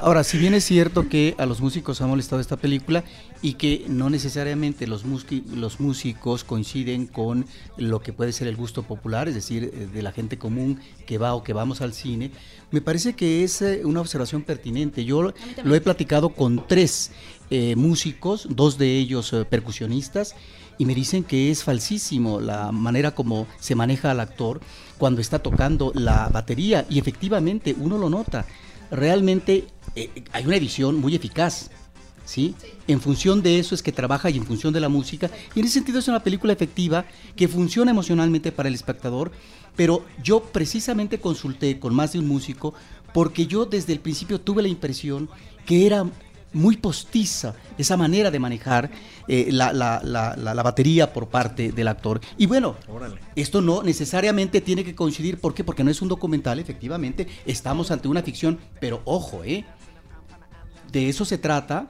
Ahora, 0.00 0.22
si 0.22 0.38
bien 0.38 0.54
es 0.54 0.64
cierto 0.64 1.08
que 1.08 1.34
a 1.38 1.46
los 1.46 1.60
músicos 1.60 2.00
ha 2.00 2.06
molestado 2.06 2.40
esta 2.40 2.56
película 2.56 3.02
y 3.42 3.54
que 3.54 3.84
no 3.88 4.08
necesariamente 4.10 4.86
los, 4.86 5.04
los 5.52 5.80
músicos 5.80 6.44
coinciden 6.44 7.08
con 7.08 7.46
lo 7.76 8.00
que 8.00 8.12
puede 8.12 8.32
ser 8.32 8.46
el 8.46 8.54
gusto 8.54 8.84
popular, 8.84 9.26
es 9.26 9.34
decir, 9.34 9.64
eh, 9.64 9.88
de 9.92 10.02
la 10.02 10.12
gente 10.12 10.38
común 10.38 10.78
que 11.04 11.18
va 11.18 11.34
o 11.34 11.42
que 11.42 11.52
vamos 11.52 11.80
al 11.80 11.94
cine, 11.94 12.30
me 12.70 12.80
parece 12.80 13.14
que 13.14 13.42
es 13.42 13.60
eh, 13.60 13.82
una 13.84 14.00
observación 14.00 14.42
pertinente. 14.42 15.04
Yo 15.04 15.32
lo 15.64 15.74
he 15.74 15.80
platicado 15.80 16.28
con 16.28 16.64
tres 16.68 17.10
eh, 17.50 17.76
músicos, 17.76 18.46
dos 18.50 18.78
de 18.78 18.98
ellos 18.98 19.32
eh, 19.32 19.44
percusionistas, 19.44 20.34
y 20.78 20.84
me 20.84 20.94
dicen 20.94 21.24
que 21.24 21.50
es 21.50 21.64
falsísimo 21.64 22.40
la 22.40 22.72
manera 22.72 23.14
como 23.14 23.46
se 23.58 23.74
maneja 23.74 24.12
al 24.12 24.20
actor 24.20 24.60
cuando 24.96 25.20
está 25.20 25.40
tocando 25.40 25.92
la 25.94 26.28
batería 26.28 26.86
y 26.88 26.98
efectivamente 26.98 27.74
uno 27.78 27.98
lo 27.98 28.08
nota. 28.08 28.46
Realmente 28.90 29.66
eh, 29.96 30.10
hay 30.32 30.46
una 30.46 30.56
edición 30.56 31.00
muy 31.00 31.14
eficaz. 31.14 31.70
¿sí? 32.24 32.54
En 32.86 33.00
función 33.00 33.42
de 33.42 33.58
eso 33.58 33.74
es 33.74 33.82
que 33.82 33.90
trabaja 33.90 34.30
y 34.30 34.36
en 34.36 34.46
función 34.46 34.72
de 34.72 34.80
la 34.80 34.88
música. 34.88 35.30
Y 35.54 35.60
en 35.60 35.66
ese 35.66 35.74
sentido 35.74 35.98
es 35.98 36.08
una 36.08 36.22
película 36.22 36.52
efectiva 36.52 37.04
que 37.34 37.48
funciona 37.48 37.90
emocionalmente 37.90 38.52
para 38.52 38.68
el 38.68 38.74
espectador. 38.74 39.32
Pero 39.74 40.04
yo 40.22 40.40
precisamente 40.40 41.18
consulté 41.18 41.78
con 41.78 41.94
más 41.94 42.12
de 42.12 42.18
un 42.18 42.28
músico 42.28 42.74
porque 43.12 43.46
yo 43.46 43.64
desde 43.64 43.92
el 43.92 44.00
principio 44.00 44.40
tuve 44.40 44.62
la 44.62 44.68
impresión 44.68 45.28
que 45.64 45.86
era 45.86 46.06
muy 46.52 46.76
postiza 46.78 47.54
esa 47.76 47.96
manera 47.96 48.30
de 48.30 48.38
manejar 48.38 48.90
eh, 49.28 49.48
la, 49.50 49.72
la- 49.72 50.00
la- 50.02 50.34
la- 50.36 50.62
batería 50.62 51.12
por 51.12 51.28
parte 51.28 51.72
del 51.72 51.88
actor. 51.88 52.20
Y 52.38 52.46
bueno, 52.46 52.76
Órale. 52.88 53.16
esto 53.36 53.60
no 53.60 53.82
necesariamente 53.82 54.60
tiene 54.60 54.82
que 54.84 54.94
coincidir. 54.94 55.38
¿Por 55.38 55.54
qué? 55.54 55.62
Porque 55.64 55.84
no 55.84 55.90
es 55.90 56.00
un 56.02 56.08
documental, 56.08 56.58
efectivamente. 56.58 57.26
Estamos 57.46 57.90
ante 57.90 58.08
una 58.08 58.22
ficción, 58.22 58.58
pero 58.80 59.02
ojo, 59.04 59.44
¿eh? 59.44 59.64
De 60.90 61.08
eso 61.08 61.24
se 61.24 61.36
trata 61.38 61.86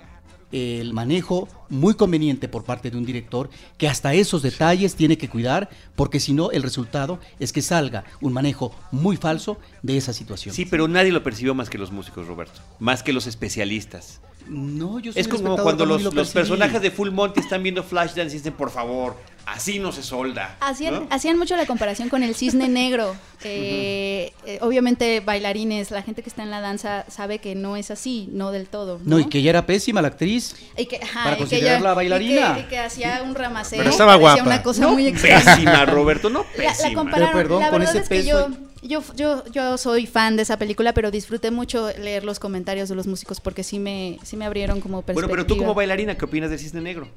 el 0.50 0.94
manejo 0.94 1.46
muy 1.68 1.92
conveniente 1.94 2.48
por 2.48 2.64
parte 2.64 2.90
de 2.90 2.96
un 2.96 3.04
director 3.04 3.50
que 3.76 3.86
hasta 3.86 4.14
esos 4.14 4.40
detalles 4.42 4.94
tiene 4.94 5.18
que 5.18 5.28
cuidar 5.28 5.68
porque 5.94 6.20
si 6.20 6.32
no 6.32 6.50
el 6.52 6.62
resultado 6.62 7.20
es 7.38 7.52
que 7.52 7.60
salga 7.60 8.04
un 8.22 8.32
manejo 8.32 8.74
muy 8.90 9.18
falso 9.18 9.58
de 9.82 9.98
esa 9.98 10.14
situación. 10.14 10.54
Sí, 10.54 10.64
pero 10.64 10.88
nadie 10.88 11.12
lo 11.12 11.22
percibió 11.22 11.54
más 11.54 11.68
que 11.68 11.76
los 11.76 11.92
músicos, 11.92 12.26
Roberto. 12.26 12.60
Más 12.78 13.02
que 13.02 13.12
los 13.12 13.26
especialistas. 13.26 14.20
No, 14.48 14.98
yo 14.98 15.12
soy 15.12 15.20
Es 15.20 15.28
como 15.28 15.56
cuando 15.58 15.84
los, 15.86 16.02
lo 16.02 16.10
los 16.10 16.30
personajes 16.30 16.80
de 16.80 16.90
Full 16.90 17.10
Monty 17.10 17.40
están 17.40 17.62
viendo 17.62 17.82
Flashdance 17.82 18.34
y 18.34 18.38
dicen, 18.38 18.54
por 18.54 18.70
favor, 18.70 19.14
así 19.46 19.78
no 19.78 19.92
se 19.92 20.02
solda. 20.02 20.56
Hacían, 20.60 20.94
¿no? 20.94 21.06
hacían 21.10 21.38
mucho 21.38 21.54
la 21.56 21.66
comparación 21.66 22.08
con 22.08 22.22
el 22.22 22.34
cisne 22.34 22.68
negro. 22.68 23.14
Eh, 23.44 24.32
eh, 24.46 24.58
obviamente 24.62 25.20
bailarines, 25.20 25.90
la 25.90 26.02
gente 26.02 26.22
que 26.22 26.28
está 26.28 26.42
en 26.42 26.50
la 26.50 26.60
danza 26.60 27.04
sabe 27.08 27.38
que 27.38 27.54
no 27.54 27.76
es 27.76 27.90
así, 27.90 28.28
no 28.32 28.50
del 28.50 28.66
todo. 28.68 29.00
No, 29.04 29.18
y 29.18 29.26
que 29.26 29.38
ella 29.38 29.50
era 29.50 29.66
pésima 29.66 30.00
la 30.02 30.08
actriz. 30.08 30.56
Y 30.76 30.86
que, 30.86 30.96
ajá, 30.96 31.20
para 31.24 31.30
y 31.30 31.34
que 31.34 31.38
considerarla 31.40 31.88
ella- 31.90 31.94
bailarina. 31.94 32.50
Y 32.50 32.54
que, 32.54 32.60
y 32.60 32.64
que 32.64 32.78
hacía 32.78 33.22
un 33.24 33.34
ramaceo. 33.34 33.78
Pero 33.78 33.90
estaba 33.90 34.14
guapa. 34.16 34.42
una 34.42 34.62
cosa 34.62 34.82
No, 34.82 34.92
muy 34.92 35.06
extraña. 35.06 35.44
pésima, 35.44 35.84
Roberto, 35.86 36.30
no 36.30 36.44
La, 36.56 36.64
la 36.64 36.70
pésima. 36.70 36.94
compararon. 36.94 37.32
Pero 37.32 37.38
perdón, 37.42 37.60
la 37.62 37.70
con 37.70 37.78
verdad 37.80 37.94
ese 37.96 38.02
es 38.02 38.08
que 38.08 38.14
peso 38.16 38.48
yo, 38.50 38.56
yo, 38.82 39.44
yo 39.52 39.76
soy 39.78 40.06
fan 40.06 40.36
de 40.36 40.42
esa 40.42 40.58
película, 40.58 40.92
pero 40.94 41.10
disfruté 41.10 41.50
mucho 41.50 41.88
leer 41.98 42.24
los 42.24 42.38
comentarios 42.38 42.88
de 42.88 42.94
los 42.94 43.06
músicos 43.06 43.40
porque 43.40 43.62
sí 43.64 43.78
me, 43.78 44.18
sí 44.22 44.36
me 44.36 44.44
abrieron 44.44 44.80
como 44.80 45.02
perspectiva. 45.02 45.28
Bueno, 45.28 45.44
pero 45.44 45.46
tú 45.46 45.56
como 45.60 45.74
bailarina, 45.74 46.16
¿qué 46.16 46.24
opinas 46.24 46.50
del 46.50 46.58
Cisne 46.58 46.80
Negro? 46.80 47.08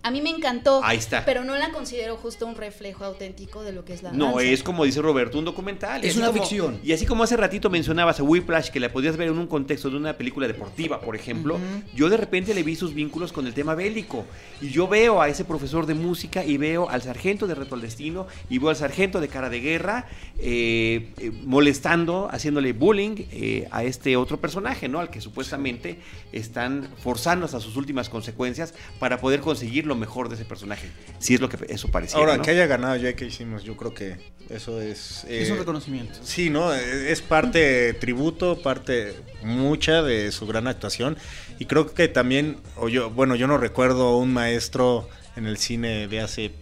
A 0.00 0.12
mí 0.12 0.22
me 0.22 0.30
encantó. 0.30 0.80
Ahí 0.84 0.96
está. 0.96 1.24
Pero 1.24 1.42
no 1.42 1.56
la 1.56 1.72
considero 1.72 2.16
justo 2.16 2.46
un 2.46 2.54
reflejo 2.54 3.04
auténtico 3.04 3.64
de 3.64 3.72
lo 3.72 3.84
que 3.84 3.94
es 3.94 4.02
la 4.04 4.12
No, 4.12 4.26
danza. 4.26 4.42
es 4.44 4.62
como 4.62 4.84
dice 4.84 5.02
Roberto, 5.02 5.36
un 5.40 5.44
documental. 5.44 6.04
Es 6.04 6.16
una 6.16 6.28
como- 6.28 6.38
ficción. 6.38 6.78
Y 6.84 6.92
así 6.92 7.04
como 7.04 7.24
hace 7.24 7.36
ratito 7.36 7.68
mencionabas 7.68 8.20
a 8.20 8.22
Whiplash, 8.22 8.70
que 8.70 8.78
la 8.78 8.92
podías 8.92 9.16
ver 9.16 9.26
en 9.26 9.36
un 9.36 9.48
contexto 9.48 9.90
de 9.90 9.96
una 9.96 10.16
película 10.16 10.46
deportiva, 10.46 11.00
por 11.00 11.16
ejemplo, 11.16 11.58
yo 11.96 12.08
de 12.08 12.16
repente 12.16 12.54
le 12.54 12.62
vi 12.62 12.76
sus 12.76 12.94
vínculos 12.94 13.32
con 13.32 13.48
el 13.48 13.54
tema 13.54 13.74
bélico. 13.74 14.24
Y 14.62 14.68
yo 14.70 14.86
veo 14.86 15.20
a 15.20 15.28
ese 15.28 15.44
profesor 15.44 15.84
de 15.84 15.94
música 15.94 16.44
y 16.44 16.58
veo 16.58 16.88
al 16.88 17.02
sargento 17.02 17.48
de 17.48 17.56
Reto 17.56 17.74
al 17.74 17.80
Destino 17.80 18.28
y 18.48 18.58
veo 18.58 18.70
al 18.70 18.76
sargento 18.76 19.20
de 19.20 19.26
Cara 19.26 19.50
de 19.50 19.58
Guerra 19.60 20.06
eh, 20.38 21.07
eh, 21.18 21.30
molestando, 21.30 22.28
haciéndole 22.30 22.72
bullying 22.72 23.16
eh, 23.30 23.68
a 23.70 23.84
este 23.84 24.16
otro 24.16 24.40
personaje, 24.40 24.88
¿no? 24.88 25.00
Al 25.00 25.10
que 25.10 25.20
supuestamente 25.20 25.98
están 26.32 26.88
forzando 27.02 27.46
hasta 27.46 27.60
sus 27.60 27.76
últimas 27.76 28.08
consecuencias 28.08 28.74
para 28.98 29.20
poder 29.20 29.40
conseguir 29.40 29.86
lo 29.86 29.94
mejor 29.94 30.28
de 30.28 30.34
ese 30.34 30.44
personaje. 30.44 30.88
Si 31.18 31.34
es 31.34 31.40
lo 31.40 31.48
que 31.48 31.58
eso 31.68 31.88
parecía. 31.88 32.18
Ahora, 32.18 32.36
¿no? 32.36 32.42
que 32.42 32.50
haya 32.50 32.66
ganado 32.66 32.96
ya 32.96 33.14
que 33.14 33.26
hicimos, 33.26 33.64
yo 33.64 33.76
creo 33.76 33.94
que 33.94 34.16
eso 34.50 34.80
es... 34.80 35.24
es 35.28 35.48
eh, 35.48 35.52
un 35.52 35.58
reconocimiento. 35.58 36.18
Sí, 36.22 36.50
¿no? 36.50 36.72
Es 36.74 37.20
parte 37.22 37.94
tributo, 37.94 38.60
parte 38.62 39.14
mucha 39.42 40.02
de 40.02 40.32
su 40.32 40.46
gran 40.46 40.66
actuación. 40.66 41.16
Y 41.58 41.66
creo 41.66 41.92
que 41.92 42.08
también, 42.08 42.58
o 42.76 42.88
yo, 42.88 43.10
bueno, 43.10 43.36
yo 43.36 43.46
no 43.46 43.58
recuerdo 43.58 44.16
un 44.16 44.32
maestro 44.32 45.08
en 45.36 45.46
el 45.46 45.58
cine 45.58 46.08
de 46.08 46.20
hace 46.20 46.52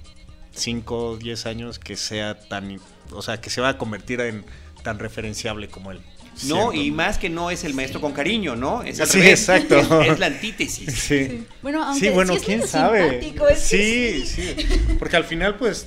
5 0.57 0.97
o 1.11 1.17
10 1.17 1.47
años 1.47 1.79
que 1.79 1.97
sea 1.97 2.39
tan, 2.39 2.81
o 3.13 3.23
sea, 3.23 3.41
que 3.41 3.51
se 3.51 3.61
va 3.61 3.71
a 3.71 3.79
convertir 3.79 4.21
en 4.21 4.45
tan 4.83 4.99
referenciable 4.99 5.69
como 5.69 5.93
él. 5.93 6.01
No, 6.45 6.71
Siento. 6.71 6.73
y 6.75 6.91
más 6.91 7.17
que 7.17 7.31
no 7.31 7.51
es 7.51 7.65
el 7.65 7.73
maestro 7.73 8.01
con 8.01 8.13
cariño, 8.13 8.57
¿no? 8.57 8.83
Es 8.83 9.01
al 9.01 9.07
Sí, 9.07 9.19
revés. 9.21 9.41
exacto. 9.49 9.79
Es, 10.03 10.09
es 10.13 10.19
la 10.19 10.27
antítesis. 10.27 10.93
Sí. 10.95 11.47
Bueno, 11.63 11.83
aunque 11.83 12.09
Sí, 12.09 12.13
bueno, 12.13 12.33
sí 12.35 12.39
es 12.41 12.45
quién 12.45 12.69
sabe. 12.69 13.33
es 13.51 13.59
sí, 13.61 14.27
sí, 14.27 14.55
Porque 14.99 15.17
al 15.17 15.25
final, 15.25 15.57
pues, 15.57 15.87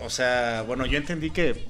o 0.00 0.08
sea, 0.10 0.62
bueno, 0.66 0.86
yo 0.86 0.96
entendí 0.96 1.30
que 1.30 1.66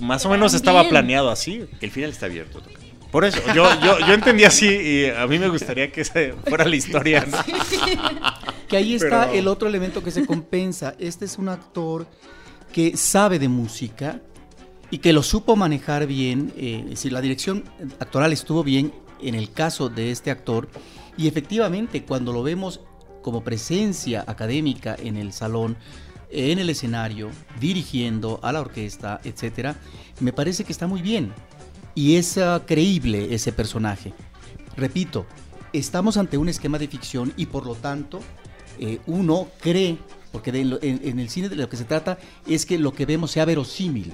más 0.00 0.26
o 0.26 0.30
menos 0.30 0.52
estaba 0.54 0.88
planeado 0.88 1.30
así. 1.30 1.64
El 1.80 1.90
final 1.92 2.10
está 2.10 2.26
abierto. 2.26 2.60
Toca. 2.60 2.79
Por 3.10 3.24
eso, 3.24 3.38
yo, 3.54 3.68
yo, 3.82 3.98
yo 4.06 4.14
entendí 4.14 4.44
así 4.44 4.68
y 4.68 5.06
a 5.06 5.26
mí 5.26 5.38
me 5.38 5.48
gustaría 5.48 5.90
que 5.90 6.02
esa 6.02 6.20
fuera 6.46 6.64
la 6.64 6.76
historia. 6.76 7.26
¿no? 7.30 7.36
Que 8.68 8.76
ahí 8.76 8.94
está 8.94 9.26
Pero- 9.26 9.38
el 9.38 9.48
otro 9.48 9.68
elemento 9.68 10.02
que 10.02 10.10
se 10.10 10.24
compensa. 10.26 10.94
Este 10.98 11.24
es 11.24 11.36
un 11.38 11.48
actor 11.48 12.06
que 12.72 12.96
sabe 12.96 13.38
de 13.40 13.48
música 13.48 14.20
y 14.90 14.98
que 14.98 15.12
lo 15.12 15.22
supo 15.24 15.56
manejar 15.56 16.06
bien. 16.06 16.52
eh, 16.56 16.92
si 16.94 17.10
la 17.10 17.20
dirección 17.20 17.64
actoral 17.98 18.32
estuvo 18.32 18.62
bien 18.62 18.92
en 19.22 19.34
el 19.34 19.50
caso 19.52 19.88
de 19.88 20.12
este 20.12 20.30
actor. 20.30 20.68
Y 21.16 21.26
efectivamente, 21.26 22.04
cuando 22.04 22.32
lo 22.32 22.42
vemos 22.44 22.80
como 23.22 23.42
presencia 23.42 24.24
académica 24.26 24.96
en 24.98 25.16
el 25.16 25.32
salón, 25.32 25.76
en 26.30 26.60
el 26.60 26.70
escenario, 26.70 27.28
dirigiendo 27.58 28.38
a 28.44 28.52
la 28.52 28.60
orquesta, 28.60 29.20
etcétera, 29.24 29.74
me 30.20 30.32
parece 30.32 30.62
que 30.64 30.70
está 30.72 30.86
muy 30.86 31.02
bien. 31.02 31.32
Y 31.94 32.16
es 32.16 32.38
ah, 32.38 32.62
creíble 32.66 33.34
ese 33.34 33.52
personaje. 33.52 34.12
Repito, 34.76 35.26
estamos 35.72 36.16
ante 36.16 36.38
un 36.38 36.48
esquema 36.48 36.78
de 36.78 36.88
ficción 36.88 37.32
y 37.36 37.46
por 37.46 37.66
lo 37.66 37.74
tanto 37.74 38.20
eh, 38.78 38.98
uno 39.06 39.48
cree, 39.60 39.98
porque 40.32 40.52
de 40.52 40.60
en, 40.60 40.78
en 40.82 41.18
el 41.18 41.28
cine 41.28 41.48
de 41.48 41.56
lo 41.56 41.68
que 41.68 41.76
se 41.76 41.84
trata 41.84 42.18
es 42.46 42.64
que 42.66 42.78
lo 42.78 42.92
que 42.92 43.06
vemos 43.06 43.30
sea 43.32 43.44
verosímil. 43.44 44.12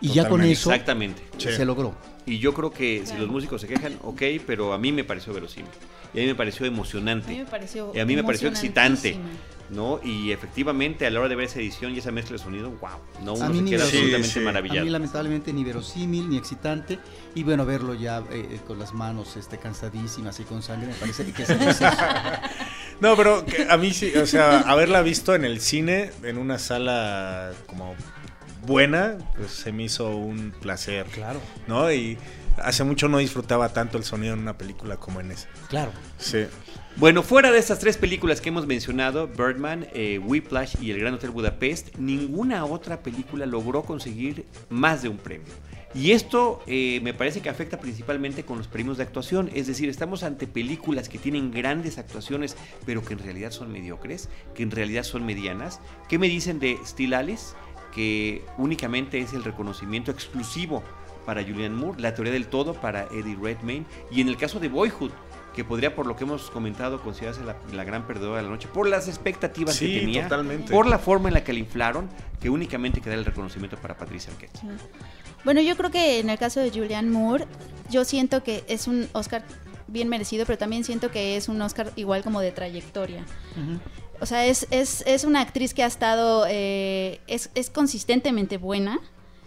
Y 0.00 0.08
ya 0.08 0.28
con 0.28 0.42
eso 0.42 0.70
Exactamente. 0.70 1.22
Sí. 1.38 1.52
se 1.52 1.64
logró. 1.64 1.94
Y 2.26 2.38
yo 2.38 2.52
creo 2.54 2.72
que 2.72 3.04
si 3.06 3.16
los 3.16 3.28
músicos 3.28 3.60
se 3.60 3.68
quejan, 3.68 3.94
ok, 4.02 4.22
pero 4.46 4.72
a 4.72 4.78
mí 4.78 4.92
me 4.92 5.04
pareció 5.04 5.32
verosímil. 5.32 5.70
Y 6.12 6.18
a 6.18 6.22
mí 6.22 6.26
me 6.28 6.34
pareció 6.34 6.66
A 6.66 6.68
mí 6.68 6.74
emocionante. 6.74 7.34
me 7.36 7.46
pareció 7.46 7.92
Y 7.94 8.00
a 8.00 8.04
mí 8.04 8.16
me 8.16 8.24
pareció 8.24 8.48
excitante. 8.48 9.16
¿No? 9.72 10.00
Y 10.04 10.32
efectivamente, 10.32 11.06
a 11.06 11.10
la 11.10 11.20
hora 11.20 11.28
de 11.30 11.34
ver 11.34 11.46
esa 11.46 11.58
edición 11.58 11.94
y 11.94 11.98
esa 11.98 12.10
mezcla 12.12 12.36
de 12.36 12.42
sonido, 12.42 12.70
wow. 12.70 12.90
No, 13.24 13.32
A 13.32 13.34
uno 13.34 13.48
mí 13.48 13.56
se 13.56 13.62
ni 13.62 13.70
queda 13.70 13.86
Sí, 13.86 13.96
absolutamente 14.14 14.28
sí. 14.28 14.78
A 14.78 14.82
mí 14.84 14.90
lamentablemente 14.90 15.52
ni 15.52 15.64
verosímil 15.64 16.28
ni 16.28 16.36
excitante 16.36 16.98
y 17.34 17.42
bueno 17.42 17.64
verlo 17.64 17.94
ya 17.94 18.18
eh, 18.18 18.24
eh, 18.30 18.60
con 18.66 18.78
las 18.78 18.92
manos 18.92 19.36
este, 19.36 19.58
cansadísimas 19.58 20.38
y 20.40 20.44
con 20.44 20.62
sangre 20.62 20.88
me 20.88 20.94
parece 20.94 21.24
que 21.32 21.42
es 21.42 21.50
exceso. 21.50 21.86
No, 23.00 23.16
pero 23.16 23.44
que 23.44 23.66
a 23.68 23.76
mí 23.78 23.92
sí, 23.92 24.12
o 24.14 24.26
sea, 24.26 24.60
haberla 24.60 25.02
visto 25.02 25.34
en 25.34 25.44
el 25.44 25.60
cine, 25.60 26.12
en 26.22 26.38
una 26.38 26.60
sala 26.60 27.50
como 27.66 27.96
buena, 28.64 29.18
pues 29.36 29.50
se 29.50 29.72
me 29.72 29.84
hizo 29.84 30.10
un 30.10 30.52
placer. 30.60 31.06
Claro, 31.06 31.40
¿No? 31.66 31.90
Y 31.90 32.16
hace 32.62 32.84
mucho 32.84 33.08
no 33.08 33.18
disfrutaba 33.18 33.70
tanto 33.70 33.98
el 33.98 34.04
sonido 34.04 34.34
en 34.34 34.40
una 34.40 34.56
película 34.56 34.98
como 34.98 35.20
en 35.20 35.32
esa. 35.32 35.48
claro. 35.68 35.90
Sí. 36.18 36.44
Bueno, 36.96 37.22
fuera 37.22 37.50
de 37.50 37.58
estas 37.58 37.78
tres 37.78 37.96
películas 37.96 38.42
que 38.42 38.50
hemos 38.50 38.66
mencionado, 38.66 39.26
Birdman, 39.26 39.86
eh, 39.94 40.18
Whiplash 40.18 40.76
y 40.80 40.90
El 40.90 41.00
Gran 41.00 41.14
Hotel 41.14 41.30
Budapest, 41.30 41.96
ninguna 41.96 42.66
otra 42.66 43.02
película 43.02 43.46
logró 43.46 43.82
conseguir 43.82 44.44
más 44.68 45.02
de 45.02 45.08
un 45.08 45.16
premio. 45.16 45.52
Y 45.94 46.12
esto 46.12 46.62
eh, 46.66 47.00
me 47.02 47.14
parece 47.14 47.40
que 47.40 47.48
afecta 47.48 47.80
principalmente 47.80 48.44
con 48.44 48.58
los 48.58 48.68
premios 48.68 48.98
de 48.98 49.04
actuación, 49.04 49.50
es 49.54 49.66
decir, 49.66 49.88
estamos 49.88 50.22
ante 50.22 50.46
películas 50.46 51.08
que 51.08 51.18
tienen 51.18 51.50
grandes 51.50 51.96
actuaciones, 51.96 52.56
pero 52.84 53.02
que 53.02 53.14
en 53.14 53.20
realidad 53.20 53.52
son 53.52 53.72
mediocres, 53.72 54.28
que 54.54 54.62
en 54.62 54.70
realidad 54.70 55.02
son 55.02 55.24
medianas. 55.24 55.80
¿Qué 56.10 56.18
me 56.18 56.28
dicen 56.28 56.60
de 56.60 56.78
Still 56.84 57.14
Alice? 57.14 57.54
Que 57.94 58.44
únicamente 58.58 59.18
es 59.18 59.32
el 59.32 59.44
reconocimiento 59.44 60.10
exclusivo 60.10 60.82
para 61.24 61.42
Julianne 61.42 61.74
Moore, 61.74 62.00
La 62.00 62.14
teoría 62.14 62.32
del 62.32 62.48
todo 62.48 62.74
para 62.74 63.04
Eddie 63.04 63.36
Redmayne, 63.40 63.86
y 64.10 64.20
en 64.20 64.28
el 64.28 64.36
caso 64.36 64.60
de 64.60 64.68
Boyhood, 64.68 65.12
que 65.54 65.64
podría, 65.64 65.94
por 65.94 66.06
lo 66.06 66.16
que 66.16 66.24
hemos 66.24 66.50
comentado, 66.50 67.00
considerarse 67.02 67.44
la, 67.44 67.56
la 67.72 67.84
gran 67.84 68.06
perdedora 68.06 68.38
de 68.38 68.42
la 68.44 68.48
noche, 68.48 68.68
por 68.72 68.88
las 68.88 69.08
expectativas 69.08 69.74
Sí, 69.76 69.92
que 69.94 70.00
tenía, 70.00 70.22
totalmente. 70.24 70.72
por 70.72 70.86
la 70.86 70.98
forma 70.98 71.28
en 71.28 71.34
la 71.34 71.44
que 71.44 71.52
la 71.52 71.58
inflaron, 71.58 72.08
que 72.40 72.48
únicamente 72.50 73.00
queda 73.00 73.14
el 73.14 73.24
reconocimiento 73.24 73.76
para 73.76 73.96
Patricia 73.96 74.32
Arquette. 74.32 74.58
Bueno, 75.44 75.60
yo 75.60 75.76
creo 75.76 75.90
que 75.90 76.20
en 76.20 76.30
el 76.30 76.38
caso 76.38 76.60
de 76.60 76.70
Julianne 76.70 77.10
Moore, 77.10 77.46
yo 77.90 78.04
siento 78.04 78.42
que 78.42 78.64
es 78.68 78.86
un 78.86 79.08
Oscar 79.12 79.42
bien 79.88 80.08
merecido, 80.08 80.46
pero 80.46 80.56
también 80.56 80.84
siento 80.84 81.10
que 81.10 81.36
es 81.36 81.48
un 81.48 81.60
Oscar 81.60 81.92
igual 81.96 82.22
como 82.22 82.40
de 82.40 82.52
trayectoria. 82.52 83.24
O 84.20 84.26
sea, 84.26 84.46
es, 84.46 84.66
es, 84.70 85.02
es 85.06 85.24
una 85.24 85.40
actriz 85.40 85.74
que 85.74 85.82
ha 85.82 85.86
estado, 85.86 86.46
eh, 86.48 87.20
es, 87.26 87.50
es 87.54 87.70
consistentemente 87.70 88.56
buena 88.56 89.00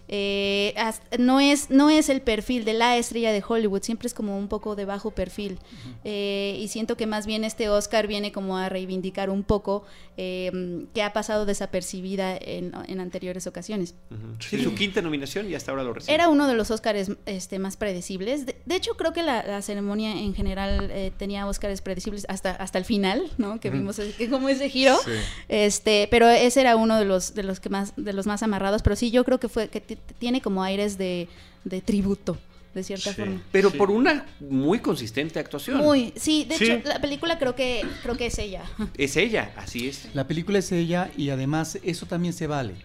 eh, 0.07 0.73
no, 1.17 1.39
es, 1.39 1.69
no 1.69 1.89
es 1.89 2.09
el 2.09 2.21
perfil 2.21 2.65
de 2.65 2.73
la 2.73 2.97
estrella 2.97 3.31
de 3.31 3.43
Hollywood, 3.47 3.83
siempre 3.83 4.07
es 4.07 4.13
como 4.13 4.37
un 4.37 4.47
poco 4.47 4.75
de 4.75 4.85
bajo 4.85 5.11
perfil. 5.11 5.57
Eh, 6.03 6.57
y 6.59 6.67
siento 6.67 6.97
que 6.97 7.07
más 7.07 7.25
bien 7.25 7.43
este 7.43 7.69
Oscar 7.69 8.07
viene 8.07 8.31
como 8.31 8.57
a 8.57 8.69
reivindicar 8.69 9.29
un 9.29 9.43
poco 9.43 9.83
eh, 10.17 10.85
que 10.93 11.03
ha 11.03 11.13
pasado 11.13 11.45
desapercibida 11.45 12.37
en, 12.37 12.73
en 12.87 12.99
anteriores 12.99 13.47
ocasiones. 13.47 13.95
Sí, 14.39 14.63
su 14.63 14.73
quinta 14.75 15.01
nominación 15.01 15.49
y 15.49 15.55
hasta 15.55 15.71
ahora 15.71 15.83
lo 15.83 15.93
recibe. 15.93 16.13
Era 16.13 16.29
uno 16.29 16.47
de 16.47 16.53
los 16.53 16.71
Oscars 16.71 17.11
este, 17.25 17.59
más 17.59 17.77
predecibles. 17.77 18.45
De, 18.45 18.55
de 18.65 18.75
hecho, 18.75 18.95
creo 18.95 19.13
que 19.13 19.23
la, 19.23 19.43
la 19.43 19.61
ceremonia 19.61 20.11
en 20.11 20.33
general 20.33 20.89
eh, 20.91 21.11
tenía 21.17 21.47
Oscars 21.47 21.81
predecibles 21.81 22.25
hasta, 22.29 22.51
hasta 22.51 22.77
el 22.77 22.85
final, 22.85 23.31
¿no? 23.37 23.59
Que 23.59 23.69
vimos 23.69 23.99
que 24.17 24.29
como 24.29 24.49
ese 24.49 24.69
giro. 24.69 24.97
Sí. 25.03 25.11
Este, 25.49 26.07
pero 26.11 26.29
ese 26.29 26.61
era 26.61 26.75
uno 26.75 26.97
de 26.97 27.05
los 27.05 27.33
de 27.33 27.43
los 27.43 27.59
que 27.59 27.69
más 27.69 27.93
de 27.95 28.13
los 28.13 28.25
más 28.25 28.43
amarrados. 28.43 28.81
Pero 28.81 28.95
sí, 28.95 29.11
yo 29.11 29.23
creo 29.23 29.39
que 29.39 29.49
fue 29.49 29.69
que 29.69 29.94
tiene 30.19 30.41
como 30.41 30.63
aires 30.63 30.97
de, 30.97 31.27
de 31.63 31.81
tributo, 31.81 32.37
de 32.73 32.83
cierta 32.83 33.11
Sí. 33.13 33.21
forma. 33.21 33.41
Pero 33.51 33.71
por 33.71 33.89
una 33.91 34.25
muy 34.39 34.79
consistente 34.79 35.39
actuación. 35.39 35.77
Muy, 35.77 36.13
sí. 36.15 36.45
De 36.45 36.57
Sí. 36.57 36.65
hecho, 36.71 36.87
la 36.89 36.99
película 37.01 37.37
creo 37.39 37.55
que 37.55 37.83
creo 38.03 38.15
que 38.17 38.27
es 38.27 38.37
ella. 38.39 38.63
Es 38.97 39.15
ella, 39.17 39.53
así 39.57 39.87
es. 39.87 40.07
La 40.13 40.27
película 40.27 40.59
es 40.59 40.71
ella 40.71 41.11
y 41.17 41.29
además 41.29 41.77
eso 41.83 42.05
también 42.05 42.33
se 42.33 42.47
vale. 42.47 42.75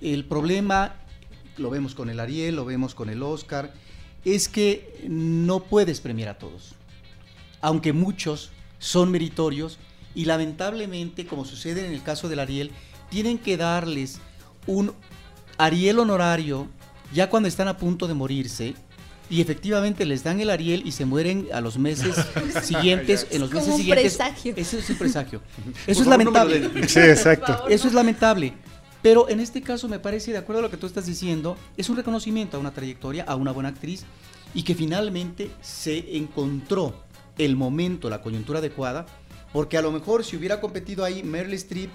El 0.00 0.24
problema, 0.24 0.96
lo 1.56 1.70
vemos 1.70 1.94
con 1.94 2.08
el 2.10 2.20
Ariel, 2.20 2.56
lo 2.56 2.64
vemos 2.64 2.94
con 2.94 3.08
el 3.10 3.22
Oscar, 3.22 3.72
es 4.24 4.48
que 4.48 5.04
no 5.08 5.60
puedes 5.64 6.00
premiar 6.00 6.28
a 6.30 6.38
todos. 6.38 6.74
Aunque 7.62 7.92
muchos 7.92 8.50
son 8.78 9.10
meritorios 9.10 9.78
y 10.14 10.24
lamentablemente, 10.24 11.26
como 11.26 11.44
sucede 11.44 11.86
en 11.86 11.92
el 11.92 12.02
caso 12.02 12.28
del 12.28 12.40
Ariel, 12.40 12.70
tienen 13.10 13.38
que 13.38 13.56
darles 13.56 14.18
un 14.66 14.92
Ariel 15.64 15.98
honorario 15.98 16.68
ya 17.12 17.28
cuando 17.28 17.48
están 17.48 17.68
a 17.68 17.76
punto 17.76 18.06
de 18.08 18.14
morirse. 18.14 18.74
Y 19.28 19.40
efectivamente 19.40 20.04
les 20.06 20.24
dan 20.24 20.40
el 20.40 20.50
Ariel 20.50 20.82
y 20.84 20.90
se 20.90 21.04
mueren 21.04 21.46
a 21.52 21.60
los 21.60 21.78
meses 21.78 22.16
siguientes. 22.64 23.28
en 23.30 23.40
los 23.40 23.50
Como 23.50 23.60
meses 23.60 23.74
un 23.74 23.78
siguientes. 23.80 24.16
presagio. 24.16 24.54
Eso 24.56 24.78
es 24.78 24.90
un 24.90 24.96
presagio. 24.96 25.40
Eso 25.86 26.00
es 26.02 26.06
lamentable. 26.08 26.88
Sí, 26.88 26.98
exacto. 26.98 27.68
Eso 27.68 27.86
es 27.86 27.94
lamentable. 27.94 28.54
Pero 29.02 29.28
en 29.28 29.38
este 29.38 29.62
caso 29.62 29.88
me 29.88 30.00
parece, 30.00 30.32
de 30.32 30.38
acuerdo 30.38 30.58
a 30.58 30.62
lo 30.62 30.70
que 30.70 30.76
tú 30.76 30.86
estás 30.86 31.06
diciendo, 31.06 31.56
es 31.76 31.88
un 31.88 31.96
reconocimiento 31.96 32.56
a 32.56 32.60
una 32.60 32.72
trayectoria, 32.72 33.22
a 33.24 33.36
una 33.36 33.52
buena 33.52 33.68
actriz 33.68 34.04
y 34.52 34.64
que 34.64 34.74
finalmente 34.74 35.50
se 35.62 36.16
encontró 36.16 36.94
el 37.38 37.54
momento, 37.56 38.10
la 38.10 38.20
coyuntura 38.20 38.58
adecuada, 38.58 39.06
porque 39.52 39.78
a 39.78 39.82
lo 39.82 39.92
mejor 39.92 40.24
si 40.24 40.36
hubiera 40.36 40.60
competido 40.60 41.04
ahí 41.04 41.22
Meryl 41.22 41.54
Streep 41.54 41.90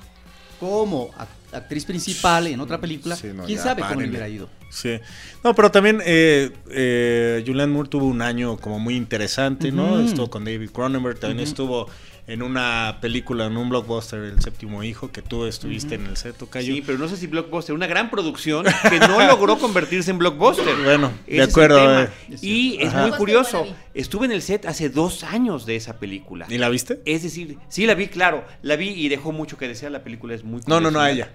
como 0.60 1.12
ac- 1.14 1.28
actriz 1.54 1.86
principal 1.86 2.48
en 2.48 2.60
otra 2.60 2.80
película, 2.80 3.16
Sí, 3.16 3.28
no, 3.34 3.46
quién 3.46 3.60
sabe 3.60 3.82
cómo 3.82 3.90
le 3.92 3.96
párenle. 3.96 4.10
hubiera 4.10 4.30
ido. 4.30 4.50
Sí. 4.70 5.00
No, 5.44 5.54
pero 5.56 5.72
también 5.72 6.02
eh, 6.06 6.52
eh, 6.70 7.44
Julianne 7.46 7.72
Moore 7.72 7.88
tuvo 7.90 8.06
un 8.08 8.22
año 8.22 8.58
como 8.58 8.78
muy 8.80 8.96
interesante, 8.96 9.72
¿no? 9.72 10.00
Estuvo 10.02 10.30
con 10.30 10.44
David 10.44 10.70
Cronenberg, 10.72 11.18
también 11.20 11.40
estuvo 11.48 11.88
en 12.28 12.42
una 12.42 12.98
película, 13.02 13.46
en 13.46 13.56
un 13.58 13.70
blockbuster, 13.70 14.20
El 14.20 14.42
séptimo 14.42 14.84
hijo, 14.84 15.12
que 15.12 15.22
tú 15.22 15.46
estuviste 15.46 15.96
en 15.96 16.08
el 16.08 16.18
set, 16.18 16.36
Tocayo. 16.36 16.74
Sí, 16.74 16.82
pero 16.86 16.98
no 16.98 17.08
sé 17.08 17.18
si 17.18 17.28
Blockbuster, 17.28 17.76
una 17.76 17.88
gran 17.88 18.10
producción 18.10 18.66
que 18.90 19.00
no 19.00 19.26
logró 19.28 19.58
convertirse 19.60 20.12
en 20.12 20.18
Blockbuster. 20.18 20.76
Bueno, 20.84 21.12
de 21.28 21.38
Ese 21.38 21.44
acuerdo, 21.44 22.04
eh. 22.04 22.10
Y 22.42 22.78
es 22.82 22.90
Ajá. 22.94 23.08
muy 23.08 23.18
curioso. 23.18 23.68
Estuve 23.94 24.26
en 24.26 24.32
el 24.32 24.42
set 24.42 24.66
hace 24.66 24.90
dos 24.90 25.24
años 25.24 25.66
de 25.66 25.76
esa 25.76 26.00
película. 26.00 26.48
¿Y 26.50 26.58
la 26.58 26.70
viste? 26.70 27.00
Es 27.06 27.24
decir, 27.24 27.58
sí 27.70 27.86
la 27.86 27.94
vi, 27.94 28.08
claro, 28.08 28.44
la 28.62 28.76
vi 28.76 28.90
y 28.90 29.08
dejó 29.08 29.32
mucho 29.32 29.58
que 29.58 29.68
desear. 29.68 29.92
La 29.92 30.04
película 30.04 30.34
es 30.34 30.44
muy 30.44 30.62
No, 30.66 30.80
no, 30.80 30.90
no, 30.90 31.00
a 31.00 31.12
ella. 31.12 31.30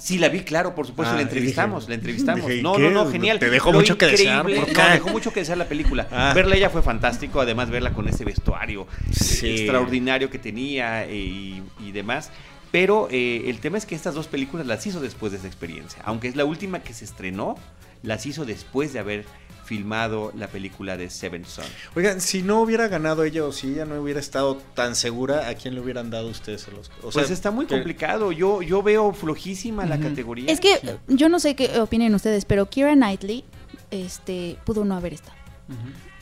Sí, 0.00 0.18
la 0.18 0.28
vi, 0.30 0.40
claro, 0.40 0.74
por 0.74 0.86
supuesto, 0.86 1.12
Ah, 1.12 1.16
la 1.16 1.22
entrevistamos, 1.22 1.82
dije- 1.84 1.90
la 1.90 1.94
entrevistamos. 1.96 2.46
dije, 2.46 2.60
¿y 2.60 2.62
no, 2.62 2.78
no, 2.78 2.90
no, 2.90 3.10
genial. 3.10 3.38
Te 3.38 3.50
dejó 3.50 3.70
Lo 3.70 3.80
mucho 3.80 3.98
que 3.98 4.06
desear, 4.06 4.42
¿por 4.44 4.66
qué? 4.66 4.72
No, 4.72 4.88
dejó 4.88 5.08
mucho 5.10 5.32
que 5.32 5.40
desear 5.40 5.58
la 5.58 5.66
película. 5.68 6.08
Ah. 6.10 6.32
Verla 6.34 6.56
ella 6.56 6.70
fue 6.70 6.82
fantástico, 6.82 7.40
además 7.40 7.68
verla 7.70 7.92
con 7.92 8.08
ese 8.08 8.24
vestuario 8.24 8.86
Sí. 9.12 9.46
eh, 9.46 9.54
extraordinario 9.56 10.30
que 10.30 10.38
tenía 10.38 11.04
eh, 11.04 11.14
y, 11.16 11.62
y 11.80 11.92
demás. 11.92 12.30
Pero 12.72 13.08
eh, 13.10 13.42
el 13.50 13.58
tema 13.58 13.76
es 13.78 13.84
que 13.84 13.94
estas 13.94 14.14
dos 14.14 14.26
películas 14.26 14.66
las 14.66 14.86
hizo 14.86 15.00
después 15.00 15.32
de 15.32 15.38
esa 15.38 15.46
experiencia. 15.48 16.00
Aunque 16.04 16.28
es 16.28 16.36
la 16.36 16.44
última 16.46 16.80
que 16.82 16.94
se 16.94 17.04
estrenó, 17.04 17.56
las 18.02 18.24
hizo 18.26 18.46
después 18.46 18.92
de 18.94 19.00
haber 19.00 19.24
filmado 19.70 20.32
la 20.36 20.48
película 20.48 20.96
de 20.96 21.08
Seven 21.10 21.44
Son. 21.44 21.64
Oigan, 21.94 22.20
si 22.20 22.42
no 22.42 22.60
hubiera 22.60 22.88
ganado 22.88 23.22
ella 23.22 23.44
o 23.44 23.52
si 23.52 23.68
ella 23.68 23.84
no 23.84 24.00
hubiera 24.02 24.18
estado 24.18 24.56
tan 24.74 24.96
segura, 24.96 25.48
¿a 25.48 25.54
quién 25.54 25.76
le 25.76 25.80
hubieran 25.80 26.10
dado 26.10 26.26
ustedes 26.26 26.66
el 26.66 26.74
Oscar? 26.74 26.98
O 27.04 27.12
sea, 27.12 27.22
pues 27.22 27.30
está 27.30 27.52
muy 27.52 27.66
que- 27.66 27.76
complicado. 27.76 28.32
Yo, 28.32 28.62
yo 28.62 28.82
veo 28.82 29.12
flojísima 29.12 29.86
la 29.86 30.00
categoría. 30.00 30.50
Es 30.50 30.58
que 30.58 30.80
yo 31.06 31.28
no 31.28 31.38
sé 31.38 31.54
qué 31.54 31.78
opinen 31.78 32.12
ustedes, 32.16 32.44
pero 32.46 32.68
Kira 32.68 32.94
Knightley 32.94 33.44
este 33.92 34.58
pudo 34.64 34.84
no 34.84 34.96
haber 34.96 35.12
estado. 35.14 35.36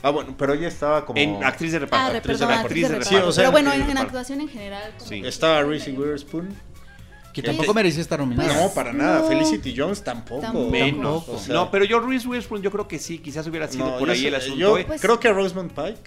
Ah, 0.03 0.11
bueno, 0.11 0.35
pero 0.39 0.53
ella 0.53 0.69
estaba 0.69 1.05
como... 1.07 1.19
En 1.19 1.43
actriz 1.43 1.73
de 1.73 1.79
reparto. 1.81 2.13
Ah, 2.13 2.17
actriz 2.19 2.39
de 2.39 2.45
reparto. 2.47 2.67
actriz 2.67 2.83
de 2.83 2.89
reparto. 2.89 3.11
reparto. 3.11 3.27
Sí, 3.27 3.29
o 3.31 3.33
sea, 3.33 3.51
pero 3.51 3.53
bueno, 3.53 3.73
en, 3.91 3.99
actuación 3.99 4.41
en 4.43 4.49
general. 4.49 4.93
como 4.97 5.09
Sí. 5.11 5.23
Estaba 5.25 5.63
Reese 5.63 5.91
Witherspoon. 5.91 6.55
Que 7.43 7.47
tampoco 7.49 7.75
merecía 7.75 8.03
estar 8.03 8.19
nominada. 8.19 8.53
No, 8.63 8.69
para 8.71 8.93
nada. 8.93 9.21
No. 9.21 9.27
Felicity 9.29 9.75
Jones 9.77 10.03
tampoco. 10.03 10.41
Tampoco. 10.43 10.71
Menos. 10.71 11.29
O 11.29 11.39
sea, 11.39 11.55
no, 11.55 11.71
pero 11.71 11.85
yo 11.85 12.01
Reese 12.01 12.27
Witherspoon 12.29 12.63
yo 12.63 12.71
creo 12.71 12.89
que 12.89 12.99
sí, 12.99 13.19
quizás 13.19 13.47
hubiera 13.47 13.69
sido 13.69 13.87
no, 13.91 13.99
por 13.99 14.11
ahí 14.11 14.21
sé- 14.23 14.29
el 14.29 14.35
asunto. 14.35 14.59
Yo 14.59 14.79
¿eh? 14.79 14.85
Pues- 14.87 15.01
creo 15.01 15.21
que 15.21 15.29
a 15.29 15.33
Rosamund 15.33 15.71
Pike. 15.73 15.99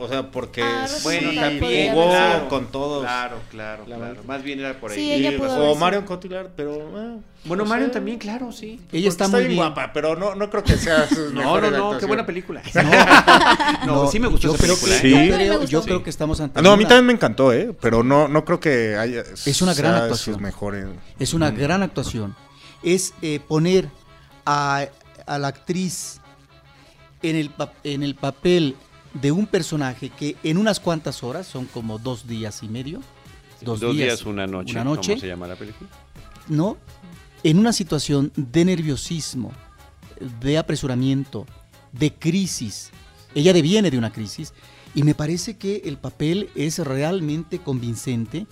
O 0.00 0.06
sea, 0.06 0.30
porque 0.30 0.62
Ah, 0.62 0.86
sí, 0.86 1.00
Bueno, 1.02 1.30
sí, 1.30 1.36
también 1.36 1.60
podría 1.60 1.92
jugó 1.92 2.08
claro, 2.10 2.48
con 2.48 2.66
todos. 2.68 3.02
Claro, 3.02 3.36
claro, 3.50 3.78
La 3.88 3.96
claro. 3.96 4.00
verdad. 4.12 4.24
Más 4.28 4.42
bien 4.44 4.60
era 4.60 4.78
por 4.78 4.92
ahí. 4.92 4.96
Sí, 4.96 5.12
ella 5.12 5.32
Y- 5.32 5.38
pudo 5.38 5.72
o. 5.72 5.74
Marion 5.74 6.04
Cotillard, 6.04 6.50
pero... 6.54 6.76
eh, 6.76 7.18
Bueno, 7.44 7.64
Marion 7.64 7.88
sea, 7.90 7.94
también, 7.94 8.18
claro, 8.18 8.52
sí. 8.52 8.66
Ella 8.68 8.80
porque 8.90 9.08
está 9.08 9.26
muy 9.28 9.44
bien 9.46 9.56
guapa, 9.56 9.90
pero 9.92 10.14
no, 10.14 10.36
no 10.36 10.48
creo 10.50 10.62
que 10.62 10.76
sea 10.76 11.08
sus 11.08 11.32
No, 11.32 11.40
mejores 11.40 11.72
no, 11.72 11.92
no, 11.94 11.98
qué 11.98 12.06
buena 12.06 12.24
película. 12.24 12.62
No, 13.86 14.04
No, 14.04 14.10
sí 14.10 14.20
me 14.20 14.28
gustó 14.28 14.48
yo 14.48 14.54
esa 14.54 14.62
película. 14.62 15.00
que- 15.00 15.08
¿eh? 15.08 15.12
Sí. 15.22 15.28
Yo, 15.28 15.34
creo, 15.36 15.52
gustó. 15.58 15.66
yo 15.70 15.80
Sí. 15.82 15.86
creo 15.88 16.02
que 16.04 16.10
estamos 16.10 16.40
ante 16.40 16.58
Ah, 16.58 16.62
No, 16.62 16.72
a 16.72 16.76
mí 16.76 16.84
también 16.84 17.06
me 17.06 17.12
encantó, 17.14 17.52
¿eh? 17.52 17.74
Pero 17.80 18.02
no, 18.04 18.28
no 18.28 18.44
creo 18.44 18.60
que 18.60 18.96
haya... 18.96 19.22
Es 19.46 19.62
una 19.62 19.74
gran 19.74 19.94
actuación. 19.96 20.34
sus 20.36 20.40
mejores. 20.42 20.86
Es 21.18 21.34
una 21.34 21.50
Mm. 21.50 21.56
gran 21.56 21.82
actuación. 21.82 22.36
Es 22.84 23.14
eh, 23.22 23.40
poner 23.46 23.88
a, 24.46 24.86
a 25.26 25.38
la 25.38 25.48
actriz 25.48 26.20
en 27.22 27.34
el, 27.36 27.50
en 27.82 28.02
el 28.04 28.14
papel 28.14 28.76
de 29.20 29.32
un 29.32 29.46
personaje 29.46 30.10
que 30.10 30.36
en 30.42 30.58
unas 30.58 30.80
cuantas 30.80 31.22
horas, 31.22 31.46
son 31.46 31.66
como 31.66 31.98
dos 31.98 32.26
días 32.26 32.62
y 32.62 32.68
medio, 32.68 33.00
dos, 33.62 33.80
días, 33.80 34.24
una 34.24 34.46
noche. 34.46 34.72
una 34.72 34.84
noche, 34.84 35.12
¿Cómo 35.12 35.20
se 35.20 35.26
llama 35.26 35.46
la 35.46 35.56
película? 35.56 35.88
¿no? 36.48 36.76
En 37.42 37.58
una 37.58 37.72
situación 37.72 38.32
de 38.36 38.64
nerviosismo, 38.64 39.52
de 40.40 40.58
apresuramiento, 40.58 41.46
de 41.92 42.12
crisis. 42.12 42.90
Ella 43.34 43.52
deviene 43.52 43.90
de 43.90 43.98
una 43.98 44.12
crisis 44.12 44.52
y 44.94 45.02
me 45.02 45.14
parece 45.14 45.56
que 45.56 45.82
el 45.84 45.98
papel 45.98 46.50
es 46.54 46.78
realmente 46.78 47.58
convincente, 47.60 48.46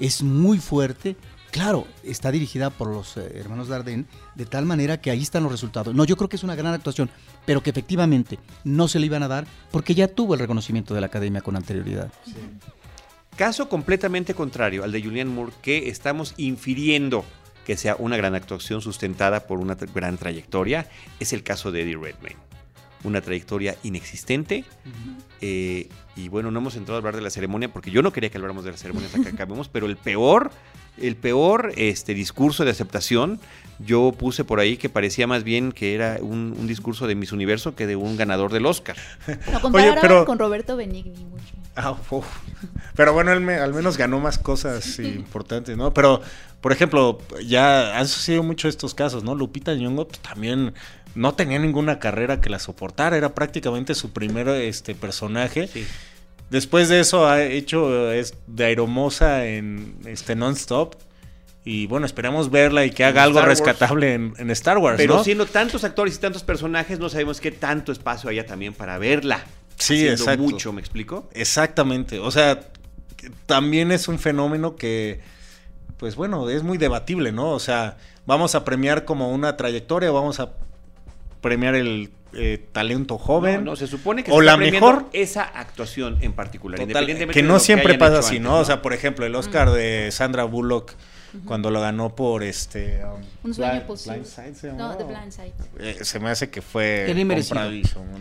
es 0.00 0.22
muy 0.22 0.58
fuerte. 0.58 1.16
Claro, 1.52 1.86
está 2.02 2.32
dirigida 2.32 2.70
por 2.70 2.88
los 2.88 3.16
eh, 3.18 3.30
hermanos 3.36 3.68
Dardenne 3.68 4.06
de 4.34 4.46
tal 4.46 4.64
manera 4.66 5.00
que 5.00 5.10
ahí 5.10 5.22
están 5.22 5.42
los 5.44 5.52
resultados. 5.52 5.94
No, 5.94 6.04
yo 6.04 6.16
creo 6.16 6.28
que 6.28 6.36
es 6.36 6.42
una 6.42 6.54
gran 6.56 6.72
actuación, 6.74 7.10
pero 7.46 7.62
que 7.62 7.70
efectivamente 7.70 8.38
no 8.64 8.88
se 8.88 8.98
le 8.98 9.06
iban 9.06 9.22
a 9.22 9.28
dar 9.28 9.46
porque 9.70 9.94
ya 9.94 10.08
tuvo 10.08 10.32
el 10.34 10.40
reconocimiento 10.40 10.94
de 10.94 11.00
la 11.02 11.08
academia 11.08 11.42
con 11.42 11.54
anterioridad. 11.54 12.10
Caso 13.36 13.68
completamente 13.68 14.34
contrario 14.34 14.82
al 14.82 14.92
de 14.92 15.02
Julianne 15.02 15.30
Moore, 15.32 15.52
que 15.62 15.88
estamos 15.88 16.34
infiriendo 16.38 17.24
que 17.66 17.76
sea 17.76 17.96
una 17.98 18.16
gran 18.16 18.34
actuación 18.34 18.80
sustentada 18.82 19.46
por 19.46 19.58
una 19.60 19.76
tra- 19.76 19.92
gran 19.94 20.16
trayectoria, 20.18 20.88
es 21.20 21.32
el 21.32 21.42
caso 21.42 21.70
de 21.70 21.82
Eddie 21.82 21.96
Redmayne. 21.96 22.38
Una 23.04 23.20
trayectoria 23.20 23.76
inexistente. 23.82 24.64
eh, 25.40 25.88
y 26.16 26.28
bueno, 26.28 26.50
no 26.50 26.58
hemos 26.60 26.76
entrado 26.76 26.96
a 26.96 26.98
hablar 26.98 27.16
de 27.16 27.22
la 27.22 27.30
ceremonia 27.30 27.72
porque 27.72 27.90
yo 27.90 28.02
no 28.02 28.12
quería 28.12 28.30
que 28.30 28.38
habláramos 28.38 28.64
de 28.64 28.70
la 28.72 28.76
ceremonia 28.76 29.08
hasta 29.08 29.22
que 29.22 29.28
acabemos, 29.34 29.68
pero 29.68 29.86
el 29.86 29.96
peor, 29.96 30.50
el 30.98 31.16
peor 31.16 31.72
este, 31.76 32.14
discurso 32.14 32.64
de 32.64 32.70
aceptación, 32.70 33.40
yo 33.78 34.12
puse 34.16 34.44
por 34.44 34.60
ahí 34.60 34.76
que 34.76 34.88
parecía 34.88 35.26
más 35.26 35.42
bien 35.44 35.72
que 35.72 35.94
era 35.94 36.18
un, 36.20 36.54
un 36.58 36.66
discurso 36.66 37.06
de 37.06 37.14
Miss 37.14 37.32
Universo 37.32 37.74
que 37.74 37.86
de 37.86 37.96
un 37.96 38.16
ganador 38.16 38.52
del 38.52 38.66
Oscar. 38.66 38.96
Lo 39.52 39.60
compararon 39.60 39.98
pero- 40.00 40.24
con 40.24 40.38
Roberto 40.38 40.76
Benigni 40.76 41.24
mucho. 41.24 41.44
Ah, 41.74 41.96
uf. 42.10 42.26
Pero 42.94 43.14
bueno, 43.14 43.32
él 43.32 43.40
me- 43.40 43.54
al 43.54 43.72
menos 43.72 43.96
ganó 43.96 44.20
más 44.20 44.36
cosas 44.38 44.98
importantes, 44.98 45.74
¿no? 45.76 45.94
Pero, 45.94 46.20
por 46.60 46.70
ejemplo, 46.70 47.18
ya 47.46 47.98
han 47.98 48.06
sucedido 48.06 48.42
mucho 48.42 48.68
estos 48.68 48.94
casos, 48.94 49.24
¿no? 49.24 49.34
Lupita 49.34 49.74
Nyong'o 49.74 50.06
pues, 50.06 50.20
también 50.20 50.74
no 51.14 51.32
tenía 51.34 51.58
ninguna 51.58 51.98
carrera 51.98 52.42
que 52.42 52.50
la 52.50 52.58
soportara, 52.58 53.16
era 53.16 53.34
prácticamente 53.34 53.94
su 53.94 54.12
primer 54.12 54.48
este, 54.48 54.94
personaje. 54.94 55.66
Sí. 55.66 55.86
Después 56.52 56.90
de 56.90 57.00
eso 57.00 57.26
ha 57.26 57.42
hecho 57.42 58.12
es 58.12 58.34
de 58.46 58.66
aeromosa 58.66 59.46
en 59.46 59.96
este 60.04 60.36
non-stop. 60.36 60.96
Y 61.64 61.86
bueno, 61.86 62.04
esperamos 62.04 62.50
verla 62.50 62.84
y 62.84 62.90
que 62.90 63.04
haga 63.04 63.22
En 63.22 63.28
algo 63.28 63.38
Star 63.38 63.48
rescatable 63.48 64.12
en, 64.12 64.34
en 64.36 64.50
Star 64.50 64.76
Wars, 64.76 64.98
Pero 64.98 65.16
¿no? 65.16 65.24
siendo 65.24 65.46
tantos 65.46 65.82
actores 65.82 66.14
y 66.16 66.18
tantos 66.18 66.42
personajes, 66.42 66.98
no 66.98 67.08
sabemos 67.08 67.40
qué 67.40 67.52
tanto 67.52 67.90
espacio 67.90 68.28
haya 68.28 68.44
también 68.44 68.74
para 68.74 68.98
verla. 68.98 69.42
Sí, 69.78 70.06
exacto. 70.06 70.42
mucho, 70.42 70.74
¿me 70.74 70.82
explico? 70.82 71.30
Exactamente. 71.32 72.18
O 72.18 72.30
sea, 72.30 72.60
también 73.46 73.90
es 73.90 74.06
un 74.06 74.18
fenómeno 74.18 74.76
que, 74.76 75.20
pues 75.96 76.16
bueno, 76.16 76.50
es 76.50 76.62
muy 76.62 76.76
debatible, 76.76 77.32
¿no? 77.32 77.52
O 77.52 77.60
sea, 77.60 77.96
vamos 78.26 78.54
a 78.54 78.62
premiar 78.62 79.06
como 79.06 79.30
una 79.30 79.56
trayectoria, 79.56 80.10
vamos 80.10 80.38
a 80.38 80.52
premiar 81.40 81.76
el 81.76 82.10
eh, 82.34 82.64
talento 82.72 83.18
joven. 83.18 83.64
No, 83.64 83.72
no, 83.72 83.76
se 83.76 83.86
supone 83.86 84.24
que 84.24 84.30
o 84.30 84.34
se 84.34 84.40
está 84.40 84.52
la 84.52 84.56
mejor 84.56 85.06
esa 85.12 85.42
actuación 85.42 86.18
en 86.20 86.32
particular. 86.32 86.78
Total, 86.78 86.88
independientemente 86.88 87.34
que 87.34 87.42
de 87.42 87.48
no 87.48 87.54
lo 87.54 87.60
siempre 87.60 87.88
hayan 87.88 87.98
pasa 87.98 88.18
así, 88.18 88.36
antes, 88.36 88.50
¿no? 88.50 88.58
O 88.58 88.64
sea, 88.64 88.82
por 88.82 88.92
ejemplo, 88.92 89.26
el 89.26 89.34
Oscar 89.34 89.70
de 89.70 90.10
Sandra 90.12 90.44
Bullock 90.44 90.92
cuando 91.46 91.70
lo 91.70 91.80
ganó 91.80 92.14
por 92.14 92.42
este 92.42 93.00
um, 93.04 93.20
Un 93.48 93.54
sueño 93.54 93.72
Blind- 93.72 93.86
posible. 93.86 94.22
No. 94.76 94.96
The 94.96 95.04
Blind 95.04 95.30
Side. 95.32 95.52
Eh, 95.78 95.98
se 96.04 96.20
me 96.20 96.30
hace 96.30 96.50
que 96.50 96.60
fue 96.62 97.06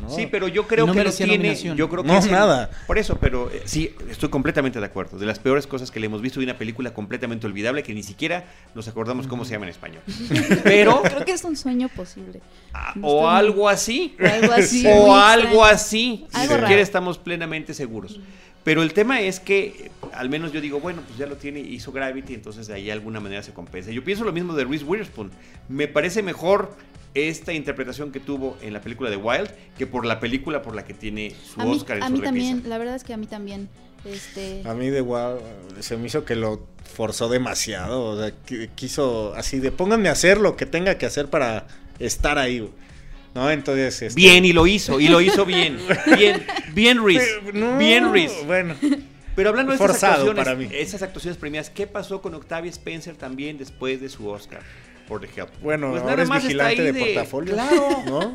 ¿no? 0.02 0.10
Sí, 0.10 0.28
pero 0.32 0.48
yo 0.48 0.68
creo 0.68 0.88
No 0.88 0.94
que 0.94 1.04
lo 1.04 1.12
tiene. 1.12 1.38
nominación. 1.38 1.78
Yo 1.78 1.90
creo 1.90 2.04
que 2.04 2.08
No, 2.08 2.18
es 2.18 2.26
el- 2.26 2.32
nada. 2.32 2.70
Por 2.88 2.98
eso, 2.98 3.18
pero 3.20 3.52
eh, 3.52 3.64
sí, 3.66 3.94
estoy 4.10 4.30
completamente 4.30 4.80
de 4.80 4.86
acuerdo. 4.86 5.18
De 5.18 5.26
las 5.26 5.40
peores 5.40 5.68
cosas 5.68 5.92
que 5.92 6.00
le 6.00 6.06
hemos 6.06 6.22
visto 6.22 6.40
de 6.40 6.46
una 6.46 6.58
película 6.58 6.94
completamente 6.94 7.48
olvidable 7.48 7.84
que 7.84 7.94
ni 7.94 8.04
siquiera 8.04 8.46
nos 8.76 8.88
acordamos 8.88 9.28
cómo 9.28 9.46
se 9.46 9.52
llama 9.52 9.66
en 9.66 9.72
español. 9.72 10.02
Pero 10.64 11.02
Creo 11.02 11.26
que 11.26 11.34
es 11.34 11.44
un 11.44 11.56
sueño 11.58 11.90
posible. 11.90 12.42
ah, 12.74 12.94
o 13.02 13.28
algo 13.30 13.68
así. 13.70 14.16
O 14.22 14.26
algo 14.26 14.54
así. 14.54 14.88
o 14.88 15.16
algo 15.16 15.66
así. 15.66 16.26
Algo 16.34 16.44
Ni 16.44 16.48
raro. 16.56 16.62
siquiera 16.68 16.82
estamos 16.82 17.18
plenamente 17.18 17.74
seguros. 17.74 18.20
Pero 18.64 18.84
el 18.84 18.94
tema 18.94 19.22
es 19.22 19.40
que, 19.40 19.90
al 20.14 20.30
menos 20.30 20.52
yo 20.52 20.62
digo, 20.62 20.80
bueno, 20.80 21.02
pues 21.06 21.18
ya 21.18 21.26
lo 21.26 21.36
tiene, 21.38 21.60
hizo 21.60 21.92
Gravity, 21.92 22.34
entonces 22.36 22.68
de 22.68 22.76
ahí 22.76 22.86
de 22.86 22.92
alguna 22.92 23.20
manera 23.20 23.42
se 23.42 23.54
compensa. 23.54 23.92
Yo 23.92 24.04
pienso 24.04 24.24
lo 24.24 24.32
mismo 24.32 24.54
de 24.54 24.66
Reese 24.66 24.86
Witherspoon. 24.86 25.32
Me 25.68 25.88
parece 25.88 26.22
mejor 26.22 26.76
esta 27.14 27.54
interpretación 27.54 28.12
que 28.12 28.20
tuvo 28.20 28.58
en 28.62 28.74
la 28.74 28.82
película 28.82 29.10
de 29.10 29.18
Wild 29.18 29.50
que 29.78 29.86
por 29.86 30.06
la 30.06 30.20
película 30.20 30.62
por 30.62 30.76
la 30.76 30.86
que 30.86 30.94
tiene 30.94 31.34
su 31.44 31.60
A 31.60 31.66
mí, 31.66 31.72
Oscar 31.76 31.98
en 31.98 32.04
a 32.04 32.08
su 32.08 32.14
mí 32.14 32.20
repisa. 32.20 32.34
también, 32.34 32.70
la 32.70 32.78
verdad 32.78 32.96
es 32.96 33.04
que 33.04 33.14
a 33.14 33.18
mí 33.18 33.26
también. 33.26 33.68
Este, 34.06 34.64
A 34.66 34.74
mí 34.74 34.90
de 34.90 35.02
wow, 35.02 35.40
se 35.80 35.98
me 35.98 36.08
hizo 36.08 36.24
que 36.26 36.36
lo 36.36 36.66
forzó 36.96 37.30
demasiado, 37.30 38.04
o 38.04 38.18
sea, 38.20 38.32
que 38.46 38.70
quiso 38.76 39.34
así 39.36 39.60
de 39.60 39.72
pónganme 39.72 40.10
a 40.10 40.14
hacer 40.14 40.40
lo 40.40 40.56
que 40.56 40.66
tenga 40.66 40.98
que 40.98 41.06
hacer 41.06 41.28
para 41.30 41.68
estar 42.00 42.38
ahí, 42.38 42.60
güey. 42.60 42.72
¿No? 43.34 43.50
Entonces, 43.50 44.02
este- 44.02 44.16
Bien, 44.16 44.44
y 44.46 44.54
lo 44.54 44.68
hizo, 44.68 45.00
y 45.00 45.08
lo 45.08 45.22
hizo 45.22 45.46
bien. 45.46 45.78
Bien, 46.18 46.46
bien 46.74 47.04
Reese. 47.04 47.40
Pero, 47.46 47.58
no, 47.58 47.78
bien. 47.78 48.12
Bueno, 48.46 48.76
Pero 49.36 49.50
hablando 49.50 49.72
de 49.72 49.76
estas 49.76 49.92
Forzado 49.92 50.14
actuaciones, 50.32 50.44
para 50.44 50.56
mí. 50.58 50.68
esas 50.72 51.02
actuaciones 51.02 51.38
premiadas, 51.38 51.70
¿qué 51.70 51.88
pasó 51.88 52.22
con 52.22 52.34
Octavia 52.36 52.70
Spencer 52.70 53.16
también 53.16 53.58
después 53.58 54.02
de 54.02 54.10
su 54.10 54.28
Oscar 54.28 54.62
por 55.08 55.24
Help? 55.26 55.50
bueno, 55.62 55.92
Pues 55.92 56.02
ahora 56.02 56.12
nada 56.18 56.24
es 56.24 56.30
más 56.30 56.44
está 56.46 56.70
vigilante 56.70 56.82
ahí 56.82 56.92
de, 56.92 57.06
portafolio. 57.14 57.54
Claro, 57.54 58.04
¿No? 58.06 58.34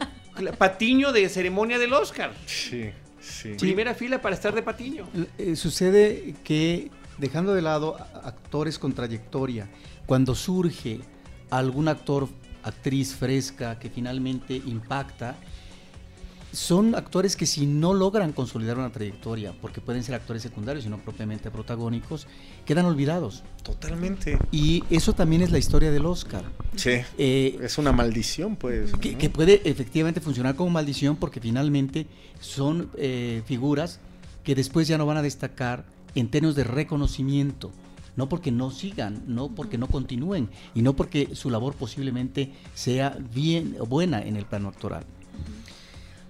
Patiño 0.59 1.13
de 1.13 1.29
ceremonia 1.29 1.79
del 1.79 1.93
Oscar. 1.93 2.33
Sí, 2.47 2.91
sí. 3.21 3.55
Primera 3.59 3.95
fila 3.95 4.21
para 4.21 4.35
estar 4.35 4.55
de 4.55 4.63
Patiño. 4.63 5.07
Eh, 5.39 5.57
sucede 5.57 6.35
que, 6.45 6.91
dejando 7.19 7.55
de 7.55 7.63
lado 7.63 7.97
actores 8.23 8.79
con 8.79 8.93
trayectoria, 8.93 9.69
cuando 10.07 10.35
surge 10.35 11.01
algún 11.51 11.89
actor, 11.89 12.29
actriz 12.67 13.15
fresca 13.15 13.79
que 13.79 13.89
finalmente 13.91 14.55
impacta, 14.55 15.37
son 16.53 16.95
actores 16.95 17.37
que 17.37 17.45
si 17.45 17.67
no 17.67 17.93
logran 17.93 18.33
consolidar 18.33 18.79
una 18.79 18.91
trayectoria, 18.91 19.53
porque 19.61 19.83
pueden 19.83 20.03
ser 20.03 20.15
actores 20.15 20.43
secundarios 20.43 20.87
y 20.87 20.89
no 20.89 20.97
propiamente 20.97 21.51
protagónicos, 21.51 22.27
quedan 22.65 22.87
olvidados. 22.87 23.43
Totalmente. 23.63 24.39
Y 24.53 24.83
eso 24.89 25.13
también 25.13 25.43
es 25.43 25.51
la 25.51 25.59
historia 25.59 25.91
del 25.91 26.07
Oscar. 26.07 26.45
Sí. 26.75 27.03
Eh, 27.19 27.59
Es 27.63 27.77
una 27.77 27.93
maldición, 27.93 28.57
pues. 28.57 28.93
que, 28.93 29.13
¿no? 29.13 29.19
que 29.19 29.29
puede 29.29 29.69
efectivamente 29.69 30.21
funcionar 30.21 30.57
como 30.57 30.71
maldición 30.71 31.17
porque 31.17 31.41
finalmente 31.41 32.07
son 32.41 32.91
eh, 32.97 33.43
figuras 33.45 34.01
que 34.43 34.55
después 34.55 34.89
ya 34.89 34.97
no 34.97 35.05
van 35.05 35.19
a 35.19 35.23
destacar 35.23 35.85
en 36.15 36.31
términos 36.31 36.57
de 36.57 36.65
reconocimiento. 36.65 37.71
No 38.17 38.29
porque 38.29 38.51
no 38.51 38.71
sigan, 38.71 39.23
no 39.27 39.49
porque 39.49 39.77
no 39.79 39.89
continúen 39.89 40.49
y 40.75 40.83
no 40.83 40.95
porque 40.97 41.35
su 41.35 41.51
labor 41.51 41.75
posiblemente 41.75 42.53
sea 42.75 43.17
bien 43.35 43.77
buena 43.89 44.23
en 44.23 44.37
el 44.37 44.47
plano 44.47 44.69
actoral. 44.69 45.05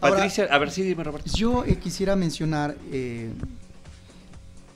Ahora- 0.01 0.17
Patricia, 0.17 0.49
a 0.51 0.59
ver 0.59 0.71
si 0.71 0.83
dime, 0.83 1.05
Roberto. 1.05 1.31
Yo 1.35 1.65
eh, 1.65 1.79
quisiera 1.79 2.17
mencionar 2.17 2.77
eh, 2.93 3.33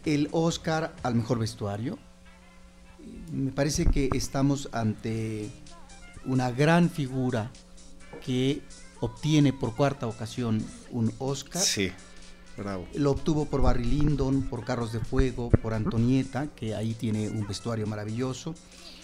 el 0.05 0.29
Oscar 0.33 0.95
al 1.03 1.15
mejor 1.17 1.39
vestuario. 1.39 1.99
Me 3.33 3.51
parece 3.53 3.87
que 3.87 4.09
estamos 4.15 4.69
ante 4.73 5.51
una 6.25 6.51
gran 6.51 6.91
figura 6.91 7.51
que 8.25 8.63
obtiene 9.01 9.53
por 9.53 9.75
cuarta 9.75 10.07
ocasión 10.07 10.65
un 10.91 11.13
Oscar. 11.19 11.63
Sí, 11.63 11.91
bravo. 12.61 12.87
Lo 12.95 13.11
obtuvo 13.11 13.47
por 13.47 13.63
Barry 13.63 13.85
Lyndon, 13.85 14.43
por 14.43 14.65
Carros 14.65 14.93
de 14.93 15.01
Fuego, 15.01 15.51
por 15.51 15.75
Antonieta, 15.75 16.47
que 16.55 16.75
ahí 16.75 16.95
tiene 16.95 17.29
un 17.29 17.47
vestuario 17.47 17.87
maravilloso. 17.87 18.55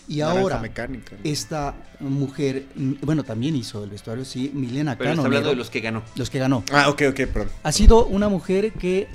Y 0.08 0.18
Naranja 0.18 0.40
ahora, 0.40 0.58
mecánica. 0.60 1.16
esta 1.24 1.74
mujer, 1.98 2.66
bueno, 3.02 3.24
también 3.24 3.56
hizo 3.56 3.82
el 3.82 3.90
vestuario, 3.90 4.24
sí, 4.24 4.52
Milena 4.54 4.96
Pero 4.96 5.10
está 5.10 5.16
Cano. 5.16 5.26
hablando 5.26 5.48
de 5.50 5.56
los 5.56 5.68
que 5.68 5.80
ganó. 5.80 6.02
los 6.14 6.30
que 6.30 6.38
ganó. 6.38 6.62
Ah, 6.72 6.88
ok, 6.90 7.02
ok, 7.10 7.16
perdón. 7.26 7.48
Ha 7.64 7.72
sido 7.72 8.06
una 8.06 8.28
mujer 8.28 8.72
que 8.72 9.08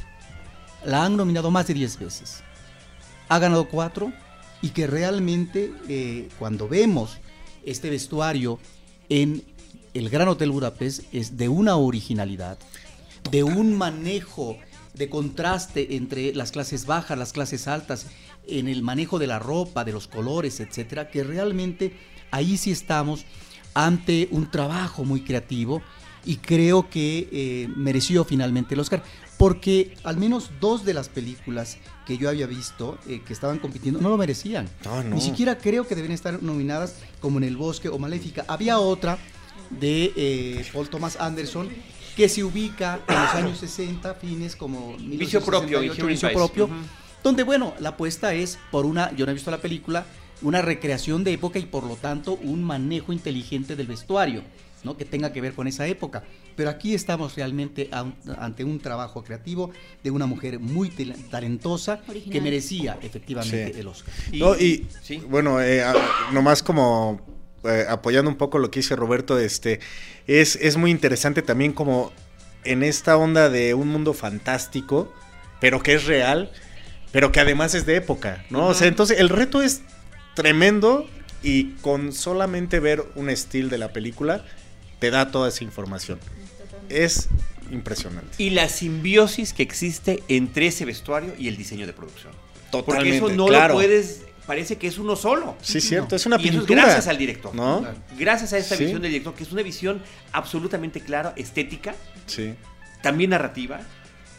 la 0.83 1.05
han 1.05 1.15
nominado 1.15 1.49
más 1.49 1.67
de 1.67 1.75
10 1.75 1.97
veces. 1.99 2.43
Ha 3.29 3.39
ganado 3.39 3.69
4 3.69 4.11
y 4.61 4.69
que 4.71 4.85
realmente 4.85 5.71
eh, 5.87 6.27
cuando 6.37 6.67
vemos 6.67 7.19
este 7.65 7.89
vestuario 7.89 8.59
en 9.07 9.43
el 9.93 10.09
Gran 10.09 10.27
Hotel 10.27 10.51
Budapest 10.51 11.03
es 11.13 11.37
de 11.37 11.47
una 11.47 11.75
originalidad, 11.77 12.57
de 13.29 13.43
un 13.43 13.77
manejo 13.77 14.57
de 14.93 15.09
contraste 15.09 15.95
entre 15.95 16.33
las 16.33 16.51
clases 16.51 16.85
bajas, 16.85 17.17
las 17.17 17.33
clases 17.33 17.67
altas, 17.67 18.07
en 18.47 18.67
el 18.67 18.81
manejo 18.81 19.19
de 19.19 19.27
la 19.27 19.39
ropa, 19.39 19.83
de 19.83 19.91
los 19.91 20.07
colores, 20.07 20.59
etcétera, 20.59 21.09
que 21.09 21.23
realmente 21.23 21.93
ahí 22.31 22.57
sí 22.57 22.71
estamos 22.71 23.25
ante 23.73 24.27
un 24.31 24.49
trabajo 24.49 25.05
muy 25.05 25.21
creativo 25.21 25.81
y 26.25 26.37
creo 26.37 26.89
que 26.89 27.29
eh, 27.31 27.67
mereció 27.75 28.23
finalmente 28.25 28.73
el 28.73 28.79
Oscar, 28.79 29.03
porque 29.37 29.95
al 30.03 30.17
menos 30.17 30.51
dos 30.59 30.85
de 30.85 30.93
las 30.93 31.09
películas 31.09 31.77
que 32.05 32.17
yo 32.17 32.29
había 32.29 32.45
visto 32.45 32.99
eh, 33.07 33.21
que 33.25 33.33
estaban 33.33 33.59
compitiendo 33.59 33.99
no 33.99 34.09
lo 34.09 34.17
merecían. 34.17 34.69
No. 34.85 35.03
Ni 35.03 35.21
siquiera 35.21 35.57
creo 35.57 35.87
que 35.87 35.95
deben 35.95 36.11
estar 36.11 36.43
nominadas 36.43 36.95
como 37.19 37.37
en 37.37 37.45
El 37.45 37.57
Bosque 37.57 37.89
o 37.89 37.97
Maléfica. 37.97 38.45
Había 38.47 38.77
otra 38.79 39.17
de 39.71 40.11
eh, 40.15 40.65
Paul 40.73 40.89
Thomas 40.89 41.17
Anderson 41.19 41.69
que 42.21 42.29
se 42.29 42.43
ubica 42.43 42.99
en 43.07 43.15
los 43.15 43.33
años 43.33 43.57
60, 43.57 44.13
fines 44.13 44.55
como 44.55 44.95
Vicio 44.99 45.41
propio, 45.41 45.79
1968, 45.79 45.93
Inherent 45.95 46.09
Vicio 46.09 46.31
propio, 46.31 46.65
Ujú. 46.65 46.73
donde 47.23 47.41
bueno, 47.41 47.73
la 47.79 47.89
apuesta 47.89 48.35
es 48.35 48.59
por 48.69 48.85
una, 48.85 49.11
yo 49.15 49.25
no 49.25 49.31
he 49.31 49.33
visto 49.33 49.49
la 49.49 49.57
película, 49.57 50.05
una 50.43 50.61
recreación 50.61 51.23
de 51.23 51.33
época 51.33 51.57
y 51.57 51.65
por 51.65 51.83
lo 51.83 51.95
tanto 51.95 52.33
un 52.43 52.63
manejo 52.63 53.11
inteligente 53.11 53.75
del 53.75 53.87
vestuario, 53.87 54.43
¿no? 54.83 54.95
Que 54.97 55.05
tenga 55.05 55.33
que 55.33 55.41
ver 55.41 55.53
con 55.55 55.65
esa 55.65 55.87
época. 55.87 56.23
Pero 56.55 56.69
aquí 56.69 56.93
estamos 56.93 57.35
realmente 57.35 57.89
un- 57.91 58.13
ante 58.37 58.63
un 58.63 58.79
trabajo 58.79 59.23
creativo 59.23 59.71
de 60.03 60.11
una 60.11 60.27
mujer 60.27 60.59
muy 60.59 60.89
talentosa 61.31 62.01
que 62.31 62.39
merecía 62.39 62.99
efectivamente 63.01 63.73
Sí. 63.73 63.79
el 63.79 63.87
Oscar. 63.87 64.13
Y- 64.31 64.39
No, 64.39 64.55
y 64.55 64.85
sí. 65.01 65.17
bueno, 65.27 65.59
eh, 65.59 65.83
nomás 66.33 66.61
como 66.61 67.19
eh, 67.63 67.85
apoyando 67.87 68.29
un 68.29 68.37
poco 68.37 68.59
lo 68.59 68.71
que 68.71 68.79
dice 68.79 68.95
Roberto, 68.95 69.37
este 69.39 69.79
es, 70.27 70.55
es 70.55 70.77
muy 70.77 70.91
interesante 70.91 71.41
también 71.41 71.73
como 71.73 72.11
en 72.63 72.83
esta 72.83 73.17
onda 73.17 73.49
de 73.49 73.73
un 73.73 73.87
mundo 73.87 74.13
fantástico, 74.13 75.13
pero 75.59 75.81
que 75.81 75.93
es 75.93 76.05
real, 76.05 76.51
pero 77.11 77.31
que 77.31 77.39
además 77.39 77.73
es 77.73 77.85
de 77.85 77.95
época, 77.95 78.45
¿no? 78.49 78.67
O 78.67 78.73
sea, 78.73 78.87
entonces 78.87 79.19
el 79.19 79.29
reto 79.29 79.61
es 79.61 79.81
tremendo 80.35 81.07
y 81.43 81.71
con 81.81 82.13
solamente 82.13 82.79
ver 82.79 83.03
un 83.15 83.29
estilo 83.29 83.69
de 83.69 83.77
la 83.77 83.91
película 83.93 84.45
te 84.99 85.11
da 85.11 85.31
toda 85.31 85.49
esa 85.49 85.63
información. 85.63 86.19
Es 86.89 87.29
impresionante. 87.71 88.31
Y 88.37 88.51
la 88.51 88.69
simbiosis 88.69 89.53
que 89.53 89.63
existe 89.63 90.23
entre 90.27 90.67
ese 90.67 90.85
vestuario 90.85 91.33
y 91.37 91.47
el 91.47 91.57
diseño 91.57 91.87
de 91.87 91.93
producción. 91.93 92.33
Porque 92.71 92.91
Totalmente, 92.91 93.17
eso 93.17 93.29
no 93.29 93.47
claro. 93.47 93.73
lo 93.73 93.79
puedes, 93.79 94.21
parece 94.45 94.77
que 94.77 94.87
es 94.87 94.97
uno 94.97 95.15
solo. 95.15 95.55
Sí, 95.61 95.79
cierto, 95.81 96.15
es 96.15 96.25
una 96.25 96.39
y 96.41 96.47
eso 96.49 96.59
es 96.61 96.65
gracias 96.67 97.07
al 97.07 97.17
director. 97.17 97.53
¿No? 97.55 97.85
Gracias 98.17 98.53
a 98.53 98.57
esta 98.57 98.75
Sí. 98.75 98.83
visión 98.85 99.01
del 99.01 99.11
director, 99.11 99.33
que 99.35 99.43
es 99.43 99.51
una 99.51 99.61
visión 99.63 100.01
absolutamente 100.31 100.99
clara, 101.01 101.33
estética, 101.35 101.95
Sí. 102.25 102.53
también 103.01 103.29
narrativa, 103.31 103.79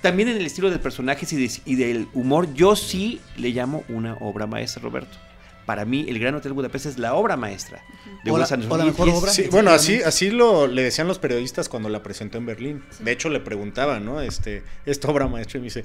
también 0.00 0.28
en 0.28 0.36
el 0.36 0.46
estilo 0.46 0.68
del 0.70 0.80
personaje 0.80 1.26
y, 1.30 1.36
de- 1.36 1.60
y 1.64 1.74
del 1.76 2.08
humor. 2.12 2.52
Yo 2.54 2.74
sí 2.76 3.20
le 3.36 3.50
llamo 3.50 3.84
una 3.88 4.14
obra 4.20 4.46
maestra, 4.46 4.82
Roberto. 4.82 5.16
Para 5.64 5.84
mí, 5.84 6.04
El 6.08 6.18
Gran 6.18 6.34
Hotel 6.34 6.54
Budapest 6.54 6.86
es 6.86 6.98
la 6.98 7.14
obra 7.14 7.36
maestra 7.36 7.84
de 8.24 8.32
Wes 8.32 8.50
Anderson. 8.50 8.78
la 8.78 8.84
mejor 8.84 9.08
obra. 9.10 9.30
Sí, 9.30 9.44
bueno, 9.48 9.70
así, 9.70 10.02
así 10.02 10.30
lo 10.30 10.66
le 10.66 10.82
decían 10.82 11.06
los 11.06 11.20
periodistas 11.20 11.68
cuando 11.68 11.88
la 11.88 12.02
presentó 12.02 12.36
en 12.38 12.46
Berlín. 12.46 12.82
De 12.98 13.12
hecho, 13.12 13.28
le 13.28 13.38
preguntaban, 13.38 14.04
¿no? 14.04 14.20
Este, 14.20 14.64
esta 14.86 15.06
obra 15.08 15.28
maestra 15.28 15.58
y 15.58 15.60
me 15.60 15.64
dice. 15.66 15.84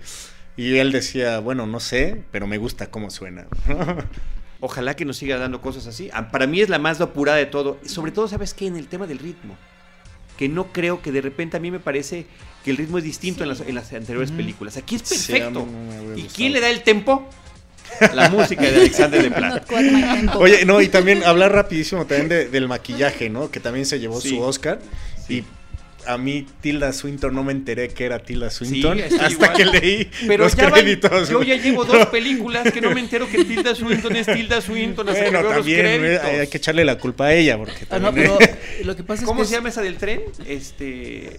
Y 0.57 0.77
él 0.77 0.91
decía, 0.91 1.39
bueno, 1.39 1.65
no 1.67 1.79
sé, 1.79 2.23
pero 2.31 2.47
me 2.47 2.57
gusta 2.57 2.87
cómo 2.91 3.09
suena. 3.11 3.45
Ojalá 4.59 4.95
que 4.95 5.05
nos 5.05 5.17
siga 5.17 5.37
dando 5.37 5.61
cosas 5.61 5.85
así. 5.85 6.09
Ah, 6.13 6.29
Para 6.31 6.47
mí 6.47 6.61
es 6.61 6.69
la 6.69 6.79
más 6.79 6.99
apurada 6.99 7.37
de 7.37 7.45
todo. 7.45 7.77
Sobre 7.85 8.11
todo, 8.11 8.27
¿sabes 8.27 8.53
qué? 8.55 8.65
En 8.65 8.75
el 8.75 8.87
tema 8.87 9.05
del 9.05 9.19
ritmo. 9.19 9.55
Que 10.35 10.49
no 10.49 10.71
creo 10.73 11.01
que 11.01 11.11
de 11.11 11.21
repente 11.21 11.57
a 11.57 11.59
mí 11.59 11.69
me 11.71 11.79
parece 11.79 12.25
que 12.63 12.71
el 12.71 12.77
ritmo 12.77 12.97
es 12.97 13.03
distinto 13.03 13.43
en, 13.43 13.49
las, 13.49 13.61
en 13.61 13.75
las 13.75 13.93
anteriores 13.93 14.31
películas. 14.31 14.77
Aquí 14.77 14.95
es 14.95 15.03
perfecto. 15.03 15.67
¿Y 16.15 16.21
gustado. 16.21 16.35
quién 16.35 16.53
le 16.53 16.59
da 16.59 16.69
el 16.71 16.81
tempo? 16.83 17.29
La 18.13 18.29
música 18.29 18.63
de 18.63 18.75
Alexander 18.77 19.21
de 19.23 19.31
Plata. 19.31 19.63
Oye, 20.37 20.65
no, 20.65 20.81
y 20.81 20.87
también 20.89 21.23
hablar 21.23 21.53
rapidísimo 21.53 22.05
también 22.05 22.27
de- 22.29 22.47
del 22.49 22.67
maquillaje, 22.67 23.29
¿no? 23.29 23.49
Que 23.49 23.59
también 23.59 23.85
se 23.85 23.99
llevó 23.99 24.19
Sí. 24.21 24.29
su 24.29 24.41
Oscar. 24.41 24.79
Sí. 25.27 25.37
Y 25.37 25.43
a 26.07 26.17
mí 26.17 26.45
Tilda 26.61 26.93
Swinton 26.93 27.35
no 27.35 27.43
me 27.43 27.51
enteré 27.51 27.89
que 27.89 28.05
era 28.05 28.19
Tilda 28.19 28.49
Swinton 28.49 28.99
estoy 28.99 29.19
hasta 29.19 29.31
igual. 29.31 29.53
que 29.53 29.65
leí 29.65 30.09
Pero 30.27 30.43
los 30.45 30.55
ya 30.55 30.63
van- 30.69 30.73
créditos. 30.81 31.29
yo 31.29 31.43
ya 31.43 31.55
llevo 31.55 31.85
dos 31.85 32.05
películas 32.07 32.71
que 32.71 32.81
no 32.81 32.91
me 32.91 32.99
entero 33.01 33.27
que 33.29 33.43
Tilda 33.43 33.75
Swinton 33.75 34.15
es 34.15 34.25
Tilda 34.27 34.61
Swinton. 34.61 35.09
hasta 35.09 35.23
que 35.25 35.31
Bueno, 35.31 35.49
también 35.49 36.19
hay 36.23 36.47
que 36.47 36.57
echarle 36.57 36.85
la 36.85 36.97
culpa 36.97 37.25
a 37.27 37.33
ella 37.33 37.57
porque 37.57 37.85
Ah, 37.89 37.99
no, 37.99 38.05
también- 38.07 38.31
pero 38.39 38.51
lo 38.85 38.95
que 38.95 39.03
pasa 39.03 39.21
es 39.23 39.27
¿Cómo 39.27 39.41
que 39.41 39.45
se 39.47 39.53
es- 39.53 39.57
llama 39.57 39.69
esa 39.69 39.81
del 39.81 39.97
tren? 39.97 40.21
Este. 40.47 41.37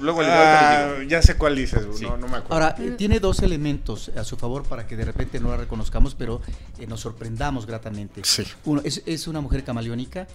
Luego 0.00 0.22
le 0.22 0.28
Ah, 0.30 0.96
ya 1.06 1.22
sé 1.22 1.36
cuál 1.36 1.56
dices, 1.56 1.86
Sí. 1.94 2.04
no, 2.04 2.16
no 2.16 2.28
me 2.28 2.36
acuerdo. 2.38 2.54
Ahora, 2.54 2.76
eh, 2.78 2.92
tiene 2.96 3.20
dos 3.20 3.40
elementos 3.40 4.10
a 4.16 4.24
su 4.24 4.36
favor 4.36 4.64
para 4.64 4.86
que 4.86 4.96
de 4.96 5.04
repente 5.04 5.40
no 5.40 5.50
la 5.50 5.56
reconozcamos, 5.56 6.14
pero 6.14 6.40
eh, 6.78 6.86
nos 6.86 7.00
sorprendamos 7.00 7.66
gratamente. 7.66 8.20
Sí. 8.24 8.44
Uno, 8.64 8.80
es, 8.84 9.02
es 9.06 9.26
una 9.28 9.40
mujer 9.40 9.64
camaleónica 9.64 10.26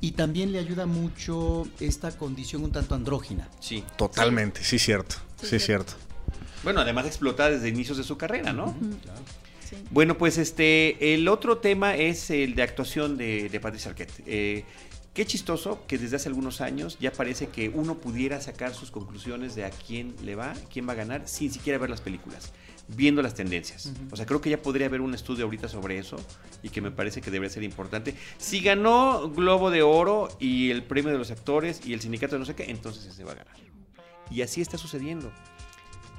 y 0.00 0.12
también 0.12 0.52
le 0.52 0.58
ayuda 0.58 0.86
mucho 0.86 1.66
esta 1.80 2.10
condición 2.16 2.64
un 2.64 2.72
tanto 2.72 2.94
andrógina. 2.94 3.48
Sí. 3.60 3.84
Totalmente, 3.96 4.62
sí, 4.64 4.78
cierto. 4.78 5.16
Sí, 5.40 5.46
Sí, 5.46 5.58
cierto. 5.58 5.92
cierto. 5.92 5.92
Bueno, 6.64 6.80
además 6.80 7.06
explotada 7.06 7.50
desde 7.50 7.68
inicios 7.68 7.98
de 7.98 8.04
su 8.04 8.16
carrera, 8.16 8.52
¿no? 8.52 8.74
Sí. 9.68 9.76
Bueno, 9.90 10.16
pues 10.18 10.38
este, 10.38 11.14
el 11.14 11.26
otro 11.28 11.58
tema 11.58 11.96
es 11.96 12.30
el 12.30 12.54
de 12.54 12.62
actuación 12.62 13.16
de, 13.16 13.48
de 13.48 13.58
Patricia 13.60 13.90
Arquette. 13.90 14.12
Eh, 14.26 14.64
qué 15.14 15.26
chistoso 15.26 15.84
que 15.86 15.98
desde 15.98 16.16
hace 16.16 16.28
algunos 16.28 16.60
años 16.60 16.96
ya 16.98 17.12
parece 17.12 17.48
que 17.48 17.68
uno 17.68 17.98
pudiera 17.98 18.40
sacar 18.40 18.74
sus 18.74 18.90
conclusiones 18.90 19.54
de 19.54 19.64
a 19.64 19.70
quién 19.70 20.14
le 20.24 20.34
va, 20.34 20.54
quién 20.72 20.88
va 20.88 20.92
a 20.92 20.96
ganar, 20.96 21.28
sin 21.28 21.50
siquiera 21.50 21.78
ver 21.78 21.90
las 21.90 22.00
películas, 22.00 22.52
viendo 22.88 23.22
las 23.22 23.34
tendencias. 23.34 23.92
O 24.10 24.16
sea, 24.16 24.26
creo 24.26 24.40
que 24.40 24.50
ya 24.50 24.62
podría 24.62 24.86
haber 24.86 25.00
un 25.00 25.14
estudio 25.14 25.44
ahorita 25.44 25.68
sobre 25.68 25.98
eso 25.98 26.16
y 26.62 26.70
que 26.70 26.80
me 26.80 26.90
parece 26.90 27.20
que 27.20 27.30
debería 27.30 27.52
ser 27.52 27.62
importante. 27.62 28.14
Si 28.38 28.60
ganó 28.60 29.30
Globo 29.30 29.70
de 29.70 29.82
Oro 29.82 30.28
y 30.40 30.70
el 30.70 30.82
premio 30.82 31.12
de 31.12 31.18
los 31.18 31.30
actores 31.30 31.84
y 31.84 31.92
el 31.92 32.00
sindicato 32.00 32.36
de 32.36 32.40
no 32.40 32.46
sé 32.46 32.54
qué, 32.54 32.70
entonces 32.70 33.04
ese 33.06 33.24
va 33.24 33.32
a 33.32 33.36
ganar. 33.36 33.56
Y 34.30 34.40
así 34.42 34.62
está 34.62 34.78
sucediendo. 34.78 35.30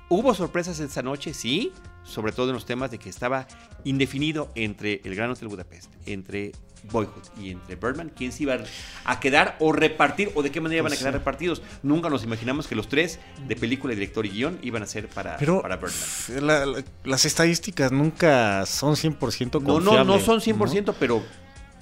Hubo 0.09 0.35
sorpresas 0.35 0.79
esta 0.79 1.01
noche, 1.01 1.33
sí, 1.33 1.71
sobre 2.03 2.33
todo 2.33 2.49
en 2.49 2.53
los 2.53 2.65
temas 2.65 2.91
de 2.91 2.99
que 2.99 3.09
estaba 3.09 3.47
indefinido 3.83 4.51
entre 4.53 5.01
el 5.03 5.15
Gran 5.15 5.31
Hotel 5.31 5.47
Budapest, 5.47 5.91
entre 6.05 6.51
Boyhood 6.91 7.23
y 7.41 7.49
entre 7.51 7.75
Birdman, 7.75 8.11
quién 8.15 8.31
se 8.31 8.43
iba 8.43 8.57
a 9.05 9.19
quedar 9.19 9.55
o 9.59 9.71
repartir 9.71 10.31
o 10.35 10.43
de 10.43 10.51
qué 10.51 10.59
manera 10.61 10.79
iban 10.79 10.89
Pues 10.89 10.99
a 10.99 11.01
quedar 11.01 11.13
sí. 11.13 11.17
repartidos. 11.19 11.61
Nunca 11.81 12.09
nos 12.09 12.23
imaginamos 12.23 12.67
que 12.67 12.75
los 12.75 12.87
tres 12.89 13.19
de 13.47 13.55
película, 13.55 13.93
director 13.93 14.25
y 14.25 14.29
guion 14.29 14.59
iban 14.61 14.83
a 14.83 14.85
ser 14.85 15.07
para, 15.07 15.37
Pero 15.37 15.61
para 15.61 15.77
Birdman. 15.77 16.47
la- 16.47 16.65
la- 16.65 16.83
las 17.03 17.25
estadísticas 17.25 17.91
nunca 17.91 18.65
son 18.65 18.95
100% 18.95 19.59
No, 19.59 19.65
confiables. 19.75 20.05
no, 20.07 20.17
no 20.17 20.19
son 20.19 20.41
100%, 20.41 20.93
pero 20.99 21.23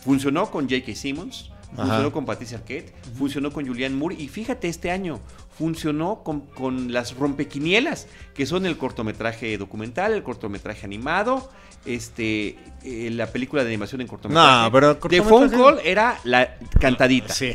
funcionó 0.04 0.49
con 0.52 0.70
J.K. 0.70 0.95
Simmons, 0.95 1.52
Ajá. 1.74 1.84
funcionó 1.84 2.12
con 2.12 2.26
Patricia 2.26 2.58
Arquette, 2.58 2.93
funcionó 3.18 3.52
con 3.52 3.66
Julianne 3.66 3.95
Moore 3.95 4.16
y 4.18 4.28
fíjate 4.28 4.68
este 4.68 4.91
año 4.91 5.20
funcionó 5.62 6.24
con, 6.24 6.41
con 6.41 6.91
las 6.91 7.16
rompequinielas, 7.16 8.07
que 8.34 8.47
son 8.47 8.66
el 8.66 8.78
cortometraje 8.80 9.55
documental, 9.59 10.12
el 10.14 10.24
cortometraje 10.24 10.88
animado, 10.88 11.51
este, 11.86 12.57
eh, 12.84 13.12
la 13.12 13.28
película 13.28 13.62
de 13.64 13.70
animación 13.70 14.01
en 14.01 14.07
cortometraje. 14.07 14.64
No, 14.64 14.72
pero 14.72 14.97
The 14.97 15.22
Phone 15.22 15.51
Call 15.51 15.80
era 15.84 16.18
la 16.24 16.55
cantadita. 16.80 17.32
Sí. 17.32 17.53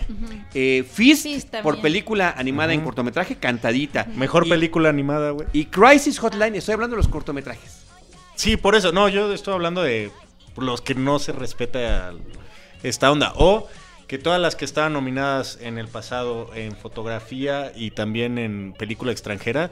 Eh, 0.55 0.85
Fist, 0.89 1.53
por 1.65 1.81
película 1.81 2.33
animada 2.39 2.73
en 2.75 2.83
cortometraje, 2.83 3.35
cantadita. 3.39 4.07
Mejor 4.15 4.47
Y- 4.47 4.51
película 4.51 4.89
animada, 4.89 5.33
güey. 5.33 5.49
Y 5.53 5.65
Crisis 5.65 6.21
Hotline, 6.21 6.55
estoy 6.55 6.75
hablando 6.75 6.95
de 6.95 7.03
los 7.03 7.09
cortometrajes. 7.09 7.83
Sí, 8.37 8.57
por 8.57 8.77
eso. 8.77 8.93
No, 8.93 9.09
yo 9.09 9.33
estoy 9.33 9.53
hablando 9.55 9.83
de 9.83 10.13
los 10.57 10.81
que 10.81 10.95
no 10.95 11.19
se 11.19 11.33
respeta 11.33 12.13
esta 12.85 13.11
onda. 13.11 13.33
O 13.35 13.67
que 14.07 14.19
todas 14.19 14.41
las 14.41 14.55
que 14.57 14.65
estaban 14.65 14.93
nominadas 14.93 15.59
en 15.61 15.79
el 15.79 15.89
pasado 15.89 16.51
en 16.55 16.77
fotografía 16.77 17.73
y 17.75 17.91
también 17.91 18.39
en 18.39 18.73
película 18.79 19.11
extranjera, 19.13 19.71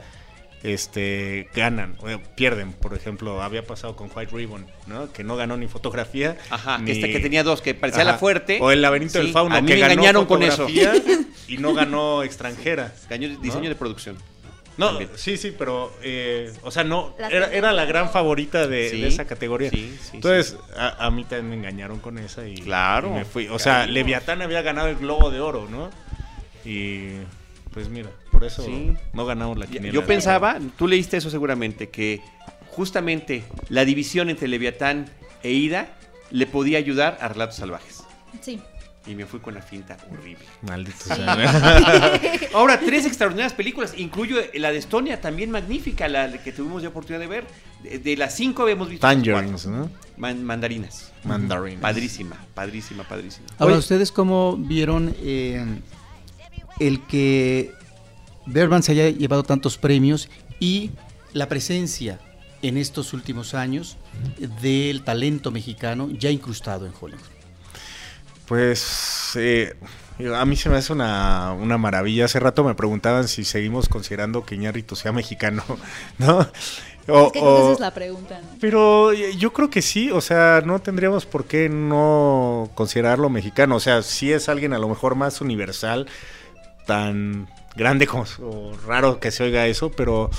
este, 0.63 1.47
ganan, 1.53 1.95
o 1.99 2.07
pierden. 2.35 2.73
Por 2.73 2.93
ejemplo, 2.95 3.41
había 3.41 3.65
pasado 3.65 3.95
con 3.95 4.09
White 4.13 4.35
Ribbon, 4.35 4.65
¿no? 4.87 5.11
Que 5.13 5.23
no 5.23 5.35
ganó 5.35 5.57
ni 5.57 5.67
fotografía. 5.67 6.37
Ajá, 6.49 6.77
ni- 6.79 6.85
que, 6.85 6.91
este, 6.93 7.11
que 7.11 7.19
tenía 7.19 7.43
dos, 7.43 7.61
que 7.61 7.75
parecía 7.75 8.01
Ajá. 8.03 8.13
la 8.13 8.17
fuerte. 8.17 8.57
O 8.61 8.71
el 8.71 8.81
laberinto 8.81 9.19
del 9.19 9.31
fauno, 9.31 9.55
a 9.55 9.61
mí 9.61 9.67
que 9.67 9.75
me 9.75 9.79
ganó 9.81 9.93
engañaron 9.93 10.25
con 10.25 10.41
eso. 10.43 10.67
fotografía 10.67 10.93
y 11.47 11.57
no 11.57 11.73
ganó 11.73 12.23
extranjera. 12.23 12.93
Gañó- 13.09 13.39
diseño 13.39 13.63
¿No? 13.63 13.69
de 13.69 13.75
producción. 13.75 14.17
No, 14.77 14.87
También. 14.89 15.09
sí, 15.15 15.37
sí, 15.37 15.55
pero, 15.57 15.93
eh, 16.01 16.51
o 16.63 16.69
sea, 16.71 16.83
no, 16.83 17.15
era, 17.29 17.51
era 17.53 17.71
la 17.71 17.85
gran 17.85 18.09
favorita 18.11 18.67
de, 18.67 18.89
Sí, 18.89 19.01
de 19.01 19.07
esa 19.07 19.25
categoría. 19.25 19.69
sí, 19.69 19.97
sí, 20.01 20.11
Entonces, 20.15 20.57
A, 20.75 21.05
a 21.05 21.11
mí 21.11 21.23
también 21.23 21.49
me 21.49 21.55
engañaron 21.55 21.99
con 21.99 22.17
esa 22.17 22.45
y 22.47 22.55
Claro, 22.55 23.07
y 23.07 23.11
me 23.11 23.25
fui. 23.25 23.47
O 23.47 23.57
sea. 23.59 23.87
Leviatán 23.87 24.41
había 24.41 24.61
ganado 24.61 24.87
el 24.89 24.97
Globo 24.97 25.31
de 25.31 25.39
Oro, 25.39 25.67
¿no? 25.69 25.89
Y 26.65 27.11
pues 27.73 27.89
mira, 27.89 28.09
por 28.31 28.43
eso 28.43 28.63
Sí. 28.63 28.93
no 29.13 29.25
ganamos 29.25 29.57
la 29.57 29.67
quiniela. 29.67 29.93
Yo 29.93 30.05
pensaba, 30.05 30.59
tú 30.77 30.87
leíste 30.87 31.17
eso 31.17 31.29
seguramente, 31.29 31.89
que 31.89 32.21
justamente 32.69 33.43
la 33.69 33.85
división 33.85 34.29
entre 34.29 34.47
Leviatán 34.47 35.09
e 35.43 35.51
Ida 35.51 35.87
le 36.31 36.47
podía 36.47 36.77
ayudar 36.79 37.17
a 37.21 37.27
Relatos 37.29 37.55
Salvajes. 37.57 38.03
Sí. 38.41 38.59
Y 39.07 39.13
me 39.13 39.25
fui 39.27 39.39
con 39.39 39.53
la 39.53 39.61
finta 39.61 39.97
horrible. 40.11 40.43
Maldito 40.63 40.97
Sí. 40.99 41.13
sea. 41.13 42.19
Ahora, 42.55 42.79
tres 42.79 43.05
extraordinarias 43.05 43.53
películas, 43.53 43.93
incluyo 43.97 44.37
la 44.55 44.71
de 44.71 44.77
Estonia, 44.79 45.21
también 45.21 45.51
magnífica, 45.51 46.07
la 46.07 46.31
que 46.41 46.51
tuvimos 46.51 46.81
ya 46.81 46.89
oportunidad 46.89 47.19
de 47.19 47.27
ver. 47.27 47.45
De, 47.83 47.99
de 47.99 48.17
las 48.17 48.35
cinco 48.35 48.63
habíamos 48.63 48.89
visto. 48.89 49.05
Tangerines. 49.05 49.67
¿no? 49.67 49.91
Man- 50.17 50.43
mandarinas. 50.43 51.11
Mandarines. 51.23 51.81
Padrísima, 51.81 52.35
padrísima, 52.55 53.03
padrísima. 53.03 53.45
Ahora, 53.59 53.73
Oye. 53.73 53.79
¿ustedes 53.79 54.11
cómo 54.11 54.57
vieron 54.57 55.13
eh, 55.19 55.63
el 56.79 57.01
que 57.05 57.71
Bergman 58.47 58.81
se 58.81 58.93
haya 58.93 59.09
llevado 59.09 59.43
tantos 59.43 59.77
premios 59.77 60.29
y 60.59 60.89
la 61.33 61.47
presencia 61.47 62.19
en 62.63 62.77
estos 62.77 63.13
últimos 63.13 63.53
años 63.53 63.97
del 64.61 65.03
talento 65.03 65.51
mexicano 65.51 66.09
ya 66.09 66.31
incrustado 66.31 66.87
en 66.87 66.93
Hollywood? 66.99 67.21
Pues 68.47 69.31
eh, 69.35 69.73
a 70.35 70.45
mí 70.45 70.55
se 70.55 70.69
me 70.69 70.77
hace 70.77 70.93
una, 70.93 71.53
una 71.53 71.77
maravilla. 71.77 72.25
Hace 72.25 72.39
rato 72.39 72.63
me 72.63 72.75
preguntaban 72.75 73.27
si 73.27 73.43
seguimos 73.43 73.89
considerando 73.89 74.45
que 74.45 74.55
Iñárritu 74.55 74.95
sea 74.95 75.11
mexicano, 75.11 75.63
¿no? 76.19 76.47
O- 77.07 77.27
es 77.27 77.31
que 77.33 77.39
o- 77.39 77.59
esa 77.63 77.73
es 77.73 77.79
la 77.79 77.93
pregunta, 77.93 78.39
¿no? 78.41 78.47
Pero 78.59 79.11
eh, 79.11 79.35
yo 79.37 79.53
creo 79.53 79.69
que 79.69 79.81
sí, 79.81 80.09
o 80.11 80.21
sea, 80.21 80.61
no 80.65 80.79
tendríamos 80.79 81.25
por 81.25 81.45
qué 81.45 81.69
no 81.69 82.69
considerarlo 82.75 83.29
mexicano. 83.29 83.75
O 83.75 83.79
sea, 83.79 84.01
sí 84.01 84.31
es 84.31 84.49
alguien 84.49 84.73
a 84.73 84.79
lo 84.79 84.89
mejor 84.89 85.15
más 85.15 85.41
universal, 85.41 86.07
tan 86.85 87.47
grande 87.75 88.07
como 88.07 88.25
o 88.41 88.73
raro 88.87 89.19
que 89.19 89.31
se 89.31 89.43
oiga 89.43 89.67
eso, 89.67 89.91
pero 89.91 90.29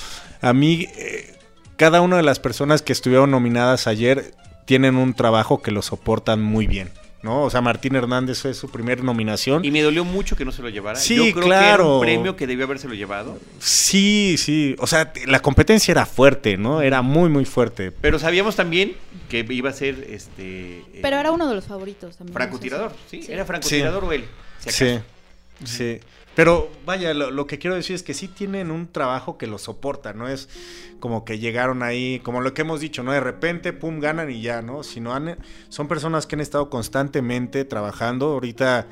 a 0.40 0.52
mí 0.52 0.86
eh, 0.96 1.34
cada 1.76 2.00
una 2.00 2.16
de 2.16 2.22
las 2.22 2.38
personas 2.40 2.82
que 2.82 2.92
estuvieron 2.92 3.30
nominadas 3.30 3.86
ayer 3.86 4.32
tienen 4.64 4.96
un 4.96 5.12
trabajo 5.14 5.60
que 5.62 5.70
lo 5.70 5.82
soportan 5.82 6.40
muy 6.42 6.66
bien. 6.66 6.90
¿No? 7.22 7.42
O 7.42 7.50
sea, 7.50 7.60
Martín 7.60 7.96
Hernández 7.96 8.40
fue 8.42 8.54
su 8.54 8.68
primer 8.70 9.02
nominación. 9.02 9.64
Y 9.64 9.70
me 9.70 9.82
dolió 9.82 10.04
mucho 10.04 10.36
que 10.36 10.44
no 10.44 10.52
se 10.52 10.62
lo 10.62 10.68
llevara. 10.68 10.98
Sí, 10.98 11.16
Yo 11.16 11.22
creo 11.32 11.34
que 11.34 11.46
era 11.48 11.58
claro. 11.60 11.94
un 11.96 12.00
premio 12.02 12.36
que 12.36 12.46
debió 12.46 12.64
habérselo 12.66 12.94
llevado. 12.94 13.38
Sí, 13.58 14.36
sí. 14.38 14.76
O 14.78 14.86
sea, 14.86 15.12
la 15.26 15.40
competencia 15.40 15.92
era 15.92 16.06
fuerte, 16.06 16.56
¿no? 16.56 16.82
Era 16.82 17.02
muy, 17.02 17.28
muy 17.28 17.44
fuerte. 17.44 17.90
Pero 17.92 18.18
sabíamos 18.18 18.54
también 18.56 18.94
que 19.28 19.44
iba 19.50 19.70
a 19.70 19.72
ser 19.72 20.06
este. 20.10 20.78
eh, 20.78 20.98
Pero 21.02 21.16
era 21.18 21.32
uno 21.32 21.48
de 21.48 21.54
los 21.56 21.64
favoritos 21.64 22.16
también. 22.16 22.34
francotirador, 22.34 22.92
sí, 23.10 23.22
Sí. 23.22 23.32
era 23.32 23.44
francotirador 23.44 24.04
o 24.04 24.12
él. 24.12 24.24
si 24.60 24.70
Sí, 24.70 24.84
acaso. 24.84 25.04
sí. 25.64 26.00
Pero 26.36 26.70
vaya, 26.84 27.14
lo, 27.14 27.30
lo 27.32 27.46
que 27.48 27.58
quiero 27.58 27.74
decir 27.74 27.96
es 27.96 28.02
que 28.04 28.14
sí 28.14 28.28
tienen 28.28 28.70
un 28.70 28.86
trabajo 28.92 29.38
que 29.38 29.46
lo 29.48 29.56
soporta, 29.58 30.12
no 30.12 30.28
es 30.28 30.48
como 31.00 31.24
que 31.24 31.38
llegaron 31.38 31.82
ahí, 31.82 32.20
como 32.22 32.42
lo 32.42 32.52
que 32.54 32.60
hemos 32.62 32.78
dicho, 32.80 33.02
¿no? 33.02 33.10
De 33.12 33.20
repente, 33.20 33.72
pum, 33.72 33.98
ganan 34.00 34.30
y 34.30 34.42
ya, 34.42 34.60
¿no? 34.62 34.82
Sino 34.82 35.14
han, 35.14 35.38
son 35.70 35.88
personas 35.88 36.26
que 36.26 36.36
han 36.36 36.40
estado 36.40 36.68
constantemente 36.70 37.64
trabajando. 37.64 38.26
Ahorita, 38.26 38.86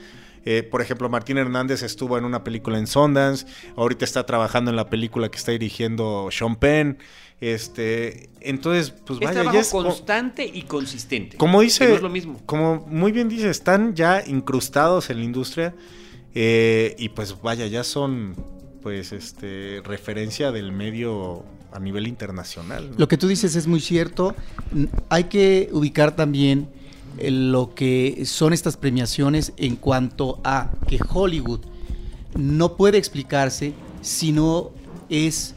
eh, 0.47 0.63
por 0.63 0.81
ejemplo, 0.81 1.09
Martín 1.11 1.37
Hernández 1.39 1.83
estuvo 1.83 2.17
en 2.19 2.25
una 2.25 2.43
película 2.45 2.79
en 2.79 2.87
Sundance, 2.87 3.47
ahorita 3.77 4.05
está 4.07 4.25
trabajando 4.27 4.71
en 4.71 4.77
la 4.77 4.89
película 4.89 5.31
que 5.31 5.37
está 5.37 5.53
dirigiendo 5.53 6.29
Sean 6.33 6.57
Penn. 6.57 6.99
Este, 7.41 8.31
entonces, 8.41 8.91
pues 8.91 9.19
es 9.19 9.21
vaya, 9.27 9.33
trabajo 9.43 9.55
ya 9.55 9.61
es 9.61 9.71
co- 9.71 9.83
constante 9.83 10.47
y 10.47 10.63
consistente. 10.63 11.37
como 11.37 11.61
dice, 11.61 11.89
no 11.89 11.95
es 11.97 12.03
lo 12.03 12.09
mismo. 12.09 12.41
como 12.47 12.77
muy 12.89 13.13
bien 13.13 13.29
dice, 13.29 13.51
están 13.51 13.95
ya 13.95 14.23
incrustados 14.27 15.11
en 15.11 15.19
la 15.19 15.25
industria 15.25 15.75
eh, 16.35 16.97
y 16.99 17.11
pues 17.11 17.41
vaya, 17.43 17.67
ya 17.67 17.85
son 17.85 18.35
pues 18.83 19.13
este 19.13 19.81
referencia 19.85 20.53
del 20.53 20.73
medio 20.73 21.45
a 21.73 21.81
nivel 21.81 22.07
internacional. 22.07 22.91
Lo 22.97 23.09
que 23.09 23.17
tú 23.17 23.29
dices 23.29 23.57
es 23.57 23.67
muy 23.67 23.81
cierto. 23.81 24.35
Hay 25.09 25.25
que 25.25 25.69
ubicar 25.73 26.15
también 26.15 26.69
eh, 27.19 27.31
lo 27.31 27.75
que 27.75 28.25
son 28.27 28.53
estas 28.53 28.77
premiaciones 28.77 29.53
en 29.57 29.77
cuanto 29.77 30.41
a 30.45 30.71
que 30.89 30.99
Hollywood 31.13 31.61
no 32.37 32.77
puede 32.77 32.99
explicarse 32.99 33.73
si 34.03 34.33
no 34.33 34.71
es 35.09 35.54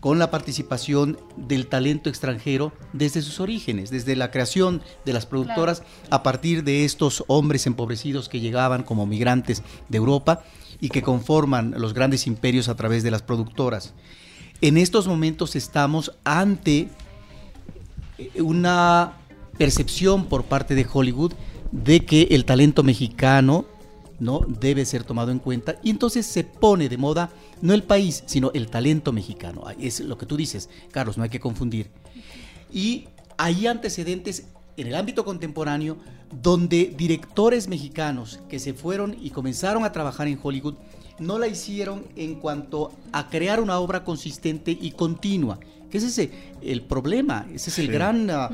con 0.00 0.18
la 0.18 0.30
participación 0.30 1.18
del 1.36 1.66
talento 1.66 2.08
extranjero 2.08 2.72
desde 2.92 3.22
sus 3.22 3.40
orígenes, 3.40 3.90
desde 3.90 4.14
la 4.14 4.30
creación 4.30 4.82
de 5.04 5.12
las 5.12 5.26
productoras 5.26 5.82
a 6.10 6.22
partir 6.22 6.62
de 6.62 6.84
estos 6.84 7.24
hombres 7.26 7.66
empobrecidos 7.66 8.28
que 8.28 8.40
llegaban 8.40 8.84
como 8.84 9.06
migrantes 9.06 9.62
de 9.88 9.98
Europa 9.98 10.42
y 10.80 10.90
que 10.90 11.02
conforman 11.02 11.74
los 11.76 11.94
grandes 11.94 12.26
imperios 12.26 12.68
a 12.68 12.76
través 12.76 13.02
de 13.02 13.10
las 13.10 13.22
productoras. 13.22 13.94
En 14.60 14.76
estos 14.76 15.08
momentos 15.08 15.56
estamos 15.56 16.12
ante 16.24 16.88
eh, 18.18 18.42
una 18.42 19.14
percepción 19.56 20.26
por 20.26 20.44
parte 20.44 20.74
de 20.74 20.86
Hollywood 20.90 21.32
de 21.72 22.04
que 22.04 22.28
el 22.30 22.44
talento 22.44 22.82
mexicano 22.82 23.66
no 24.18 24.40
debe 24.46 24.84
ser 24.84 25.04
tomado 25.04 25.30
en 25.30 25.38
cuenta 25.38 25.76
y 25.82 25.90
entonces 25.90 26.26
se 26.26 26.44
pone 26.44 26.88
de 26.88 26.96
moda 26.96 27.30
no 27.60 27.74
el 27.74 27.82
país, 27.82 28.22
sino 28.26 28.50
el 28.54 28.68
talento 28.68 29.12
mexicano. 29.12 29.64
Es 29.78 30.00
lo 30.00 30.18
que 30.18 30.26
tú 30.26 30.36
dices, 30.36 30.68
Carlos, 30.90 31.16
no 31.16 31.24
hay 31.24 31.30
que 31.30 31.40
confundir. 31.40 31.90
Y 32.72 33.08
hay 33.36 33.66
antecedentes 33.66 34.48
en 34.76 34.86
el 34.86 34.94
ámbito 34.94 35.24
contemporáneo 35.24 35.96
donde 36.42 36.94
directores 36.96 37.68
mexicanos 37.68 38.40
que 38.48 38.58
se 38.58 38.74
fueron 38.74 39.16
y 39.20 39.30
comenzaron 39.30 39.84
a 39.84 39.92
trabajar 39.92 40.28
en 40.28 40.38
Hollywood 40.42 40.74
no 41.18 41.38
la 41.38 41.48
hicieron 41.48 42.04
en 42.16 42.36
cuanto 42.36 42.92
a 43.12 43.28
crear 43.28 43.60
una 43.60 43.78
obra 43.78 44.04
consistente 44.04 44.76
y 44.78 44.92
continua. 44.92 45.58
Que 45.90 45.98
ese 45.98 46.24
es 46.24 46.30
el 46.62 46.82
problema, 46.82 47.46
ese 47.52 47.70
es 47.70 47.78
el 47.78 47.90
gran 47.90 48.30
uh, 48.30 48.48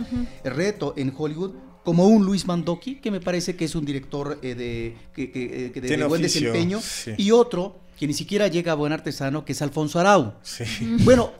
reto 0.44 0.94
en 0.96 1.12
Hollywood, 1.16 1.52
como 1.84 2.08
un 2.08 2.24
Luis 2.24 2.46
Mandoki, 2.46 2.96
que 2.96 3.10
me 3.10 3.20
parece 3.20 3.54
que 3.56 3.66
es 3.66 3.74
un 3.74 3.84
director 3.84 4.38
eh, 4.42 4.54
de, 4.54 4.96
que, 5.14 5.30
que, 5.30 5.66
eh, 5.66 5.80
de, 5.80 6.04
buen 6.06 6.22
desempeño, 6.22 6.80
y 7.18 7.30
otro 7.30 7.76
que 7.98 8.06
ni 8.06 8.14
siquiera 8.14 8.48
llega 8.48 8.72
a 8.72 8.74
buen 8.74 8.92
artesano, 8.92 9.44
que 9.44 9.52
es 9.52 9.62
Alfonso 9.62 10.00
Arau. 10.00 10.32
Bueno, 11.04 11.32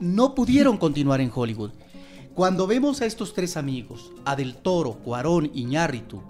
no 0.00 0.34
pudieron 0.34 0.78
continuar 0.78 1.20
en 1.20 1.30
Hollywood. 1.32 1.70
Cuando 2.34 2.66
vemos 2.66 3.02
a 3.02 3.06
estos 3.06 3.34
tres 3.34 3.56
amigos, 3.56 4.10
a 4.24 4.34
Del 4.34 4.56
Toro, 4.56 4.94
Cuarón 4.94 5.50
y 5.52 5.64
Ñarritu, 5.64 6.22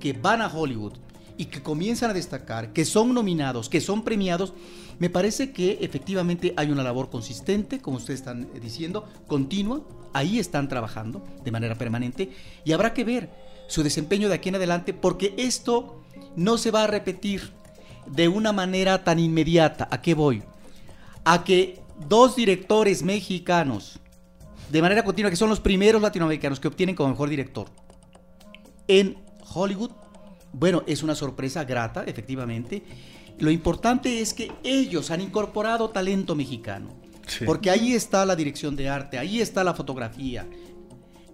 que 0.00 0.12
van 0.12 0.42
a 0.42 0.48
Hollywood 0.48 0.94
y 1.38 1.44
que 1.44 1.62
comienzan 1.62 2.10
a 2.10 2.14
destacar, 2.14 2.72
que 2.72 2.84
son 2.84 3.14
nominados, 3.14 3.68
que 3.68 3.80
son 3.80 4.02
premiados, 4.02 4.52
me 4.98 5.10
parece 5.10 5.52
que 5.52 5.78
efectivamente 5.80 6.54
hay 6.56 6.70
una 6.70 6.82
labor 6.82 7.10
consistente, 7.10 7.80
como 7.80 7.96
ustedes 7.96 8.20
están 8.20 8.48
eh, 8.54 8.60
diciendo, 8.60 9.08
continua, 9.26 9.82
ahí 10.12 10.38
están 10.38 10.68
trabajando 10.68 11.24
de 11.44 11.50
manera 11.50 11.74
permanente 11.74 12.30
y 12.64 12.72
habrá 12.72 12.92
que 12.92 13.04
ver 13.04 13.30
su 13.68 13.82
desempeño 13.82 14.28
de 14.28 14.34
aquí 14.34 14.48
en 14.50 14.56
adelante 14.56 14.92
porque 14.92 15.34
esto 15.38 16.02
no 16.36 16.58
se 16.58 16.70
va 16.70 16.84
a 16.84 16.86
repetir 16.86 17.52
de 18.06 18.28
una 18.28 18.52
manera 18.52 19.04
tan 19.04 19.18
inmediata. 19.18 19.88
¿A 19.90 20.02
qué 20.02 20.14
voy? 20.14 20.42
A 21.24 21.44
que 21.44 21.80
dos 22.08 22.36
directores 22.36 23.02
mexicanos, 23.02 23.98
de 24.70 24.82
manera 24.82 25.04
continua, 25.04 25.30
que 25.30 25.36
son 25.36 25.48
los 25.48 25.60
primeros 25.60 26.02
latinoamericanos 26.02 26.60
que 26.60 26.68
obtienen 26.68 26.94
como 26.94 27.10
mejor 27.10 27.28
director 27.28 27.68
en 28.88 29.16
Hollywood, 29.54 29.90
bueno, 30.52 30.82
es 30.86 31.02
una 31.02 31.14
sorpresa 31.14 31.64
grata, 31.64 32.04
efectivamente. 32.04 32.82
Lo 33.42 33.50
importante 33.50 34.20
es 34.20 34.34
que 34.34 34.52
ellos 34.62 35.10
han 35.10 35.20
incorporado 35.20 35.90
talento 35.90 36.36
mexicano. 36.36 36.90
Porque 37.44 37.70
ahí 37.70 37.92
está 37.92 38.24
la 38.24 38.36
dirección 38.36 38.76
de 38.76 38.88
arte, 38.88 39.18
ahí 39.18 39.40
está 39.40 39.64
la 39.64 39.74
fotografía, 39.74 40.46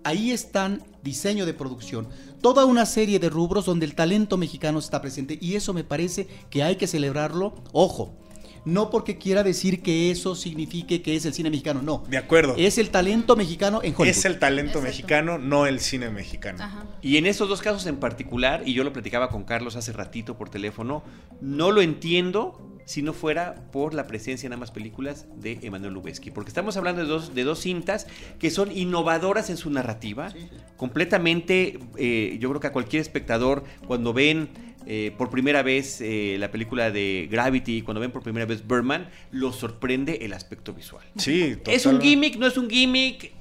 ahí 0.05 0.31
están 0.31 0.83
diseño 1.03 1.45
de 1.45 1.53
producción, 1.53 2.09
toda 2.41 2.65
una 2.65 2.87
serie 2.87 3.19
de 3.19 3.29
rubros 3.29 3.67
donde 3.67 3.85
el 3.85 3.95
talento 3.95 4.39
mexicano 4.39 4.79
está 4.79 5.03
presente 5.03 5.37
y 5.39 5.57
eso 5.57 5.75
me 5.75 5.85
parece 5.85 6.27
que 6.49 6.63
hay 6.63 6.77
que 6.77 6.87
celebrarlo. 6.87 7.53
Ojo, 7.73 8.17
no 8.65 8.91
porque 8.91 9.19
quiera 9.19 9.43
decir 9.43 9.83
que 9.83 10.11
eso 10.11 10.35
signifique 10.35 11.03
que 11.03 11.17
es 11.17 11.25
el 11.25 11.35
cine 11.35 11.51
mexicano, 11.51 11.83
no. 11.83 12.05
De 12.09 12.19
acuerdo. 12.19 12.55
Es 12.57 12.79
el 12.79 12.91
talento 12.91 13.37
mexicano 13.37 13.81
en 13.83 13.95
Hollywood. 13.95 14.09
Es 14.09 14.25
el 14.25 14.39
talento 14.39 14.81
mexicano, 14.81 15.39
no 15.39 15.67
el 15.67 15.81
cine 15.81 16.11
mexicano. 16.11 16.65
Y 17.03 17.17
en 17.17 17.27
esos 17.27 17.49
dos 17.49 17.63
casos 17.63 17.87
en 17.87 17.97
particular, 17.97 18.63
y 18.67 18.75
yo 18.75 18.85
lo 18.85 18.93
platicaba 18.93 19.29
con 19.29 19.45
Carlos 19.45 19.77
hace 19.77 19.93
ratito 19.93 20.37
por 20.37 20.51
teléfono, 20.51 21.03
no 21.41 21.71
lo 21.71 21.81
entiendo 21.81 22.78
si 22.89 23.03
no 23.03 23.13
fuera 23.13 23.55
por 23.71 23.93
la 23.93 24.07
presencia 24.07 24.47
en 24.47 24.55
ambas 24.55 24.71
películas 24.71 25.27
de 25.37 25.59
Emanuel 25.61 25.93
Lubezki. 25.93 26.31
Porque 26.31 26.49
estamos 26.49 26.79
hablando 26.79 27.03
de 27.03 27.07
dos, 27.07 27.35
de 27.35 27.45
dos 27.45 27.61
cintas 27.61 28.07
que 28.39 28.49
son 28.49 28.75
innovadoras 28.75 29.51
en 29.51 29.59
su 29.59 29.69
narrativa, 29.69 30.33
completamente, 30.79 31.81
eh, 31.99 32.39
yo 32.41 32.49
creo 32.49 32.61
que 32.63 32.67
a 32.69 32.73
cualquier 32.73 33.03
espectador, 33.03 33.63
cuando 33.87 34.15
ven 34.15 34.49
eh, 34.87 35.13
por 35.19 35.29
primera 35.29 35.63
vez 35.63 36.01
eh, 36.01 36.37
la 36.41 36.51
película 36.51 36.91
de 36.91 37.29
Gravity, 37.31 37.83
cuando 37.83 38.01
ven 38.01 38.11
por 38.11 38.23
primera 38.23 38.47
vez 38.47 38.67
Birdman, 38.67 39.11
los 39.33 39.57
sorprende 39.57 40.21
el 40.23 40.33
aspecto 40.33 40.73
visual. 40.73 41.05
Sí, 41.19 41.59
¿Es 41.67 41.85
un 41.85 42.01
gimmick? 42.01 42.39
¿No 42.39 42.47
es 42.47 42.57
un 42.57 42.71
gimmick? 42.71 43.33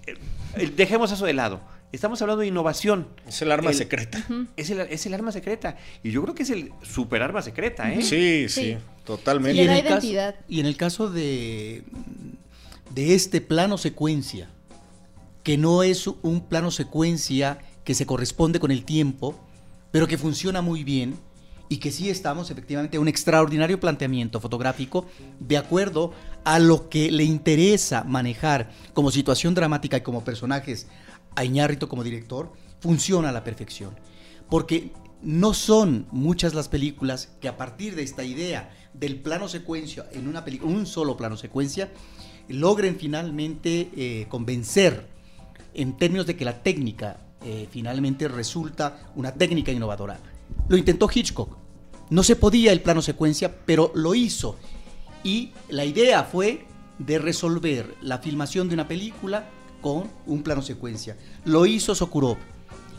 dejemos 0.76 1.10
eso 1.14 1.26
de 1.26 1.34
lado. 1.34 1.62
Estamos 1.91 2.21
hablando 2.21 2.41
de 2.41 2.47
innovación. 2.47 3.07
Es 3.27 3.41
el 3.41 3.51
arma 3.51 3.71
secreta. 3.73 4.19
es, 4.57 4.69
el, 4.69 4.81
es, 4.81 5.05
el, 5.05 5.13
arma 5.13 5.31
secreta. 5.31 5.77
Y 6.03 6.11
yo 6.11 6.21
creo 6.21 6.35
que 6.35 6.43
es 6.43 6.49
el 6.49 6.71
super 6.81 7.21
arma 7.21 7.41
secreta, 7.41 7.91
¿eh? 7.91 8.01
Sí, 8.01 8.49
sí, 8.49 8.77
totalmente. 9.05 9.61
Y 9.61 9.65
en, 9.65 9.71
el 9.71 9.83
caso, 9.85 10.07
y 10.49 10.59
en 10.59 10.65
el 10.65 10.75
caso 10.75 11.09
de, 11.09 11.83
de 12.93 13.15
este 13.15 13.39
plano 13.39 13.77
secuencia, 13.77 14.49
que 15.43 15.57
no 15.57 15.81
es 15.81 16.07
un 16.07 16.41
plano 16.41 16.71
secuencia 16.71 17.59
que 17.85 17.93
se 17.93 18.05
corresponde 18.05 18.59
con 18.59 18.69
el 18.69 18.83
tiempo, 18.83 19.39
pero 19.91 20.07
que 20.07 20.17
funciona 20.17 20.61
muy 20.61 20.83
bien 20.83 21.15
y 21.69 21.77
que 21.77 21.91
sí 21.91 22.09
estamos 22.09 22.51
efectivamente 22.51 22.99
un 22.99 23.07
extraordinario 23.07 23.79
planteamiento 23.79 24.39
fotográfico 24.39 25.05
de 25.39 25.57
acuerdo 25.57 26.13
a 26.43 26.59
lo 26.59 26.89
que 26.89 27.11
le 27.11 27.23
interesa 27.23 28.03
manejar 28.03 28.71
como 28.93 29.11
situación 29.11 29.53
dramática 29.53 29.97
y 29.97 30.01
como 30.01 30.23
personajes 30.23 30.88
a 31.38 31.45
Iñárritu 31.45 31.88
como 31.88 32.03
director, 32.03 32.51
funciona 32.79 33.29
a 33.29 33.31
la 33.31 33.43
perfección. 33.43 33.95
Porque 34.49 34.91
no 35.21 35.53
son 35.53 36.07
muchas 36.11 36.55
las 36.55 36.67
películas 36.67 37.29
que 37.39 37.47
a 37.47 37.57
partir 37.57 37.95
de 37.95 38.01
esta 38.01 38.23
idea 38.23 38.71
del 38.93 39.17
plano 39.17 39.47
secuencia 39.47 40.07
en 40.11 40.27
una 40.27 40.43
película, 40.43 40.73
un 40.73 40.88
solo 40.88 41.15
plano 41.15 41.38
secuencia, 41.38 41.91
logren 42.49 42.97
finalmente 42.97 43.91
eh, 43.95 44.25
convencer 44.29 45.07
en 45.75 45.95
términos 45.95 46.25
de 46.25 46.35
que 46.35 46.45
la 46.45 46.63
técnica 46.63 47.17
eh, 47.43 47.67
finalmente 47.69 48.27
resulta 48.27 49.11
una 49.15 49.31
técnica 49.31 49.71
innovadora. 49.71 50.19
Lo 50.67 50.75
intentó 50.75 51.07
Hitchcock. 51.13 51.55
No 52.09 52.23
se 52.23 52.35
podía 52.35 52.71
el 52.71 52.81
plano 52.81 53.03
secuencia, 53.03 53.53
pero 53.65 53.91
lo 53.93 54.15
hizo. 54.15 54.57
Y 55.23 55.51
la 55.69 55.85
idea 55.85 56.23
fue 56.23 56.65
de 56.97 57.19
resolver 57.19 57.95
la 58.01 58.17
filmación 58.17 58.69
de 58.69 58.73
una 58.73 58.88
película 58.88 59.51
con 59.82 60.09
un 60.25 60.43
plano 60.43 60.61
secuencia. 60.61 61.17
Lo 61.45 61.65
hizo 61.65 61.95
Sokurov. 61.95 62.38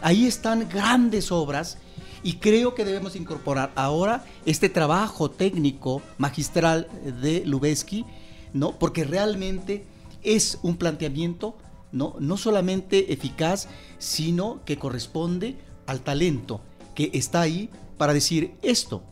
Ahí 0.01 0.27
están 0.27 0.69
grandes 0.69 1.33
obras 1.33 1.79
y 2.23 2.35
creo 2.35 2.75
que 2.75 2.85
debemos 2.85 3.17
incorporar 3.17 3.73
ahora 3.75 4.25
este 4.47 4.69
trabajo 4.69 5.31
técnico 5.31 6.03
magistral 6.19 6.89
de 7.21 7.45
Lubezki, 7.45 8.05
¿no? 8.53 8.79
Porque 8.79 9.05
realmente 9.05 9.85
es 10.23 10.59
un 10.63 10.77
planteamiento 10.77 11.57
no, 11.91 12.17
no 12.21 12.37
solamente 12.37 13.13
eficaz, 13.13 13.69
sino 13.99 14.61
que 14.65 14.79
corresponde 14.79 15.57
al 15.87 16.01
talento 16.01 16.61
que 16.95 17.11
está 17.15 17.41
ahí 17.41 17.71
para 17.97 18.13
decir 18.13 18.53
esto 18.63 19.03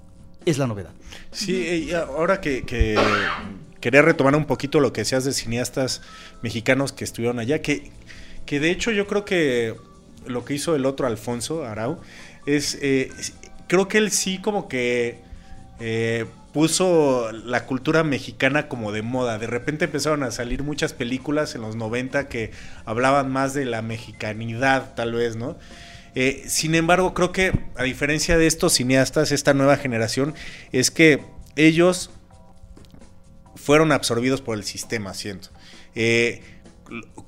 es 0.45 0.59
la 0.59 0.67
novedad. 0.67 0.93
Sí, 1.33 1.91
ahora 1.93 2.41
que 2.41 2.97
quería 3.81 4.03
retomar 4.03 4.35
un 4.37 4.47
poquito 4.47 4.81
lo 4.81 4.93
que 4.93 5.03
decías 5.03 5.25
de 5.25 5.33
cineastas 5.33 6.03
mexicanos 6.43 6.93
que 6.93 7.05
estuvieron 7.05 7.39
allá, 7.39 7.63
que, 7.63 7.91
que 8.45 8.61
de 8.61 8.71
hecho 8.71 8.91
yo 8.91 9.07
creo 9.07 9.25
que 9.25 9.75
lo 10.27 10.45
que 10.45 10.55
hizo 10.55 10.75
el 10.75 10.87
otro 10.87 11.07
Alfonso 11.07 11.65
Arau 11.65 12.01
es, 12.47 12.79
eh, 12.81 13.11
creo 13.69 13.89
que 13.89 13.99
él 13.99 14.11
sí 14.11 14.39
como 14.39 14.69
que 14.69 15.21
eh, 15.81 16.27
puso 16.53 17.33
la 17.33 17.67
cultura 17.67 18.03
mexicana 18.03 18.69
como 18.69 18.91
de 18.93 19.03
moda. 19.03 19.39
De 19.39 19.47
repente 19.47 19.85
empezaron 19.85 20.23
a 20.23 20.31
salir 20.31 20.63
muchas 20.63 20.95
películas 20.95 21.55
en 21.55 21.61
los 21.61 21.77
90 21.77 22.29
que 22.29 22.51
hablaban 22.87 23.31
más 23.31 23.53
de 23.53 23.67
la 23.67 23.83
mexicanidad, 23.83 24.95
tal 24.95 25.13
vez, 25.13 25.37
¿no? 25.37 25.59
Eh, 26.15 26.45
sin 26.47 26.75
embargo, 26.75 27.13
creo 27.13 27.31
que 27.31 27.53
a 27.77 27.83
diferencia 27.83 28.39
de 28.39 28.47
estos 28.47 28.73
cineastas, 28.73 29.33
esta 29.33 29.53
nueva 29.53 29.77
generación, 29.77 30.35
es 30.73 30.91
que 30.91 31.21
ellos 31.57 32.11
fueron 33.67 33.91
absorbidos 33.91 34.43
por 34.43 34.57
el 34.57 34.63
sistema, 34.63 35.13
siento. 35.13 35.49
Eh, 35.97 36.41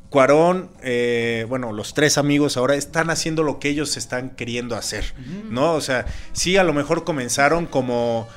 Cuarón, 0.08 0.70
eh, 0.84 1.44
bueno, 1.48 1.72
los 1.72 1.94
tres 1.94 2.16
amigos 2.16 2.56
ahora 2.56 2.76
están 2.76 3.10
haciendo 3.10 3.42
lo 3.42 3.58
que 3.58 3.70
ellos 3.70 3.96
están 3.96 4.30
queriendo 4.30 4.76
hacer, 4.76 5.14
¿no? 5.50 5.74
O 5.74 5.80
sea, 5.80 6.06
sí, 6.32 6.56
a 6.56 6.62
lo 6.62 6.72
mejor 6.72 7.02
comenzaron 7.02 7.66
como 7.66 8.28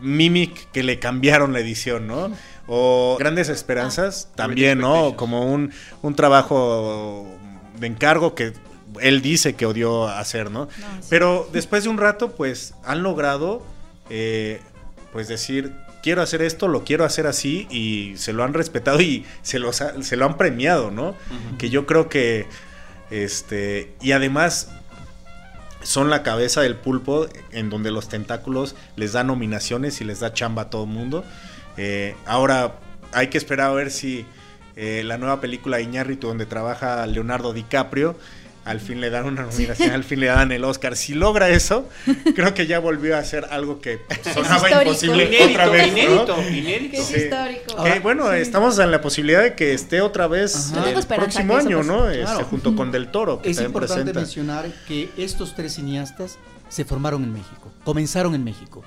Mimic 0.00 0.70
que 0.70 0.82
le 0.82 0.98
cambiaron 0.98 1.52
la 1.52 1.60
edición, 1.60 2.06
¿no? 2.06 2.32
O 2.66 3.16
Grandes 3.18 3.50
Esperanzas 3.50 4.28
ah. 4.30 4.36
también, 4.36 4.78
¿no? 4.78 5.14
Como 5.14 5.52
un, 5.52 5.72
un, 6.00 6.16
trabajo 6.16 7.26
de 7.78 7.86
encargo 7.86 8.34
que 8.34 8.54
él 9.02 9.20
dice 9.20 9.56
que 9.56 9.66
odió 9.66 10.08
hacer, 10.08 10.50
¿no? 10.50 10.68
Pero 11.10 11.46
después 11.52 11.84
de 11.84 11.90
un 11.90 11.98
rato, 11.98 12.32
pues 12.32 12.72
han 12.82 13.02
logrado, 13.02 13.62
eh, 14.08 14.62
pues 15.12 15.28
decir, 15.28 15.74
quiero 16.02 16.22
hacer 16.22 16.42
esto, 16.42 16.68
lo 16.68 16.84
quiero 16.84 17.04
hacer 17.04 17.26
así 17.26 17.66
y 17.70 18.16
se 18.16 18.32
lo 18.32 18.44
han 18.44 18.54
respetado 18.54 19.00
y 19.00 19.24
se, 19.42 19.58
los 19.58 19.80
ha- 19.80 20.02
se 20.02 20.16
lo 20.16 20.26
han 20.26 20.36
premiado, 20.36 20.90
¿no? 20.90 21.14
Que 21.58 21.70
yo 21.70 21.86
creo 21.86 22.08
que, 22.08 22.46
este, 23.10 23.92
y 24.00 24.12
además 24.12 24.68
son 25.82 26.10
la 26.10 26.22
cabeza 26.22 26.60
del 26.62 26.76
pulpo 26.76 27.26
en 27.50 27.68
donde 27.70 27.90
los 27.90 28.08
tentáculos 28.08 28.74
les 28.96 29.12
da 29.12 29.24
nominaciones 29.24 30.00
y 30.00 30.04
les 30.04 30.20
da 30.20 30.32
chamba 30.32 30.62
a 30.62 30.70
todo 30.70 30.84
el 30.84 30.90
mundo. 30.90 31.24
Eh, 31.76 32.14
ahora 32.26 32.74
hay 33.12 33.28
que 33.28 33.38
esperar 33.38 33.70
a 33.70 33.74
ver 33.74 33.90
si 33.90 34.24
eh, 34.76 35.02
la 35.04 35.18
nueva 35.18 35.40
película 35.40 35.76
de 35.78 35.82
Iñárritu 35.82 36.28
donde 36.28 36.46
trabaja 36.46 37.04
Leonardo 37.06 37.52
DiCaprio 37.52 38.16
al 38.64 38.78
fin 38.80 39.00
le 39.00 39.10
dan 39.10 39.24
una 39.26 39.42
nominación, 39.42 39.90
al 39.90 40.04
fin 40.04 40.20
le 40.20 40.26
dan 40.26 40.52
el 40.52 40.62
Oscar. 40.64 40.96
Si 40.96 41.14
logra 41.14 41.48
eso, 41.48 41.88
creo 42.34 42.54
que 42.54 42.66
ya 42.66 42.78
volvió 42.78 43.16
a 43.16 43.18
hacer 43.18 43.46
algo 43.50 43.80
que 43.80 44.00
sonaba 44.32 44.70
imposible 44.70 45.24
Inédito, 45.24 45.50
otra 45.50 45.66
vez. 45.68 45.86
inédito, 45.88 46.36
inédito. 46.50 46.96
es 46.98 47.06
Sí. 47.06 47.16
histórico. 47.16 47.74
Bueno, 48.02 48.32
estamos 48.32 48.78
en 48.78 48.90
la 48.90 49.00
posibilidad 49.00 49.42
de 49.42 49.54
que 49.54 49.74
esté 49.74 50.00
otra 50.00 50.26
vez 50.28 50.72
Ajá. 50.72 50.90
El 50.90 51.04
próximo 51.06 51.56
año. 51.56 51.82
¿no? 51.82 52.08
Este, 52.08 52.44
junto 52.44 52.76
con 52.76 52.92
Del 52.92 53.08
Toro, 53.10 53.42
que 53.42 53.50
Es 53.50 53.56
también 53.56 53.70
importante 53.70 54.12
presenta. 54.12 54.20
mencionar 54.20 54.66
que 54.86 55.10
estos 55.16 55.54
tres 55.54 55.74
cineastas 55.74 56.38
se 56.68 56.84
formaron 56.84 57.24
en 57.24 57.32
México, 57.32 57.72
comenzaron 57.84 58.34
en 58.34 58.44
México. 58.44 58.82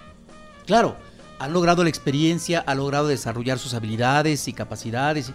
Claro, 0.66 0.96
han 1.38 1.52
logrado 1.54 1.84
la 1.84 1.90
experiencia, 1.90 2.64
han 2.66 2.78
logrado 2.78 3.08
desarrollar 3.10 3.60
sus 3.60 3.74
habilidades 3.74 4.48
y 4.48 4.54
capacidades 4.54 5.32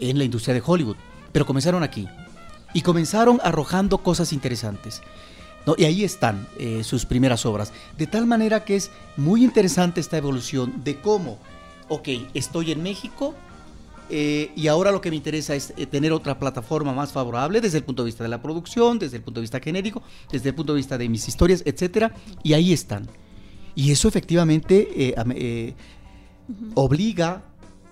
en 0.00 0.18
la 0.18 0.24
industria 0.24 0.52
de 0.54 0.62
Hollywood, 0.64 0.96
pero 1.30 1.46
comenzaron 1.46 1.82
aquí 1.84 2.08
y 2.72 2.82
comenzaron 2.82 3.40
arrojando 3.42 3.98
cosas 3.98 4.32
interesantes. 4.32 5.02
¿no? 5.66 5.74
Y 5.78 5.84
ahí 5.84 6.02
están 6.04 6.48
eh, 6.58 6.82
sus 6.84 7.06
primeras 7.06 7.46
obras. 7.46 7.72
De 7.96 8.06
tal 8.06 8.26
manera 8.26 8.64
que 8.64 8.76
es 8.76 8.90
muy 9.16 9.44
interesante 9.44 10.00
esta 10.00 10.16
evolución 10.16 10.82
de 10.84 11.00
cómo, 11.00 11.38
ok, 11.88 12.08
estoy 12.34 12.72
en 12.72 12.82
México, 12.82 13.34
eh, 14.10 14.50
y 14.56 14.66
ahora 14.66 14.90
lo 14.90 15.00
que 15.00 15.08
me 15.10 15.16
interesa 15.16 15.54
es 15.54 15.72
eh, 15.76 15.86
tener 15.86 16.12
otra 16.12 16.38
plataforma 16.38 16.92
más 16.92 17.12
favorable 17.12 17.60
desde 17.60 17.78
el 17.78 17.84
punto 17.84 18.02
de 18.02 18.08
vista 18.08 18.24
de 18.24 18.28
la 18.28 18.42
producción, 18.42 18.98
desde 18.98 19.18
el 19.18 19.22
punto 19.22 19.40
de 19.40 19.42
vista 19.42 19.60
genérico, 19.60 20.02
desde 20.30 20.48
el 20.50 20.54
punto 20.54 20.72
de 20.72 20.78
vista 20.78 20.98
de 20.98 21.08
mis 21.08 21.28
historias, 21.28 21.62
etcétera. 21.64 22.12
Y 22.42 22.52
ahí 22.54 22.72
están. 22.72 23.08
Y 23.74 23.90
eso 23.92 24.08
efectivamente 24.08 25.14
am- 25.16 25.32
obliga 26.74 27.42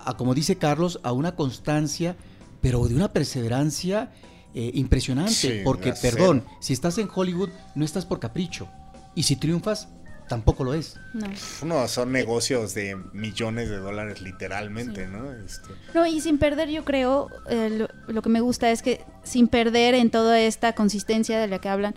a, 0.05 0.17
como 0.17 0.35
dice 0.35 0.57
Carlos, 0.57 0.99
a 1.03 1.13
una 1.13 1.37
constancia, 1.37 2.17
pero 2.61 2.87
de 2.87 2.95
una 2.95 3.13
perseverancia 3.13 4.13
eh, 4.55 4.71
impresionante. 4.75 5.33
Sí, 5.33 5.61
porque, 5.65 5.93
perdón, 6.01 6.45
si 6.61 6.73
estás 6.73 6.99
en 6.99 7.09
Hollywood, 7.15 7.51
no 7.75 7.85
estás 7.85 8.05
por 8.07 8.21
capricho. 8.21 8.69
Y 9.15 9.23
si 9.25 9.37
triunfas, 9.37 9.89
tampoco 10.29 10.63
lo 10.65 10.75
es. 10.75 10.97
No. 11.13 11.27
No, 11.65 11.89
son 11.89 12.13
negocios 12.13 12.75
de 12.75 12.97
millones 13.13 13.69
de 13.69 13.79
dólares 13.79 14.21
literalmente, 14.23 15.07
¿no? 15.09 15.33
Este, 15.33 15.69
No, 15.95 16.07
y 16.07 16.21
sin 16.21 16.39
perder, 16.39 16.69
yo 16.69 16.85
creo, 16.85 17.29
eh, 17.49 17.69
lo, 17.71 17.89
lo 18.13 18.23
que 18.23 18.29
me 18.29 18.41
gusta 18.41 18.71
es 18.71 18.83
que 18.83 19.05
sin 19.25 19.49
perder 19.49 19.95
en 19.95 20.11
toda 20.11 20.39
esta 20.41 20.75
consistencia 20.75 21.39
de 21.41 21.49
la 21.49 21.59
que 21.61 21.69
hablan, 21.69 21.95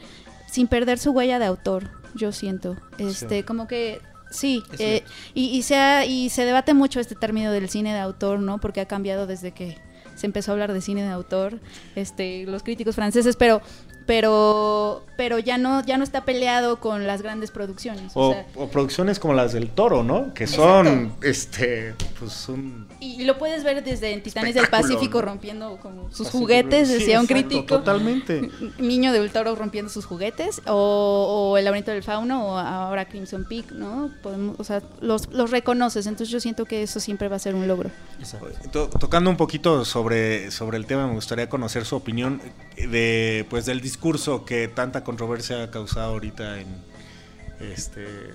sin 0.49 0.67
perder 0.67 0.97
su 0.99 1.11
huella 1.11 1.37
de 1.39 1.45
autor, 1.45 1.89
yo 2.15 2.31
siento. 2.31 2.75
Este, 2.97 3.37
Sí. 3.39 3.43
como 3.43 3.67
que 3.67 4.01
sí, 4.31 4.63
eh, 4.79 5.03
y, 5.35 5.45
y, 5.49 5.61
se 5.61 5.75
ha- 5.75 6.05
y 6.05 6.29
se 6.29 6.43
debate 6.45 6.73
mucho 6.73 6.99
este 6.99 7.13
término 7.15 7.51
del 7.51 7.69
cine 7.69 7.93
de 7.93 7.99
autor, 7.99 8.39
¿no? 8.39 8.59
Porque 8.59 8.81
ha 8.81 8.87
cambiado 8.87 9.27
desde 9.27 9.51
que 9.51 9.77
se 10.15 10.25
empezó 10.25 10.51
a 10.51 10.53
hablar 10.53 10.73
de 10.73 10.81
cine 10.81 11.03
de 11.03 11.09
autor, 11.09 11.59
este, 11.95 12.45
los 12.45 12.63
críticos 12.63 12.95
franceses, 12.95 13.35
pero 13.35 13.61
pero 14.05 15.03
pero 15.15 15.37
ya 15.37 15.57
no 15.57 15.83
ya 15.85 15.97
no 15.97 16.03
está 16.03 16.25
peleado 16.25 16.79
con 16.79 17.05
las 17.05 17.21
grandes 17.21 17.51
producciones. 17.51 18.11
o 18.15 18.29
o, 18.29 18.33
sea, 18.33 18.45
o 18.55 18.67
producciones 18.67 19.19
como 19.19 19.33
las 19.35 19.53
del 19.53 19.69
Toro, 19.69 20.03
¿no? 20.03 20.33
Que 20.33 20.47
son, 20.47 20.87
Exacto. 20.87 21.27
este, 21.27 21.93
pues 22.19 22.49
un... 22.49 22.87
Y 22.99 23.23
lo 23.23 23.37
puedes 23.37 23.63
ver 23.63 23.83
desde 23.83 24.11
en 24.11 24.23
Titanes 24.23 24.55
del 24.55 24.67
Pacífico 24.69 25.21
rompiendo 25.21 25.77
como 25.77 26.09
sus 26.11 26.27
Así, 26.27 26.37
juguetes, 26.37 26.87
sí, 26.87 26.95
decía 26.95 27.19
un 27.19 27.25
exacto, 27.25 27.47
crítico. 27.49 27.77
Totalmente. 27.77 28.49
Niño 28.79 29.11
del 29.13 29.29
Toro 29.31 29.53
rompiendo 29.55 29.91
sus 29.91 30.05
juguetes, 30.05 30.61
o, 30.65 31.51
o 31.51 31.57
El 31.57 31.65
laberinto 31.65 31.91
del 31.91 32.01
fauno, 32.01 32.47
o 32.47 32.57
ahora 32.57 33.05
Crimson 33.05 33.45
Peak, 33.47 33.71
¿no? 33.71 34.09
Podemos, 34.23 34.59
o 34.59 34.63
sea, 34.63 34.81
los, 35.01 35.31
los 35.31 35.51
reconoces, 35.51 36.07
entonces 36.07 36.29
yo 36.31 36.39
siento 36.39 36.65
que 36.65 36.81
eso 36.81 36.99
siempre 36.99 37.27
va 37.27 37.35
a 37.35 37.39
ser 37.39 37.53
un 37.55 37.67
logro. 37.67 37.91
To- 38.71 38.87
tocando 38.89 39.29
un 39.29 39.37
poquito 39.37 39.85
sobre, 39.85 40.49
sobre 40.49 40.77
el 40.77 40.85
tema, 40.87 41.05
me 41.07 41.13
gustaría 41.13 41.49
conocer 41.49 41.85
su 41.85 41.95
opinión 41.95 42.41
de 42.77 43.45
pues 43.49 43.65
del 43.65 43.81
discurso 43.93 44.43
que 44.43 44.67
tanta 44.67 45.03
controversia 45.03 45.63
ha 45.63 45.69
causado 45.69 46.13
ahorita 46.13 46.59
en 46.59 46.67
este 47.59 48.33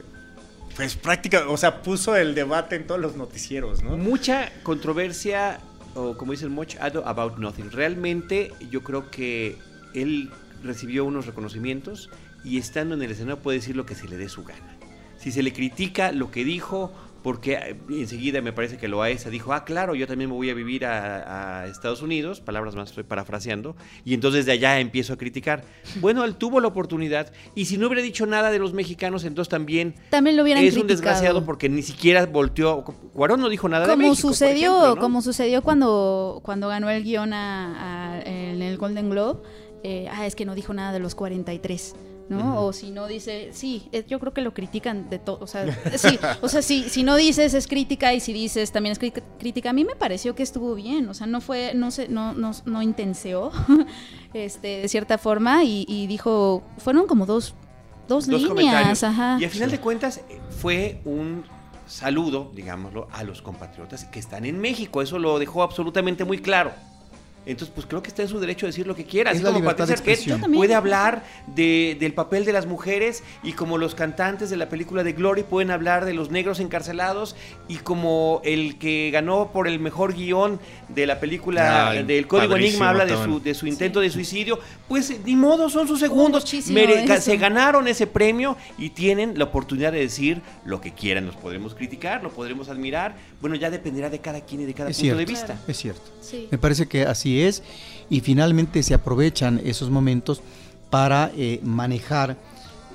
pues 0.77 0.95
práctica, 0.95 1.49
o 1.49 1.57
sea, 1.57 1.83
puso 1.83 2.15
el 2.15 2.37
debate 2.37 2.77
en 2.77 2.87
todos 2.87 3.01
los 3.01 3.17
noticieros, 3.17 3.83
¿no? 3.83 3.97
Mucha 3.97 4.53
controversia, 4.63 5.59
o 5.97 6.17
como 6.17 6.31
dicen, 6.31 6.53
much 6.53 6.77
ado 6.77 7.05
about 7.09 7.39
nothing. 7.39 7.73
Realmente 7.73 8.53
yo 8.71 8.85
creo 8.85 9.11
que 9.11 9.59
él 9.95 10.31
recibió 10.63 11.05
unos 11.05 11.27
reconocimientos 11.27 12.09
y 12.45 12.59
estando 12.59 12.95
en 12.95 13.03
el 13.03 13.11
escenario 13.11 13.43
puede 13.43 13.59
decir 13.59 13.75
lo 13.75 13.85
que 13.85 13.97
se 13.97 14.07
le 14.07 14.17
dé 14.17 14.29
su 14.29 14.45
gana. 14.45 14.77
Si 15.19 15.33
se 15.33 15.43
le 15.43 15.53
critica 15.53 16.13
lo 16.13 16.31
que 16.31 16.45
dijo, 16.45 16.93
porque 17.29 17.53
eh, 17.53 17.77
enseguida 17.91 18.41
me 18.41 18.55
parece 18.55 18.79
que 18.79 18.89
Loaesa 18.89 19.29
dijo, 19.29 19.53
ah, 19.53 19.63
claro, 19.67 19.95
yo 19.95 20.07
también 20.07 20.31
me 20.31 20.35
voy 20.37 20.49
a 20.49 20.55
vivir 20.55 20.87
a, 20.87 21.61
a 21.61 21.67
Estados 21.67 22.01
Unidos, 22.01 22.41
palabras 22.41 22.75
más 22.75 22.89
estoy 22.89 23.05
parafraseando, 23.05 23.77
y 24.03 24.15
entonces 24.15 24.47
de 24.47 24.53
allá 24.53 24.81
empiezo 24.81 25.13
a 25.13 25.19
criticar. 25.19 25.63
Bueno, 26.01 26.25
él 26.25 26.37
tuvo 26.37 26.59
la 26.61 26.69
oportunidad, 26.69 27.31
y 27.55 27.67
si 27.67 27.77
no 27.77 27.89
hubiera 27.89 28.01
dicho 28.01 28.25
nada 28.25 28.51
de 28.51 28.59
los 28.59 28.73
mexicanos, 28.73 29.25
entonces 29.25 29.51
también 29.51 29.95
También 30.09 30.39
lo 30.39 30.43
hubieran 30.43 30.65
es 30.65 30.75
un 30.79 30.87
desgraciado 30.87 31.45
porque 31.45 31.69
ni 31.69 31.83
siquiera 31.83 32.25
volteó. 32.25 32.83
Cuarón 33.13 33.43
no 33.43 33.51
dijo 33.51 33.69
nada 33.69 33.85
de 33.87 33.93
como 33.93 34.09
México, 34.09 34.29
por 34.29 34.35
sucedió 34.35 34.71
ejemplo, 34.71 34.95
¿no? 34.95 35.01
como 35.03 35.21
sucedió 35.21 35.61
cuando 35.63 36.41
cuando 36.43 36.69
ganó 36.69 36.89
el 36.89 37.03
guion 37.05 37.35
a- 37.35 38.15
a- 38.15 38.23
en 38.23 38.63
el 38.63 38.79
Golden 38.79 39.11
Globe 39.11 39.41
eh, 39.85 40.09
ah 40.11 40.27
es 40.27 40.35
que 40.35 40.45
no 40.47 40.55
dijo 40.55 40.73
nada 40.73 40.93
de 40.93 40.99
los 40.99 41.15
43 41.15 41.95
¿no? 42.29 42.65
O 42.65 42.73
si 42.73 42.91
no 42.91 43.07
dice, 43.07 43.51
sí, 43.53 43.89
eh, 43.93 44.05
yo 44.07 44.19
creo 44.21 44.33
que 44.33 44.41
lo 44.41 44.53
critican 44.55 45.09
de 45.09 45.19
todo, 45.19 45.39
o 45.41 45.47
sea, 45.47 45.67
sí, 45.97 46.19
o 46.43 46.49
sea, 46.49 46.63
si, 46.63 46.89
si 46.89 47.03
no 47.03 47.17
dices 47.17 47.55
es 47.55 47.67
crítica 47.67 48.13
y 48.15 48.21
si 48.21 48.33
dices 48.33 48.73
también 48.73 48.93
es 48.93 49.13
crítica, 49.39 49.71
a 49.71 49.73
mí 49.73 49.85
me 49.85 49.97
pareció 49.97 50.35
que 50.35 50.43
estuvo 50.43 50.75
bien, 50.75 51.09
o 51.09 51.15
sea, 51.15 51.27
no 51.27 51.41
fue, 51.41 51.73
no 51.75 51.91
se, 51.91 52.09
no, 52.09 52.35
no, 52.35 52.53
no 52.65 52.83
intenseó, 52.83 53.51
este, 54.35 54.83
de 54.83 54.89
cierta 54.89 55.19
forma 55.19 55.65
y, 55.65 55.85
y 55.89 56.07
dijo, 56.07 56.63
fueron 56.79 57.07
como 57.07 57.27
dos, 57.27 57.55
dos, 58.07 58.27
Dos 58.27 58.43
líneas, 58.43 59.05
ajá. 59.05 59.37
Y 59.41 59.45
a 59.45 59.51
final 59.51 59.71
de 59.71 59.81
cuentas 59.81 60.23
eh, 60.29 60.41
fue 60.51 61.01
un 61.05 61.45
saludo, 61.87 62.51
digámoslo, 62.55 63.09
a 63.13 63.25
los 63.25 63.43
compatriotas 63.43 64.05
que 64.05 64.19
están 64.19 64.45
en 64.45 64.59
México. 64.59 65.03
Eso 65.03 65.19
lo 65.19 65.39
dejó 65.39 65.63
absolutamente 65.63 66.25
muy 66.25 66.39
claro. 66.39 66.73
Entonces, 67.49 67.73
pues 67.75 67.87
creo 67.87 68.03
que 68.03 68.09
está 68.09 68.23
en 68.23 68.29
su 68.29 68.39
derecho 68.39 68.67
de 68.67 68.71
decir 68.73 68.87
lo 68.87 68.95
que 68.95 69.05
quiera. 69.05 69.31
Es 69.31 69.37
Así 69.39 69.45
la 69.45 69.51
como 69.51 69.61
libertad 69.61 69.89
de 69.89 69.95
Patricia 69.97 70.35
Arquette 70.35 70.55
puede 70.55 70.75
hablar 70.75 71.25
de- 71.47 71.97
del 71.99 72.13
papel 72.13 72.45
de 72.45 72.53
las 72.53 72.67
mujeres 72.67 73.23
y 73.43 73.53
como 73.53 73.79
los 73.79 73.95
cantantes 73.95 74.51
de 74.51 74.57
la 74.57 74.69
película 74.69 75.03
de 75.03 75.13
Glory 75.15 75.43
pueden 75.43 75.71
hablar 75.71 76.05
de 76.05 76.15
los 76.15 76.31
negros 76.31 76.61
encarcelados 76.61 77.35
y 77.67 77.77
como 77.77 78.41
el 78.45 78.79
que 78.79 79.11
ganó 79.13 79.51
por 79.53 79.67
el 79.67 79.81
mejor 79.81 80.15
guion 80.15 80.61
de 80.89 81.07
la 81.07 81.21
película 81.21 81.91
Ay, 81.91 82.03
del 82.05 82.27
Código 82.27 82.57
Enigma 82.57 82.91
habla 82.91 83.05
de 83.07 83.17
su, 83.17 83.41
de 83.41 83.55
su 83.55 83.67
intento 83.67 84.01
de 84.01 84.11
suicidio, 84.11 84.59
pues 84.87 85.13
ni 85.25 85.35
modo, 85.35 85.69
son 85.71 85.89
sus 85.89 86.01
segundos. 86.01 86.45
Mere- 86.71 87.07
de 87.07 87.21
se 87.21 87.37
ganaron 87.37 87.89
ese 87.89 88.07
premio 88.07 88.57
y 88.77 88.91
tienen 88.91 89.39
la 89.39 89.45
oportunidad 89.45 89.93
de 89.93 90.01
decir 90.01 90.43
lo 90.65 90.81
que 90.81 90.93
quieran. 90.93 91.27
Nos 91.27 91.37
podremos 91.37 91.75
criticar, 91.75 92.23
lo 92.23 92.31
podremos 92.31 92.69
admirar. 92.69 93.17
Bueno, 93.41 93.57
ya 93.57 93.71
dependerá 93.71 94.11
de 94.11 94.19
cada 94.21 94.41
quien 94.43 94.61
y 94.63 94.65
de 94.67 94.75
cada 94.75 94.91
Es 94.91 94.99
punto 94.99 95.17
de 95.17 95.27
cierto. 95.27 95.53
vista. 95.55 95.71
Es 95.71 95.77
cierto. 95.79 96.03
Sí. 96.21 96.49
Me 96.51 96.59
parece 96.59 96.87
que 96.87 97.03
así 97.03 97.38
es 97.47 97.63
y 98.11 98.21
finalmente 98.21 98.83
se 98.83 98.95
aprovechan 98.95 99.61
esos 99.65 99.91
momentos 99.91 100.41
para 100.91 101.31
eh, 101.37 101.61
manejar 101.63 102.37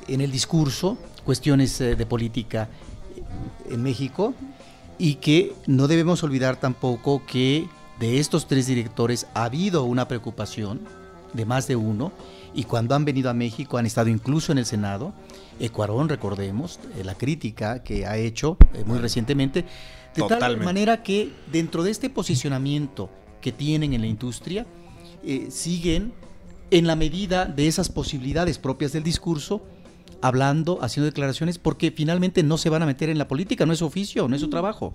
en 0.08 0.22
el 0.22 0.32
discurso 0.32 0.98
cuestiones 1.24 1.80
eh, 1.82 1.96
de 1.96 2.06
política 2.06 2.70
eh, 3.16 3.74
en 3.74 3.84
México 3.84 4.34
y 4.98 5.16
que 5.16 5.54
no 5.68 5.88
debemos 5.88 6.24
olvidar 6.24 6.58
tampoco 6.58 7.26
que 7.26 7.68
de 8.00 8.20
estos 8.20 8.48
tres 8.48 8.68
directores 8.68 9.28
ha 9.34 9.46
habido 9.46 9.84
una 9.84 10.08
preocupación 10.08 10.82
de 11.34 11.46
más 11.46 11.68
de 11.68 11.76
uno 11.76 12.12
y 12.54 12.66
cuando 12.66 12.94
han 12.94 13.06
venido 13.06 13.30
a 13.30 13.34
México 13.34 13.78
han 13.78 13.86
estado 13.86 14.10
incluso 14.10 14.52
en 14.52 14.60
el 14.60 14.66
Senado. 14.66 15.14
Ecuarón, 15.60 16.10
recordemos, 16.10 16.80
eh, 16.98 17.04
la 17.04 17.16
crítica 17.16 17.84
que 17.84 18.06
ha 18.06 18.18
hecho 18.18 18.58
muy 18.86 19.00
recientemente, 19.00 19.66
de 20.16 20.24
tal 20.28 20.58
manera 20.58 21.02
que 21.02 21.32
dentro 21.52 21.82
de 21.84 21.90
este 21.90 22.10
posicionamiento 22.10 23.10
que 23.44 23.52
tienen 23.52 23.94
en 23.94 24.02
la 24.02 24.08
industria, 24.08 24.66
eh, 25.24 25.48
siguen 25.52 26.14
en 26.72 26.88
la 26.88 26.96
medida 26.96 27.46
de 27.46 27.68
esas 27.68 27.90
posibilidades 27.90 28.58
propias 28.58 28.94
del 28.94 29.04
discurso, 29.04 29.62
hablando, 30.22 30.80
haciendo 30.82 31.06
declaraciones, 31.06 31.60
porque 31.60 31.92
finalmente 31.92 32.42
no 32.42 32.58
se 32.58 32.70
van 32.70 32.82
a 32.82 32.88
meter 32.88 33.10
en 33.10 33.20
la 33.20 33.28
política, 33.28 33.68
no 33.68 33.74
es 33.74 33.80
su 33.80 33.86
oficio, 33.86 34.28
no 34.28 34.36
es 34.36 34.42
su 34.42 34.50
trabajo. 34.50 34.94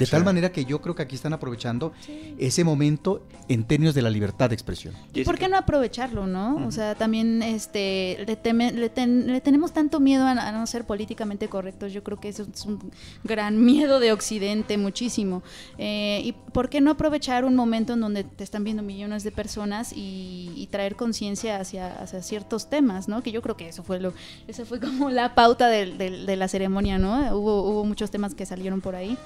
De 0.00 0.06
Sí. 0.06 0.10
tal 0.10 0.24
manera 0.24 0.50
que 0.50 0.64
yo 0.64 0.80
creo 0.80 0.94
que 0.96 1.02
aquí 1.02 1.14
están 1.14 1.32
aprovechando 1.32 1.92
ese 2.38 2.64
momento 2.64 3.22
en 3.48 3.64
términos 3.64 3.94
de 3.94 4.02
la 4.02 4.10
libertad 4.10 4.48
de 4.48 4.54
expresión. 4.54 4.94
¿Y 5.14 5.22
por 5.24 5.38
qué 5.38 5.46
no 5.48 5.56
aprovecharlo, 5.56 6.26
no? 6.26 6.66
O 6.66 6.72
sea, 6.72 6.94
también 6.96 7.42
este, 7.42 8.16
le, 8.26 8.36
teme- 8.42 8.72
le 8.72 8.88
ten- 8.88 9.26
le 9.28 9.40
tenemos 9.40 9.72
tanto 9.72 10.00
miedo 10.00 10.24
a, 10.24 10.30
a 10.32 10.52
no 10.52 10.66
ser 10.66 10.84
políticamente 10.86 11.48
correctos. 11.48 11.92
Yo 11.92 12.02
creo 12.02 12.18
que 12.18 12.28
eso 12.30 12.46
es 12.52 12.64
un 12.64 12.78
gran 13.24 13.62
miedo 13.64 14.00
de 14.00 14.12
Occidente, 14.12 14.76
muchísimo. 14.78 15.42
Eh, 15.78 16.22
¿Y 16.24 16.32
por 16.32 16.68
qué 16.68 16.80
no 16.80 16.90
aprovechar 16.92 17.44
un 17.44 17.54
momento 17.54 17.92
en 17.92 18.00
donde 18.00 18.24
te 18.24 18.42
están 18.42 18.64
viendo 18.64 18.82
millones 18.82 19.22
de 19.22 19.30
personas 19.32 19.92
y, 19.94 20.50
y 20.56 20.66
traer 20.68 20.96
conciencia 20.96 21.60
hacia, 21.60 21.92
hacia 22.02 22.22
ciertos 22.22 22.70
temas, 22.70 23.06
¿no? 23.08 23.22
Que 23.22 23.32
yo 23.32 23.42
creo 23.42 23.56
que 23.56 23.68
eso 23.68 23.82
fue 23.82 24.00
lo, 24.00 24.12
eso 24.48 24.64
fue 24.64 24.80
como 24.80 25.10
la 25.10 25.34
pauta 25.34 25.68
del- 25.68 25.98
del- 25.98 26.24
de 26.26 26.36
la 26.36 26.48
ceremonia, 26.48 26.98
¿no? 26.98 27.36
Hubo, 27.36 27.62
hubo 27.68 27.84
muchos 27.84 28.10
temas 28.10 28.34
que 28.34 28.46
salieron 28.46 28.80
por 28.80 28.94
ahí. 28.94 29.18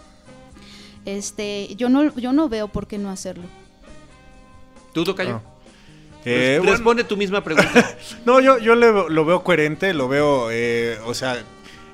Este, 1.04 1.74
yo 1.76 1.88
no, 1.88 2.14
yo 2.16 2.32
no 2.32 2.48
veo 2.48 2.68
por 2.68 2.86
qué 2.86 2.98
no 2.98 3.10
hacerlo. 3.10 3.44
¿Tú, 4.92 5.04
Tocayo? 5.04 5.42
Ah. 5.44 5.50
Eh, 6.24 6.54
Res- 6.54 6.58
bueno, 6.60 6.72
Responde 6.72 7.04
tu 7.04 7.16
misma 7.16 7.42
pregunta. 7.44 7.96
No, 8.24 8.40
yo, 8.40 8.58
yo 8.58 8.74
le- 8.74 9.10
lo 9.10 9.24
veo 9.24 9.42
coherente, 9.44 9.92
lo 9.92 10.08
veo, 10.08 10.48
eh, 10.50 10.98
o 11.04 11.12
sea, 11.14 11.42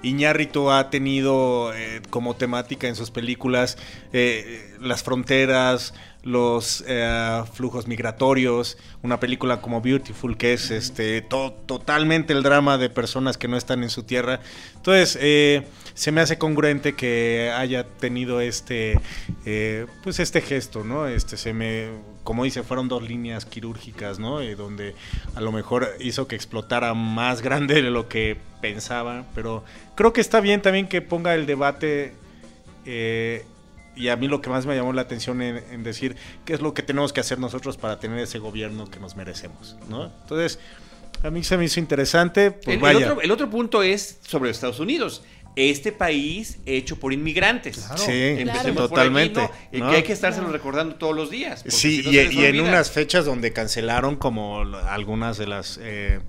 Iñárritu 0.03 0.71
ha 0.71 0.89
tenido 0.89 1.75
eh, 1.75 2.01
como 2.11 2.35
temática 2.37 2.87
en 2.89 2.95
sus 2.97 3.11
películas 3.11 3.77
eh, 4.13 4.75
las 4.81 5.03
fronteras, 5.03 5.93
los 6.23 6.85
eh, 6.87 7.43
flujos 7.55 7.87
migratorios, 7.87 8.77
una 9.03 9.19
película 9.21 9.61
como 9.61 9.81
Beautiful 9.81 10.37
que 10.37 10.53
es 10.53 10.71
este 10.71 11.23
to- 11.23 11.53
totalmente 11.67 12.33
el 12.33 12.43
drama 12.43 12.77
de 12.77 12.91
personas 12.91 13.39
que 13.39 13.49
no 13.49 13.57
están 13.57 13.83
en 13.83 13.91
su 13.91 14.03
tierra. 14.03 14.41
Entonces, 14.77 15.19
eh, 15.21 15.67
se 15.95 16.13
me 16.13 16.21
hace 16.21 16.37
congruente 16.39 16.95
que 16.95 17.51
haya 17.57 17.85
tenido 17.85 18.41
este 18.41 19.01
eh, 19.47 19.87
pues 20.03 20.21
este 20.21 20.41
gesto, 20.41 20.85
¿no? 20.85 21.07
Este 21.09 21.37
se 21.37 21.53
me 21.55 21.89
como 22.23 22.45
dice, 22.45 22.63
fueron 22.63 22.87
dos 22.87 23.03
líneas 23.03 23.47
quirúrgicas, 23.47 24.19
¿no? 24.19 24.41
Eh, 24.43 24.55
donde 24.55 24.95
a 25.35 25.41
lo 25.41 25.53
mejor 25.53 25.89
hizo 26.01 26.29
que 26.29 26.37
explotara 26.37 26.93
más 26.95 27.41
grande 27.41 27.83
de 27.83 27.91
lo 27.91 28.09
que 28.09 28.37
pensaba, 28.61 29.25
pero 29.35 29.65
creo 29.97 30.13
que 30.13 30.21
está 30.21 30.41
bien 30.41 30.61
también 30.61 30.87
que 30.87 31.01
ponga 31.01 31.35
el 31.35 31.47
debate 31.47 32.13
y 33.97 34.09
a 34.09 34.17
mí 34.17 34.29
lo 34.29 34.41
que 34.41 34.51
más 34.51 34.67
me 34.67 34.75
llamó 34.75 34.93
la 34.93 35.03
atención 35.03 35.43
en, 35.43 35.63
en 35.71 35.83
decir 35.83 36.17
qué 36.45 36.55
es 36.55 36.61
lo 36.61 36.75
que 36.75 36.83
tenemos 36.83 37.13
que 37.13 37.21
hacer 37.21 37.39
nosotros 37.39 37.77
para 37.77 37.99
tener 37.99 38.19
ese 38.19 38.39
gobierno 38.39 38.89
que 38.91 39.01
nos 39.01 39.17
merecemos, 39.17 39.77
¿no? 39.89 40.07
Entonces, 40.23 40.59
a 41.23 41.31
mí 41.31 41.45
se 41.45 41.57
me 41.57 41.65
hizo 41.65 41.81
interesante, 41.81 42.51
pues 42.51 42.83
el, 42.83 42.97
otro, 42.97 43.21
el 43.21 43.31
otro 43.31 43.51
punto 43.51 43.83
es 43.83 44.19
sobre 44.27 44.51
Estados 44.51 44.81
Unidos. 44.81 45.23
Este 45.57 45.91
país 45.91 46.59
hecho 46.65 46.97
por 46.97 47.13
inmigrantes. 47.13 47.89
Sí, 47.97 48.13
Empecemos 48.39 48.89
totalmente. 48.89 49.41
por 49.41 49.51
aquí, 49.51 49.79
¿no? 49.79 49.91
Que 49.91 49.97
hay 49.97 50.03
que 50.05 50.13
estárselo 50.13 50.49
recordando 50.49 50.95
todos 50.95 51.15
los 51.15 51.29
días. 51.29 51.65
Sí, 51.67 52.03
si 52.03 52.11
y, 52.11 52.45
en 52.45 52.61
unas 52.61 52.91
fechas 52.91 53.25
donde 53.25 53.53
cancelaron 53.53 54.17
como 54.17 54.61
algunas 54.61 55.39
de 55.39 55.47
las 55.49 55.79
eh, 55.83 56.21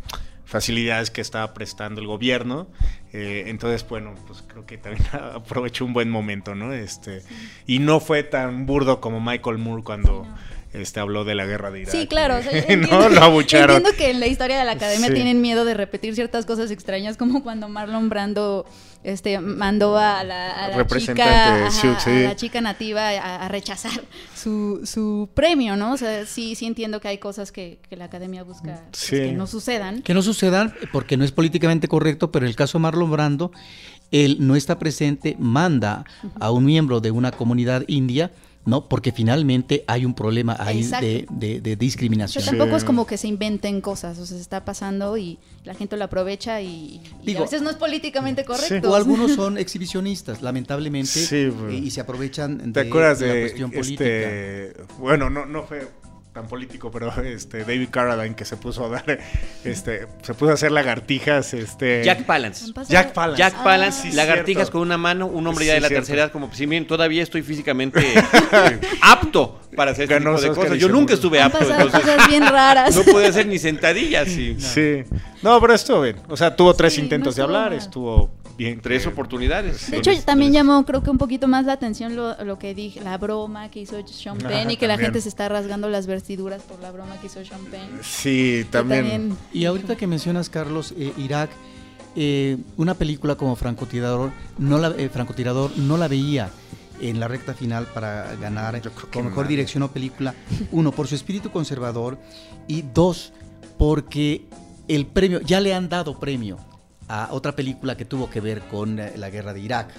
facilidades 0.51 1.09
que 1.11 1.21
estaba 1.21 1.53
prestando 1.53 2.01
el 2.01 2.07
gobierno. 2.07 2.67
eh, 3.13 3.45
entonces, 3.47 3.87
bueno, 3.87 4.13
pues 4.27 4.43
creo 4.45 4.65
que 4.65 4.77
también 4.77 5.05
aprovechó 5.33 5.85
un 5.85 5.93
buen 5.93 6.09
momento, 6.09 6.55
¿no? 6.55 6.73
Este, 6.73 7.23
Y 7.65 7.79
no 7.79 8.01
fue 8.01 8.23
tan 8.23 8.65
burdo 8.65 8.99
como 8.99 9.21
Michael 9.21 9.59
Moore 9.59 9.83
cuando 9.83 10.27
este, 10.73 10.99
habló 10.99 11.23
de 11.23 11.35
la 11.35 11.45
guerra 11.45 11.71
de 11.71 11.81
Irak. 11.81 11.91
Sí, 11.93 12.07
claro. 12.07 12.37
o 12.39 12.41
sea, 12.41 12.51
yo 12.51 12.57
no, 12.57 12.73
entiendo, 12.73 13.09
lo 13.09 13.21
abucharon. 13.21 13.77
entiendo 13.77 13.97
que 13.97 14.11
en 14.11 14.19
la 14.19 14.27
historia 14.27 14.57
de 14.59 14.65
la 14.65 14.71
academia 14.73 15.07
Sí. 15.07 15.13
tienen 15.13 15.41
miedo 15.41 15.65
de 15.65 15.73
repetir 15.73 16.15
ciertas 16.15 16.45
cosas 16.45 16.71
extrañas, 16.71 17.17
como 17.17 17.43
cuando 17.43 17.67
Marlon 17.69 18.09
Brando 18.09 18.65
este, 19.03 19.39
mandó 19.39 19.97
a 19.97 20.23
la, 20.23 20.51
a 20.51 20.67
la 20.69 20.77
Representante 20.77 21.69
chica, 21.81 22.05
a 22.05 22.09
la 22.29 22.35
chica 22.35 22.61
nativa 22.61 23.09
a, 23.09 23.45
a 23.45 23.47
rechazar 23.47 24.03
su, 24.35 24.81
su 24.85 25.29
premio, 25.33 25.75
¿no? 25.75 25.93
O 25.93 25.97
sea, 25.97 26.25
sí, 26.25 26.55
sí 26.55 26.65
entiendo 26.67 27.01
que 27.01 27.07
hay 27.07 27.17
cosas 27.17 27.51
que, 27.51 27.79
que 27.89 27.95
la 27.95 28.05
academia 28.05 28.43
busca 28.43 28.83
pues, 28.91 29.09
que 29.09 29.31
no 29.31 29.47
sucedan. 29.47 30.01
Que 30.03 30.13
no 30.13 30.21
sucedan 30.21 30.73
porque 30.91 31.17
no 31.17 31.25
es 31.25 31.31
políticamente 31.31 31.87
correcto, 31.87 32.31
pero 32.31 32.45
en 32.45 32.49
el 32.49 32.55
caso 32.55 32.77
de 32.77 32.83
Marlon 32.83 33.09
Brando, 33.11 33.51
él 34.11 34.37
no 34.39 34.55
está 34.55 34.77
presente, 34.77 35.35
manda 35.39 36.05
a 36.39 36.51
un 36.51 36.65
miembro 36.65 36.99
de 36.99 37.11
una 37.11 37.31
comunidad 37.31 37.83
india, 37.87 38.31
¿no? 38.65 38.87
Porque 38.87 39.11
finalmente 39.11 39.83
hay 39.87 40.05
un 40.05 40.13
problema 40.13 40.55
ahí 40.59 40.83
de, 40.83 41.25
de- 41.31 41.61
de 41.61 41.75
discriminación. 41.75 42.43
sea, 42.43 42.51
tampoco 42.51 42.77
es 42.77 42.83
como 42.83 43.07
que 43.07 43.17
se 43.17 43.27
inventen 43.27 43.81
cosas, 43.81 44.19
o 44.19 44.25
sea, 44.25 44.37
se 44.37 44.41
está 44.41 44.63
pasando 44.65 45.17
y 45.17 45.39
la 45.63 45.73
gente 45.73 45.97
lo 45.97 46.03
aprovecha 46.05 46.61
y, 46.61 47.01
y 47.23 47.25
Digo, 47.25 47.39
a 47.39 47.43
veces 47.43 47.61
no 47.63 47.69
es 47.71 47.75
políticamente 47.75 48.45
correcto. 48.45 48.91
O 48.91 48.95
algunos 48.95 49.31
son 49.31 49.57
exhibicionistas, 49.57 50.41
lamentablemente, 50.41 51.09
Sí, 51.09 51.49
pues. 51.57 51.73
eh, 51.73 51.77
y 51.77 51.89
se 51.91 52.01
aprovechan 52.01 52.71
¿Te 52.71 52.83
de, 52.83 52.87
acuerdas 52.89 53.19
de 53.19 53.27
la 53.27 53.39
cuestión 53.41 53.71
política. 53.71 54.03
este 54.05 54.73
bueno, 54.99 55.29
no 55.29 55.45
no 55.45 55.63
fue 55.63 55.87
tan 56.33 56.47
político, 56.47 56.89
pero 56.91 57.11
este 57.23 57.59
David 57.65 57.89
Carradine 57.91 58.35
que 58.35 58.45
se 58.45 58.55
puso 58.55 58.85
a 58.85 58.89
dar 58.89 59.19
este 59.65 60.07
se 60.21 60.33
puso 60.33 60.51
a 60.51 60.53
hacer 60.53 60.71
lagartijas 60.71 61.53
este 61.53 62.03
Jack 62.05 62.23
Palance. 62.25 62.71
Jack 62.87 63.11
Palance. 63.13 63.37
Jack 63.37 63.55
Ah. 63.57 63.63
Palance, 63.63 64.01
Sí, 64.09 64.15
lagartijas 64.15 64.63
cierto. 64.63 64.71
con 64.71 64.81
una 64.83 64.97
mano, 64.97 65.25
un 65.27 65.45
hombre 65.47 65.65
ya 65.65 65.73
Sí, 65.73 65.75
de 65.75 65.81
la 65.81 65.87
cierto. 65.89 66.01
tercera 66.05 66.23
edad, 66.23 66.31
como 66.31 66.53
si 66.53 66.65
bien 66.65 66.87
todavía 66.87 67.21
estoy 67.21 67.41
físicamente 67.41 67.99
eh, 68.15 68.79
apto 69.01 69.59
para 69.75 69.91
hacer 69.91 70.09
este 70.11 70.19
tipo 70.23 70.41
de 70.41 70.47
cosas. 70.55 70.77
Yo 70.77 70.87
nunca 70.89 71.13
estuve 71.15 71.39
Han 71.41 71.47
apto, 71.47 71.59
pasado 71.59 71.81
entonces 71.81 72.11
cosas 72.11 72.27
bien 72.29 72.47
raras. 72.47 72.95
no 72.95 73.03
pude 73.03 73.27
hacer 73.27 73.45
ni 73.47 73.59
sentadillas. 73.59 74.27
Y 74.29 74.59
Sí. 74.59 75.03
No, 75.41 75.59
pero 75.59 75.73
estuvo 75.73 76.01
bien. 76.01 76.15
O 76.29 76.37
sea, 76.37 76.55
tuvo 76.55 76.73
tres 76.73 76.93
Sí, 76.93 76.99
no 77.01 77.05
intentos 77.05 77.35
de 77.35 77.41
hablar, 77.41 77.69
mal. 77.71 77.77
estuvo 77.77 78.31
bien. 78.65 78.81
tres 78.81 79.03
que- 79.03 79.09
oportunidades. 79.09 79.89
De 79.91 79.97
hecho, 79.97 80.11
también 80.23 80.53
llamó, 80.53 80.85
creo 80.85 81.03
que 81.03 81.09
un 81.09 81.17
poquito 81.17 81.47
más 81.47 81.65
la 81.65 81.73
atención 81.73 82.15
lo, 82.15 82.41
lo 82.43 82.57
que 82.59 82.73
dije, 82.73 83.01
la 83.01 83.17
broma 83.17 83.69
que 83.69 83.81
hizo 83.81 83.95
Sean 84.07 84.37
Ajá, 84.37 84.47
Penn 84.49 84.71
y 84.71 84.77
que 84.77 84.87
la 84.87 84.97
gente 84.97 85.21
se 85.21 85.29
está 85.29 85.49
rasgando 85.49 85.89
las 85.89 86.07
vestiduras 86.07 86.61
por 86.63 86.79
la 86.81 86.91
broma 86.91 87.19
que 87.19 87.27
hizo 87.27 87.43
Sean 87.45 87.61
Penn. 87.65 87.89
Sí, 88.03 88.65
también. 88.69 89.35
Y 89.53 89.65
ahorita 89.65 89.95
que 89.95 90.07
mencionas, 90.07 90.49
Carlos, 90.49 90.93
eh, 90.97 91.11
Irak, 91.17 91.49
eh, 92.15 92.57
una 92.77 92.93
película 92.93 93.35
como 93.35 93.55
Francotirador 93.55 94.31
no, 94.57 94.77
la, 94.77 94.89
eh, 94.97 95.09
Francotirador 95.09 95.71
no 95.77 95.97
la 95.97 96.07
veía 96.09 96.49
en 96.99 97.19
la 97.19 97.27
recta 97.27 97.53
final 97.53 97.87
para 97.93 98.35
ganar 98.35 98.75
Yo 98.81 98.91
creo 98.91 99.09
que 99.09 99.17
con 99.19 99.25
mejor 99.25 99.45
nadie. 99.45 99.57
dirección 99.57 99.83
o 99.83 99.87
película. 99.91 100.35
Uno, 100.71 100.91
por 100.91 101.07
su 101.07 101.15
espíritu 101.15 101.49
conservador. 101.51 102.17
Y 102.67 102.83
dos, 102.93 103.33
porque 103.77 104.45
el 104.87 105.05
premio, 105.07 105.41
ya 105.41 105.59
le 105.61 105.73
han 105.73 105.89
dado 105.89 106.19
premio 106.19 106.57
a 107.11 107.27
otra 107.31 107.53
película 107.53 107.97
que 107.97 108.05
tuvo 108.05 108.29
que 108.29 108.39
ver 108.39 108.61
con 108.61 108.97
eh, 108.97 109.11
la 109.17 109.29
guerra 109.29 109.53
de 109.53 109.59
Irak. 109.59 109.89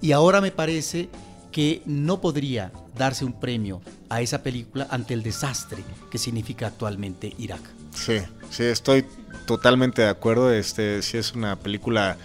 Y 0.00 0.10
ahora 0.10 0.40
me 0.40 0.50
parece 0.50 1.08
que 1.52 1.80
no 1.86 2.20
podría 2.20 2.72
darse 2.96 3.24
un 3.24 3.38
premio 3.38 3.80
a 4.08 4.20
esa 4.20 4.42
película 4.42 4.88
ante 4.90 5.14
el 5.14 5.22
desastre 5.22 5.84
que 6.10 6.18
significa 6.18 6.66
actualmente 6.66 7.32
Irak. 7.38 7.60
Sí, 7.94 8.18
sí, 8.50 8.64
estoy 8.64 9.04
totalmente 9.46 10.02
de 10.02 10.08
acuerdo. 10.08 10.52
Este, 10.52 11.02
sí 11.02 11.18
es 11.18 11.34
una 11.34 11.54
película 11.54 12.16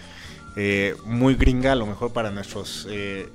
eh, 0.56 0.96
muy 1.04 1.36
gringa, 1.36 1.72
a 1.72 1.76
lo 1.76 1.86
mejor 1.86 2.12
para 2.12 2.32
nuestros 2.32 2.88
eh, 2.90 3.28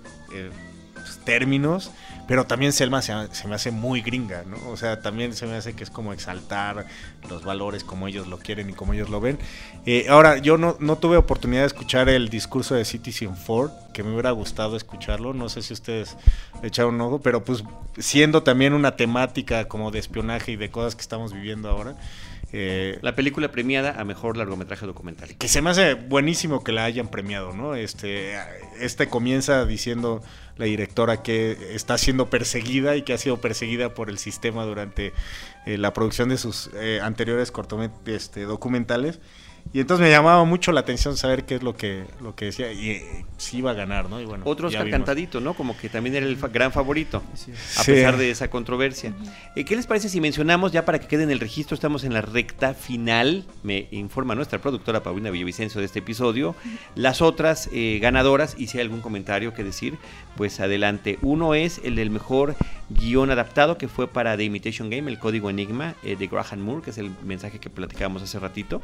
términos, 1.23 1.91
pero 2.31 2.45
también 2.45 2.71
Selma 2.71 3.01
se, 3.01 3.13
me 3.45 3.55
hace 3.55 3.71
muy 3.71 4.01
gringa, 4.01 4.45
¿no? 4.45 4.55
O 4.69 4.77
sea, 4.77 5.01
también 5.01 5.33
se 5.33 5.45
me 5.47 5.57
hace 5.57 5.73
que 5.73 5.83
es 5.83 5.89
como 5.89 6.13
exaltar 6.13 6.85
los 7.29 7.43
valores 7.43 7.83
como 7.83 8.07
ellos 8.07 8.27
lo 8.27 8.39
quieren 8.39 8.69
y 8.69 8.73
como 8.73 8.93
ellos 8.93 9.09
lo 9.09 9.19
ven. 9.19 9.37
Eh, 9.85 10.05
ahora, 10.07 10.37
yo 10.37 10.57
no, 10.57 10.95
tuve 10.95 11.17
oportunidad 11.17 11.63
de 11.63 11.67
escuchar 11.67 12.07
el 12.07 12.29
discurso 12.29 12.73
de 12.73 12.85
Citizen 12.85 13.35
Ford, 13.35 13.71
que 13.93 14.01
me 14.01 14.13
hubiera 14.13 14.31
gustado 14.31 14.77
escucharlo. 14.77 15.33
No 15.33 15.49
sé 15.49 15.61
si 15.61 15.73
ustedes 15.73 16.15
echaron 16.63 16.95
un 16.95 17.01
ojo, 17.01 17.19
pero 17.19 17.43
pues 17.43 17.65
siendo 17.97 18.43
también 18.43 18.71
una 18.71 18.95
temática 18.95 19.67
como 19.67 19.91
de 19.91 19.99
espionaje 19.99 20.53
y 20.53 20.55
de 20.55 20.71
cosas 20.71 20.95
que 20.95 21.01
estamos 21.01 21.33
viviendo 21.33 21.69
ahora. 21.69 21.97
Eh, 22.53 22.99
La 23.01 23.15
película 23.15 23.51
premiada 23.51 23.99
a 23.99 24.03
mejor 24.03 24.37
largometraje 24.37 24.85
documental. 24.85 25.35
que 25.37 25.47
se 25.47 25.61
me 25.61 25.69
hace 25.69 25.93
buenísimo 25.95 26.63
que 26.63 26.71
la 26.71 26.83
hayan 26.85 27.07
premiado, 27.09 27.53
¿no? 27.53 27.75
Este, 27.75 28.35
este 28.79 29.07
comienza 29.07 29.65
diciendo 29.65 30.21
la 30.57 30.65
directora 30.65 31.23
que 31.23 31.57
está 31.75 31.97
siendo 31.97 32.29
perseguida 32.29 32.95
y 32.95 33.01
que 33.03 33.13
ha 33.13 33.17
sido 33.17 33.39
perseguida 33.41 33.93
por 33.93 34.09
el 34.09 34.17
sistema 34.17 34.63
durante 34.65 35.13
eh, 35.65 35.77
la 35.77 35.93
producción 35.93 36.29
de 36.29 36.37
sus 36.37 36.69
eh, 36.75 36.99
anteriores 37.01 37.51
cortomet- 37.53 38.07
este, 38.07 38.43
documentales. 38.43 39.19
Y 39.73 39.79
entonces 39.79 40.03
me 40.05 40.09
llamaba 40.11 40.43
mucho 40.43 40.71
la 40.71 40.81
atención 40.81 41.15
saber 41.15 41.45
qué 41.45 41.55
es 41.55 41.63
lo 41.63 41.75
que, 41.75 42.03
lo 42.21 42.35
que 42.35 42.45
decía. 42.45 42.71
Y 42.73 42.89
eh, 42.91 43.25
sí 43.37 43.59
iba 43.59 43.71
a 43.71 43.73
ganar, 43.73 44.09
¿no? 44.09 44.19
Y 44.19 44.25
bueno, 44.25 44.43
Otro 44.45 44.67
Oscar 44.67 44.89
cantadito, 44.89 45.39
¿no? 45.39 45.53
Como 45.53 45.77
que 45.77 45.87
también 45.87 46.15
era 46.15 46.25
el 46.25 46.35
fa- 46.35 46.49
gran 46.49 46.71
favorito, 46.73 47.23
a 47.33 47.37
Sí. 47.37 47.51
pesar 47.85 48.17
de 48.17 48.31
esa 48.31 48.49
controversia. 48.49 49.13
Eh, 49.55 49.63
¿Qué 49.63 49.75
les 49.77 49.87
parece 49.87 50.09
si 50.09 50.19
mencionamos, 50.19 50.71
ya 50.73 50.83
para 50.83 50.99
que 50.99 51.07
quede 51.07 51.23
en 51.23 51.31
el 51.31 51.39
registro, 51.39 51.75
estamos 51.75 52.03
en 52.03 52.13
la 52.13 52.21
recta 52.21 52.73
final, 52.73 53.45
me 53.63 53.87
informa 53.91 54.35
nuestra 54.35 54.59
productora 54.59 55.03
Paulina 55.03 55.29
Villavicencio 55.29 55.79
de 55.79 55.85
este 55.85 55.99
episodio, 55.99 56.53
las 56.95 57.21
otras 57.21 57.69
eh, 57.71 57.99
ganadoras, 58.01 58.55
y 58.57 58.67
si 58.67 58.77
hay 58.77 58.83
algún 58.83 58.99
comentario 59.01 59.53
que 59.53 59.63
decir, 59.63 59.97
pues 60.35 60.59
adelante. 60.59 61.17
Uno 61.21 61.55
es 61.55 61.79
el 61.85 61.95
del 61.95 62.09
mejor 62.09 62.55
guion 62.93 63.31
adaptado, 63.31 63.77
que 63.77 63.87
fue 63.87 64.07
para 64.07 64.35
The 64.37 64.43
Imitation 64.43 64.89
Game, 64.89 65.09
el 65.11 65.19
código 65.19 65.49
Enigma, 65.49 65.95
eh, 66.03 66.15
de 66.15 66.27
Graham 66.27 66.59
Moore, 66.61 66.81
que 66.83 66.89
es 66.91 66.97
el 66.97 67.11
mensaje 67.23 67.59
que 67.59 67.69
platicábamos 67.69 68.21
hace 68.23 68.39
ratito. 68.39 68.81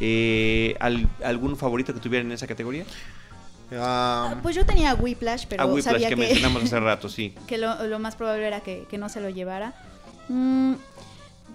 Eh, 0.00 0.76
¿al- 0.80 1.08
¿Algún 1.24 1.56
favorito 1.56 1.94
que 1.94 2.00
tuvieran 2.00 2.26
en 2.26 2.32
esa 2.32 2.46
categoría? 2.46 2.84
Ah, 3.74 4.36
Pues 4.42 4.54
yo 4.54 4.66
tenía 4.66 4.94
Whiplash, 4.94 5.46
pero 5.48 5.62
a 5.62 5.66
Whiplash 5.66 5.84
sabía 5.94 6.08
que, 6.08 6.14
que, 6.14 6.20
mencionamos 6.20 6.64
hace 6.64 6.80
rato, 6.80 7.08
sí. 7.08 7.34
que 7.46 7.56
lo, 7.58 7.86
lo 7.86 7.98
más 7.98 8.16
probable 8.16 8.46
era 8.46 8.60
que, 8.60 8.86
que 8.90 8.98
no 8.98 9.08
se 9.08 9.20
lo 9.20 9.30
llevara. 9.30 9.74
Mm, 10.28 10.74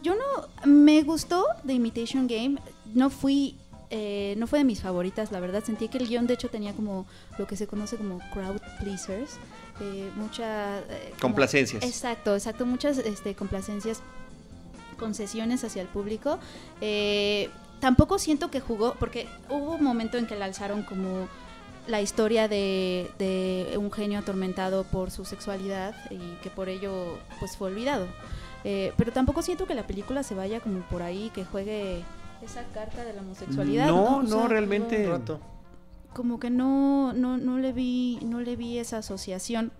yo 0.04 0.16
no. 0.16 0.66
Me 0.70 1.02
gustó 1.04 1.46
The 1.66 1.74
Imitation 1.74 2.28
Game. 2.28 2.58
No 2.94 3.10
fui. 3.10 3.58
eh, 3.90 4.36
no 4.38 4.48
fue 4.48 4.60
de 4.60 4.66
mis 4.66 4.82
favoritas, 4.82 5.32
la 5.32 5.40
verdad. 5.40 5.64
Sentí 5.64 5.90
que 5.90 5.98
el 6.00 6.08
guion, 6.08 6.26
de 6.28 6.34
hecho, 6.34 6.50
tenía 6.50 6.74
como 6.74 7.06
lo 7.38 7.46
que 7.48 7.56
se 7.56 7.68
conoce 7.68 7.98
como 7.98 8.20
crowd 8.34 8.62
pleasers. 8.80 9.38
Eh, 9.80 10.12
mucha. 10.16 10.80
eh, 10.80 11.10
como- 11.12 11.22
Complacencias. 11.34 11.84
Exacto, 11.84 12.34
exacto. 12.36 12.66
Muchas 12.66 12.98
este, 12.98 13.36
complacencias, 13.36 14.02
concesiones 15.00 15.64
hacia 15.64 15.82
el 15.82 15.88
público. 15.88 16.40
Eh, 16.82 17.50
tampoco 17.80 18.18
siento 18.20 18.50
que 18.50 18.60
jugó, 18.60 18.96
porque 19.00 19.28
hubo 19.50 19.74
un 19.76 19.84
momento 19.84 20.18
en 20.18 20.26
que 20.28 20.36
la 20.36 20.46
alzaron 20.46 20.84
como 20.84 21.28
la 21.88 22.02
historia 22.02 22.48
de, 22.48 23.10
de 23.18 23.78
un 23.78 23.92
genio 23.92 24.20
atormentado 24.20 24.84
por 24.84 25.10
su 25.12 25.24
sexualidad 25.26 25.96
y 26.10 26.18
que 26.44 26.50
por 26.50 26.68
ello 26.70 27.18
pues 27.40 27.56
fue 27.56 27.70
olvidado. 27.70 28.08
Eh, 28.64 28.92
pero 28.98 29.14
tampoco 29.14 29.42
siento 29.42 29.66
que 29.68 29.76
la 29.76 29.88
película 29.88 30.24
se 30.24 30.36
vaya 30.36 30.60
como 30.60 30.82
por 30.90 31.02
ahí, 31.02 31.32
que 31.34 31.46
juegue 31.46 32.04
esa 32.42 32.64
carta 32.74 33.06
de 33.06 33.14
la 33.14 33.22
homosexualidad. 33.22 33.88
No, 33.88 34.18
O 34.18 34.24
no, 34.24 34.28
sea, 34.40 34.48
realmente. 34.48 35.08
Como 36.18 36.40
que 36.40 36.50
no, 36.50 37.14
no, 37.14 37.38
no 37.38 37.60
le 37.60 37.72
vi, 37.72 38.20
no 38.26 38.42
le 38.42 38.56
vi 38.58 38.78
esa 38.80 38.98
asociación. 38.98 39.72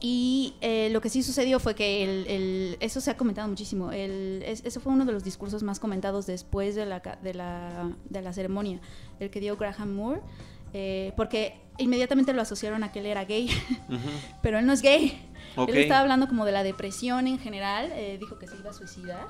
Y 0.00 0.54
eh, 0.60 0.90
lo 0.92 1.00
que 1.00 1.08
sí 1.10 1.22
sucedió 1.24 1.58
fue 1.60 1.74
que 1.74 2.04
el, 2.04 2.26
el- 2.28 2.76
eso 2.80 3.00
se 3.00 3.10
ha 3.10 3.16
comentado 3.16 3.48
muchísimo. 3.48 3.92
El, 3.92 4.42
es- 4.46 4.64
eso 4.64 4.80
fue 4.80 4.92
uno 4.92 5.04
de 5.04 5.12
los 5.12 5.24
discursos 5.24 5.62
más 5.62 5.78
comentados 5.80 6.24
después 6.26 6.74
de 6.74 6.86
la, 6.86 7.00
de 7.22 7.34
la, 7.34 7.92
de 8.08 8.22
la 8.22 8.32
ceremonia, 8.32 8.80
el 9.20 9.30
que 9.30 9.40
dio 9.40 9.56
Graham 9.56 9.94
Moore, 9.94 10.20
eh, 10.72 11.12
porque 11.16 11.60
inmediatamente 11.78 12.32
lo 12.32 12.42
asociaron 12.42 12.82
a 12.84 12.92
que 12.92 13.00
él 13.00 13.06
era 13.06 13.24
gay, 13.24 13.46
Ujú. 13.88 13.98
pero 14.42 14.58
él 14.58 14.66
no 14.66 14.72
es 14.72 14.82
gay. 14.82 15.20
Ok. 15.56 15.68
Él 15.70 15.78
estaba 15.78 16.00
hablando 16.00 16.28
como 16.28 16.44
de 16.44 16.52
la 16.52 16.62
depresión 16.62 17.26
en 17.26 17.38
general, 17.38 17.90
eh, 17.92 18.16
dijo 18.20 18.38
que 18.38 18.46
se 18.46 18.56
iba 18.56 18.70
a 18.70 18.72
suicidar. 18.74 19.26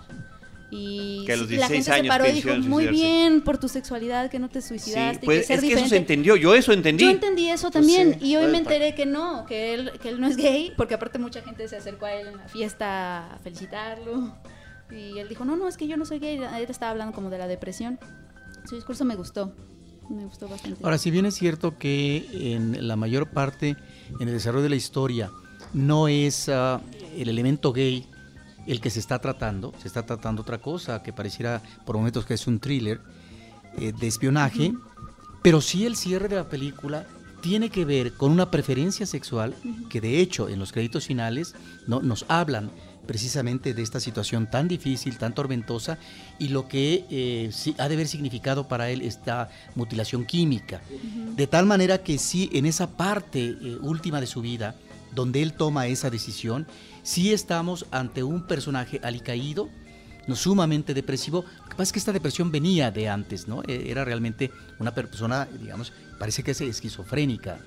Y 0.71 1.25
Que 1.25 1.33
a 1.33 1.37
los 1.39 1.49
sí, 1.49 1.57
la 1.57 1.67
16 1.69 1.87
gente 1.87 2.03
se 2.03 2.09
paró 2.09 2.27
y 2.29 2.33
dijo, 2.33 2.49
muy 2.51 2.85
suicidarse". 2.85 2.91
bien 2.91 3.41
por 3.41 3.57
tu 3.59 3.69
sexualidad, 3.69 4.31
que 4.31 4.39
no 4.39 4.51
te 4.51 4.61
Sí, 4.61 4.69
suicidaste. 4.69 5.25
y 5.25 5.27
pues 5.27 5.39
que 5.41 5.45
ser 5.47 5.55
es 5.57 5.61
que 5.63 5.67
eso 5.69 5.77
se 5.79 5.85
diferente". 5.85 5.97
entendió, 5.97 6.37
yo 6.37 6.55
eso 6.55 6.73
entendí. 6.73 7.05
Yo 7.05 7.11
entendí 7.11 7.49
eso 7.49 7.71
Pues 7.71 7.73
también 7.73 8.19
sí, 8.21 8.27
y 8.27 8.37
hoy 8.37 8.51
me 8.53 8.59
enteré 8.59 8.95
que 8.95 9.07
no, 9.07 9.47
que 9.47 9.73
él, 9.73 9.93
que 10.03 10.11
él 10.11 10.21
no 10.21 10.27
es 10.27 10.37
gay, 10.37 10.73
porque 10.77 10.93
aparte 10.95 11.19
mucha 11.19 11.41
gente 11.41 11.67
se 11.69 11.77
acercó 11.77 12.05
a 12.05 12.13
él 12.13 12.27
en 12.29 12.37
la 12.37 12.49
fiesta 12.49 13.33
a 13.35 13.39
felicitarlo 13.39 14.37
y 14.91 15.19
él 15.19 15.29
dijo, 15.29 15.45
no, 15.47 15.57
no, 15.57 15.69
es 15.69 15.77
que 15.79 15.87
yo 15.89 15.97
no 15.97 16.05
soy 16.05 16.19
gay, 16.19 16.37
él 16.37 16.67
estaba 16.69 16.91
hablando 16.93 17.15
como 17.15 17.31
de 17.31 17.39
la 17.39 17.47
depresión. 17.49 17.99
Su 18.69 18.75
discurso 18.75 19.07
me 19.07 19.15
gustó, 19.17 19.55
me 20.11 20.25
gustó 20.27 20.49
bastante. 20.49 20.85
Ahora, 20.85 20.99
si 20.99 21.11
bien 21.11 21.25
es 21.25 21.35
cierto 21.35 21.79
que 21.79 22.27
en 22.55 22.87
la 22.87 22.97
mayor 22.97 23.31
parte, 23.31 23.77
en 24.21 24.29
el 24.29 24.35
desarrollo 24.35 24.65
de 24.65 24.69
la 24.71 24.77
historia, 24.77 25.31
no 25.73 26.09
es 26.09 26.51
ah, 26.51 26.83
el 27.17 27.31
elemento 27.31 27.73
gay 27.73 28.07
el 28.69 28.81
que 28.81 28.91
se 28.91 29.01
está 29.01 29.19
tratando, 29.19 29.73
se 29.81 29.89
está 29.89 30.05
tratando 30.05 30.43
otra 30.43 30.59
cosa, 30.59 31.03
que 31.03 31.13
pareciera 31.13 31.63
por 31.85 31.97
momentos 31.97 32.27
que 32.27 32.35
es 32.35 32.47
un 32.47 32.61
thriller 32.61 33.01
eh, 33.79 33.93
de 33.99 34.07
espionaje, 34.07 34.75
pero 35.43 35.61
sí 35.61 35.87
el 35.87 35.97
cierre 35.97 36.29
de 36.29 36.37
la 36.37 36.49
película 36.49 37.07
tiene 37.41 37.71
que 37.71 37.85
ver 37.85 38.13
con 38.13 38.31
una 38.31 38.51
preferencia 38.51 39.07
sexual 39.07 39.55
que 39.89 40.01
de 40.01 40.21
hecho 40.21 40.49
en 40.49 40.59
los 40.59 40.73
créditos 40.73 41.07
finales 41.07 41.55
no, 41.87 42.01
nos 42.01 42.27
hablan 42.29 42.71
precisamente 43.07 43.73
de 43.73 43.83
esta 43.83 44.01
situación 44.01 44.51
tan 44.51 44.69
difícil, 44.69 45.17
tan 45.17 45.35
tormentosa 45.35 45.99
y 46.39 46.49
lo 46.49 46.69
que 46.69 47.07
eh, 47.11 47.49
sí 47.53 47.75
ha 47.79 47.89
de 47.89 47.95
haber 47.95 48.07
significado 48.07 48.69
para 48.69 48.91
él 48.91 49.01
esta 49.01 49.49
mutilación 49.77 50.27
química. 50.27 50.83
De 51.35 51.47
tal 51.47 51.65
manera 51.65 52.03
que 52.03 52.19
sí, 52.19 52.51
en 52.53 52.67
esa 52.67 52.99
parte 52.99 53.41
eh, 53.49 53.79
última 53.81 54.21
de 54.21 54.27
su 54.27 54.43
vida, 54.43 54.75
donde 55.15 55.41
él 55.41 55.55
toma 55.55 55.87
esa 55.87 56.11
decisión, 56.11 56.67
sí 57.09 57.33
estamos 57.33 57.87
ante 57.91 58.23
un 58.23 58.47
personaje 58.47 59.01
alicaído, 59.03 59.71
no 60.27 60.37
sumamente 60.37 60.93
depresivo. 60.93 61.43
Lo 61.63 61.65
que 61.65 61.71
pasa 61.71 61.85
es 61.85 61.93
que 61.93 61.99
esta 62.01 62.13
depresión 62.13 62.53
venía 62.53 62.91
de 62.91 63.09
antes, 63.09 63.49
¿no? 63.49 63.63
Eh, 63.67 63.87
Era 63.89 64.05
realmente 64.05 64.51
una 64.79 64.93
persona, 64.95 65.47
digamos, 65.59 65.95
parece 66.19 66.43
que 66.43 66.51
es 66.51 66.61
esquizofrénica, 66.61 67.61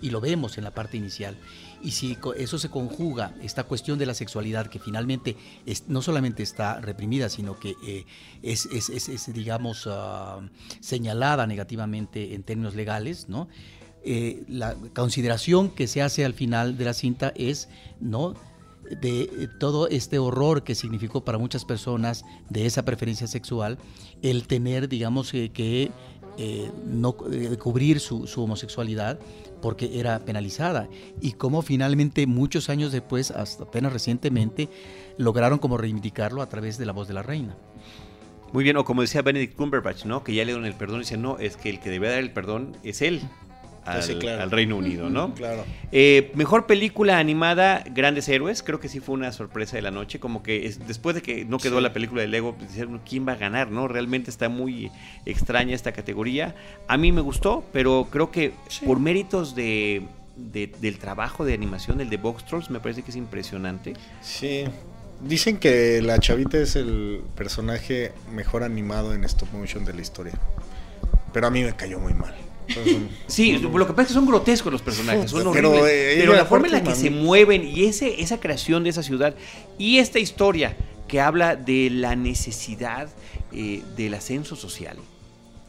y 0.00 0.08
lo 0.08 0.22
vemos 0.22 0.56
en 0.56 0.64
la 0.64 0.70
parte 0.70 0.96
inicial. 0.96 1.36
Y 1.82 1.90
si 1.90 2.16
eso 2.38 2.58
se 2.58 2.70
conjuga, 2.70 3.34
esta 3.42 3.64
cuestión 3.64 3.98
de 3.98 4.06
la 4.06 4.14
sexualidad, 4.14 4.68
que 4.68 4.78
finalmente 4.78 5.36
es- 5.66 5.88
no 5.88 6.00
solamente 6.00 6.42
está 6.42 6.80
reprimida, 6.80 7.28
sino 7.28 7.58
que 7.58 7.74
eh, 7.86 8.06
es, 8.42 8.64
es- 8.72 8.88
es- 8.88 9.10
es, 9.10 9.34
digamos, 9.34 9.86
ah, 9.90 10.40
señalada 10.80 11.46
negativamente 11.46 12.32
en 12.34 12.44
términos 12.44 12.74
legales, 12.74 13.28
¿no? 13.28 13.46
Eh, 14.04 14.44
la 14.48 14.74
consideración 14.94 15.68
que 15.68 15.86
se 15.86 16.00
hace 16.00 16.24
al 16.24 16.32
final 16.32 16.78
de 16.78 16.84
la 16.86 16.94
cinta 16.94 17.32
es, 17.36 17.68
¿no? 18.00 18.34
De 19.00 19.22
eh, 19.22 19.48
todo 19.58 19.88
este 19.88 20.18
horror 20.18 20.62
que 20.62 20.74
significó 20.74 21.24
para 21.24 21.38
muchas 21.38 21.64
personas 21.64 22.24
de 22.48 22.66
esa 22.66 22.84
preferencia 22.84 23.26
sexual, 23.26 23.78
el 24.22 24.46
tener, 24.46 24.88
digamos, 24.88 25.32
eh, 25.34 25.50
que 25.52 25.90
eh, 26.38 26.70
no 26.84 27.16
eh, 27.32 27.56
cubrir 27.56 27.98
su, 27.98 28.28
homosexualidad 28.36 29.18
porque 29.62 29.98
era 29.98 30.18
penalizada 30.18 30.86
y 31.18 31.32
cómo 31.32 31.62
finalmente 31.62 32.26
muchos 32.26 32.68
años 32.68 32.92
después, 32.92 33.30
hasta 33.30 33.64
apenas 33.64 33.94
recientemente, 33.94 34.68
lograron 35.16 35.58
como 35.58 35.78
reivindicarlo 35.78 36.42
a 36.42 36.48
través 36.48 36.76
de 36.76 36.84
la 36.84 36.92
voz 36.92 37.08
de 37.08 37.14
la 37.14 37.22
reina. 37.22 37.56
Muy 38.52 38.64
bien, 38.64 38.76
o 38.76 38.84
como 38.84 39.00
decía 39.00 39.22
Benedict 39.22 39.56
Cumberbatch, 39.56 40.04
¿no? 40.04 40.22
Que 40.22 40.34
ya 40.34 40.44
le 40.44 40.52
dieron 40.52 40.66
el 40.66 40.74
perdón 40.74 40.98
y 40.98 41.00
dice, 41.00 41.16
no, 41.16 41.38
es 41.38 41.56
que 41.56 41.70
el 41.70 41.80
que 41.80 41.88
debe 41.88 42.10
dar 42.10 42.18
el 42.18 42.32
perdón 42.32 42.76
es 42.84 43.00
él 43.00 43.22
al, 43.86 44.02
Sí, 44.02 44.16
claro. 44.16 44.42
al 44.42 44.50
Reino 44.50 44.76
Unido, 44.76 45.08
¿no? 45.08 45.34
Claro. 45.34 45.64
Eh, 45.92 46.30
mejor 46.34 46.66
película 46.66 47.18
animada, 47.18 47.84
Grandes 47.90 48.28
Héroes, 48.28 48.62
creo 48.62 48.80
que 48.80 48.88
sí 48.88 49.00
fue 49.00 49.14
una 49.14 49.32
sorpresa 49.32 49.76
de 49.76 49.82
la 49.82 49.90
noche, 49.90 50.18
como 50.20 50.42
que 50.42 50.66
es- 50.66 50.86
después 50.86 51.14
de 51.14 51.22
que 51.22 51.44
no 51.44 51.58
quedó 51.58 51.76
Sí. 51.78 51.82
la 51.82 51.92
película 51.92 52.22
de 52.22 52.28
Lego, 52.28 52.54
pues, 52.54 52.70
dijeron, 52.72 53.00
¿quién 53.08 53.26
va 53.26 53.32
a 53.32 53.36
ganar? 53.36 53.70
¿no? 53.70 53.88
Realmente 53.88 54.30
está 54.30 54.48
muy 54.48 54.90
extraña 55.24 55.74
esta 55.74 55.92
categoría. 55.92 56.54
A 56.88 56.96
mí 56.96 57.12
me 57.12 57.20
gustó, 57.20 57.64
pero 57.72 58.08
creo 58.10 58.30
que 58.30 58.52
por 58.84 58.98
méritos 59.00 59.54
de, 59.54 60.02
de- 60.36 60.72
del 60.80 60.98
trabajo 60.98 61.44
de 61.44 61.54
animación, 61.54 62.00
el 62.00 62.10
de 62.10 62.16
Box 62.18 62.44
Trolls, 62.44 62.70
me 62.70 62.80
parece 62.80 63.02
que 63.02 63.10
es 63.10 63.16
impresionante. 63.16 63.94
Sí. 64.20 64.64
Dicen 65.22 65.56
que 65.56 66.02
la 66.02 66.18
chavita 66.18 66.58
es 66.58 66.76
el 66.76 67.22
personaje 67.34 68.12
mejor 68.34 68.62
animado 68.62 69.14
en 69.14 69.24
stop 69.24 69.50
motion 69.54 69.84
de 69.86 69.94
la 69.94 70.02
historia. 70.02 70.34
Pero 71.32 71.46
a 71.46 71.50
mí 71.50 71.62
me 71.62 71.74
cayó 71.74 71.98
muy 71.98 72.12
mal. 72.12 72.34
Sí, 73.26 73.52
lo 73.58 73.86
que 73.86 73.92
pasa 73.92 74.02
es 74.02 74.08
que 74.08 74.14
son 74.14 74.26
grotescos 74.26 74.72
los 74.72 74.82
personajes, 74.82 75.30
son 75.30 75.52
Pero, 75.52 75.70
horribles. 75.70 75.92
eh, 75.92 76.14
Pero, 76.18 76.34
la 76.34 76.44
forma 76.46 76.66
en 76.66 76.72
la 76.72 76.82
que 76.82 76.94
se 76.94 77.10
mueven 77.10 77.64
y 77.66 77.84
ese, 77.84 78.20
esa 78.20 78.38
creación 78.40 78.84
de 78.84 78.90
esa 78.90 79.02
ciudad 79.02 79.34
y 79.78 79.98
esta 79.98 80.18
historia 80.18 80.76
que 81.08 81.20
habla 81.20 81.54
de 81.56 81.88
la 81.90 82.16
necesidad 82.16 83.08
eh, 83.52 83.82
del 83.96 84.14
ascenso 84.14 84.56
social, 84.56 84.96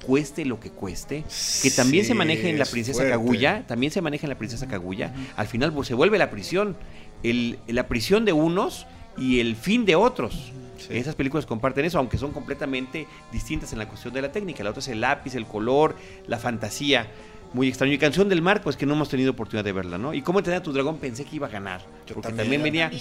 cueste 0.06 0.46
lo 0.46 0.60
que 0.60 0.70
cueste, 0.72 1.24
que 1.62 1.70
también 1.72 2.06
se 2.06 2.14
maneja 2.14 2.48
en 2.48 2.58
la 2.58 2.64
es 2.64 2.70
princesa 2.70 2.96
fuerte. 2.98 3.12
Kaguya, 3.12 3.66
también 3.68 3.92
se 3.92 4.02
maneja 4.02 4.26
en 4.26 4.30
la 4.30 4.38
princesa 4.38 4.68
Kaguya, 4.68 5.14
al 5.36 5.48
final 5.48 5.74
pues, 5.74 5.88
se 5.88 5.94
vuelve 5.94 6.18
la 6.18 6.30
prisión, 6.32 6.76
el- 7.24 7.60
la 7.68 7.88
prisión 7.88 8.26
de 8.26 8.34
unos 8.34 8.88
y 9.18 9.40
el 9.40 9.56
fin 9.56 9.86
de 9.86 9.96
otros. 9.96 10.52
Sí. 10.78 10.98
Esas 10.98 11.16
películas 11.16 11.46
comparten 11.46 11.86
eso, 11.86 11.98
aunque 11.98 12.18
son 12.18 12.32
completamente 12.32 13.08
distintas 13.32 13.74
en 13.74 13.80
la 13.80 13.88
cuestión 13.88 14.14
de 14.14 14.22
la 14.22 14.32
técnica. 14.32 14.64
La 14.64 14.70
otra 14.70 14.80
es 14.80 14.88
el 14.88 15.02
lápiz, 15.02 15.36
el 15.36 15.46
color, 15.46 15.96
la 16.28 16.38
fantasía. 16.38 17.08
Muy 17.54 17.70
extraño. 17.70 17.94
Y 17.94 17.98
Canción 17.98 18.28
del 18.28 18.42
Mar, 18.42 18.62
pues 18.62 18.76
que 18.76 18.86
no 18.86 18.94
hemos 18.94 19.10
tenido 19.10 19.32
oportunidad 19.32 19.64
de 19.64 19.72
verla, 19.72 19.98
¿no? 19.98 20.14
Y 20.14 20.22
cómo 20.22 20.40
entrenar 20.40 20.62
a 20.62 20.64
tu 20.64 20.74
dragón 20.74 20.98
pensé 20.98 21.24
que 21.24 21.38
iba 21.38 21.48
a 21.48 21.50
ganar. 21.50 21.82
Yo 22.06 22.16
porque 22.16 22.34
también. 22.34 22.62
venía. 22.62 22.92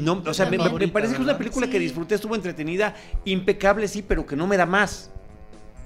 No, 0.00 0.22
o 0.24 0.34
sea, 0.34 0.46
me, 0.46 0.58
parece 0.58 1.14
que 1.14 1.18
es 1.18 1.24
una 1.24 1.38
película 1.38 1.68
que 1.68 1.78
disfruté, 1.78 2.14
estuvo 2.16 2.34
entretenida, 2.34 2.94
impecable, 3.24 3.88
sí, 3.88 4.04
pero 4.06 4.26
que 4.26 4.36
no 4.36 4.46
me 4.46 4.56
da 4.56 4.66
más. 4.66 5.10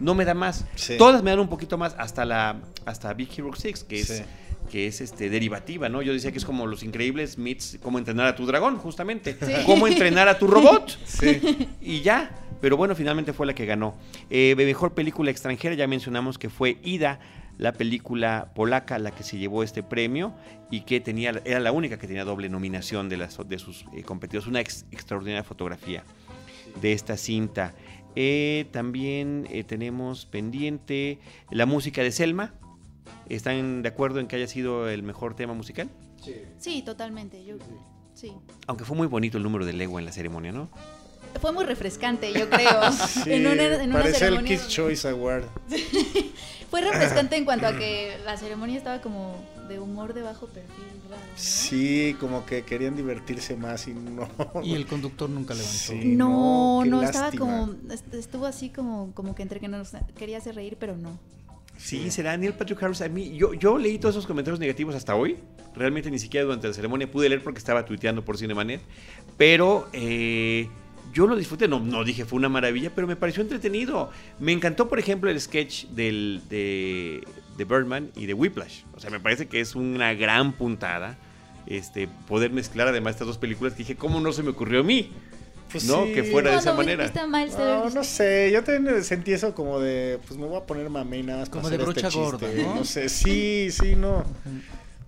No 0.01 0.15
me 0.15 0.25
da 0.25 0.35
más. 0.35 0.65
Sí. 0.75 0.97
Todas 0.97 1.23
me 1.23 1.31
dan 1.31 1.41
un 1.41 1.49
poquito 1.49 1.79
más, 1.79 1.95
hasta 1.99 2.25
la 2.25 2.57
hasta 2.85 3.13
Big 3.15 3.29
Hero 3.37 3.51
6, 3.55 3.85
que 3.85 4.01
es. 4.01 4.25
Que 4.71 4.87
es 4.87 5.01
este 5.01 5.31
derivativa, 5.31 5.89
¿no? 5.89 6.03
Yo 6.03 6.13
decía 6.13 6.31
que 6.33 6.39
es 6.39 6.45
como 6.45 6.67
los 6.67 6.83
increíbles 6.83 7.39
meets, 7.39 7.79
cómo 7.83 7.99
entrenar 7.99 8.27
a 8.27 8.35
tu 8.37 8.45
dragón, 8.47 8.77
justamente. 8.77 9.37
Sí. 9.41 9.53
Cómo 9.67 9.87
entrenar 9.87 10.29
a 10.29 10.39
tu 10.39 10.47
robot. 10.47 10.99
Sí. 11.07 11.69
Y 11.81 12.01
ya. 12.03 12.31
Pero 12.61 12.77
bueno, 12.77 12.95
finalmente 12.97 13.33
fue 13.33 13.47
la 13.47 13.55
que 13.55 13.65
ganó. 13.67 13.97
Eh, 14.31 14.55
mejor 14.57 14.93
película 14.95 15.31
extranjera, 15.31 15.75
ya 15.77 15.87
mencionamos 15.87 16.39
que 16.39 16.51
fue 16.51 16.79
Ida, 16.83 17.21
la 17.57 17.73
película 17.73 18.51
polaca, 18.55 18.99
la 18.99 19.11
que 19.13 19.23
se 19.23 19.39
llevó 19.39 19.63
este 19.63 19.83
premio 19.85 20.35
y 20.71 20.81
que 20.83 21.01
tenía, 21.01 21.41
era 21.45 21.61
la 21.61 21.71
única 21.73 21.99
que 21.99 22.07
tenía 22.09 22.25
doble 22.25 22.49
nominación 22.49 23.09
de, 23.09 23.17
las, 23.17 23.39
de 23.49 23.59
sus 23.59 23.85
eh, 23.95 24.03
competidores. 24.03 24.49
Una 24.49 24.61
ex- 24.61 24.87
extraordinaria 24.91 25.45
fotografía 25.45 26.05
de 26.83 26.93
esta 26.93 27.17
cinta. 27.17 27.75
Eh, 28.17 28.67
también 28.73 29.47
eh, 29.51 29.63
tenemos 29.65 30.27
pendiente 30.27 31.21
la 31.51 31.65
música 31.67 32.03
de 32.03 32.11
Selma. 32.11 32.55
¿Están 33.29 33.83
de 33.83 33.89
acuerdo 33.89 34.21
en 34.21 34.27
que 34.27 34.37
haya 34.37 34.47
sido 34.47 34.89
el 34.89 35.03
mejor 35.03 35.35
tema 35.35 35.55
musical? 35.55 35.89
Sí, 36.59 36.83
totalmente. 36.83 37.45
Yo, 37.45 37.57
sí. 38.15 38.33
Aunque 38.67 38.85
fue 38.85 38.97
muy 38.97 39.07
bonito 39.07 39.37
el 39.39 39.45
número 39.45 39.65
de 39.65 39.73
Lego 39.73 39.99
en 39.99 40.05
la 40.05 40.13
ceremonia, 40.13 40.53
¿no? 40.53 40.69
Fue 41.41 41.53
muy 41.53 41.65
refrescante, 41.65 42.33
yo 42.33 42.49
creo. 42.49 42.81
Sí, 42.93 43.33
en 43.33 43.47
una, 43.47 43.83
en 43.83 43.91
una 43.91 44.01
parece 44.01 44.27
el 44.29 44.45
Kids 44.45 44.69
Choice 44.69 45.09
Award. 45.09 45.45
Fue 46.71 46.83
refrescante 46.83 47.37
en 47.37 47.45
cuanto 47.47 47.67
a 47.67 47.73
que 47.79 48.17
la 48.25 48.37
ceremonia 48.37 48.77
estaba 48.77 49.01
como 49.01 49.37
de 49.69 49.79
humor 49.79 50.13
de 50.15 50.23
bajo 50.23 50.47
perfil. 50.47 50.85
Raro, 51.09 51.23
¿no? 51.23 51.33
Sí, 51.37 52.15
como 52.21 52.45
que 52.45 52.63
querían 52.65 52.95
divertirse 52.97 53.57
más 53.57 53.89
y 53.89 53.95
no. 53.95 54.29
Y 54.63 54.75
el 54.75 54.87
conductor 54.87 55.31
nunca 55.31 55.55
levantó. 55.55 55.77
Sí. 55.79 56.01
No, 56.05 56.85
no, 56.85 57.03
estaba 57.03 57.31
como, 57.33 57.75
est- 57.91 58.13
estuvo 58.13 58.45
así 58.45 58.69
como, 58.69 59.13
como 59.15 59.35
que 59.35 59.43
entre 59.43 59.59
que 59.61 59.69
nos 59.69 59.93
quería 60.19 60.37
hacer 60.39 60.55
reír, 60.57 60.77
pero 60.79 60.97
no. 60.97 61.19
Sí, 61.79 62.11
será 62.11 62.37
Neil 62.37 62.53
Patrick 62.53 62.83
Harris. 62.83 63.01
A 63.01 63.09
mí, 63.09 63.37
yo, 63.37 63.55
yo 63.55 63.79
leí 63.79 63.99
todos 63.99 64.17
esos 64.17 64.27
comentarios 64.27 64.59
negativos 64.59 64.95
hasta 64.95 65.15
hoy. 65.15 65.39
Realmente 65.75 66.11
ni 66.11 66.19
siquiera 66.19 66.45
durante 66.45 66.67
la 66.67 66.75
ceremonia 66.75 67.11
pude 67.11 67.29
leer 67.29 67.43
porque 67.43 67.59
estaba 67.59 67.87
tuiteando 67.87 68.25
por 68.25 68.37
Cinemanet. 68.37 68.83
Pero 69.37 69.89
eh, 69.93 70.69
yo 71.15 71.29
lo 71.29 71.37
disfruté. 71.37 71.69
No, 71.69 71.79
no 71.79 72.03
dije 72.03 72.25
fue 72.25 72.37
una 72.37 72.49
maravilla, 72.49 72.91
pero 72.95 73.07
me 73.07 73.15
pareció 73.15 73.43
entretenido. 73.43 74.11
Me 74.41 74.53
encantó, 74.53 74.89
por 74.89 74.99
ejemplo, 74.99 75.31
el 75.31 75.41
sketch 75.41 75.87
del, 75.87 76.43
de, 76.51 77.23
de 77.57 77.65
Birdman 77.65 78.11
y 78.17 78.27
de 78.27 78.35
Whiplash. 78.35 78.83
O 78.95 79.01
sea, 79.01 79.11
me 79.11 79.21
parece 79.21 79.47
que 79.47 79.61
es 79.61 79.77
una 79.77 80.15
gran 80.15 80.53
puntada. 80.53 81.17
Este, 81.67 82.09
poder 82.27 82.51
mezclar 82.51 82.89
además 82.89 83.13
estas 83.15 83.29
dos 83.29 83.39
películas 83.39 83.75
que 83.75 83.79
dije, 83.79 83.95
¿cómo 83.95 84.21
no 84.21 84.33
se 84.33 84.43
me 84.43 84.51
ocurrió 84.51 84.81
a 84.81 84.83
mí? 84.83 85.13
Pues 85.71 85.85
¿No? 85.85 86.07
sí. 86.07 86.13
Que 86.13 86.25
fuera 86.25 86.53
de 86.53 86.57
esa 86.57 86.73
manera. 86.73 87.11
No, 87.59 87.91
no 87.91 88.05
sé, 88.05 88.51
yo 88.53 88.65
también 88.65 89.05
sentí 89.05 89.33
eso 89.33 89.55
como 89.55 89.81
de, 89.81 90.19
pues 90.27 90.39
me 90.39 90.47
voy 90.47 90.57
a 90.57 90.65
poner 90.65 90.89
mamey 90.89 91.23
nada 91.23 91.41
más 91.41 91.49
para 91.49 91.63
Como 91.63 91.71
de 91.71 91.77
hacer 91.77 91.89
este 91.89 92.01
brocha 92.01 92.19
gorda, 92.19 92.47
chiste, 92.47 92.63
¿no? 92.63 92.75
No 92.75 92.85
sé, 92.85 93.09
sí, 93.09 93.69
sí, 93.71 93.95
no. 93.95 94.25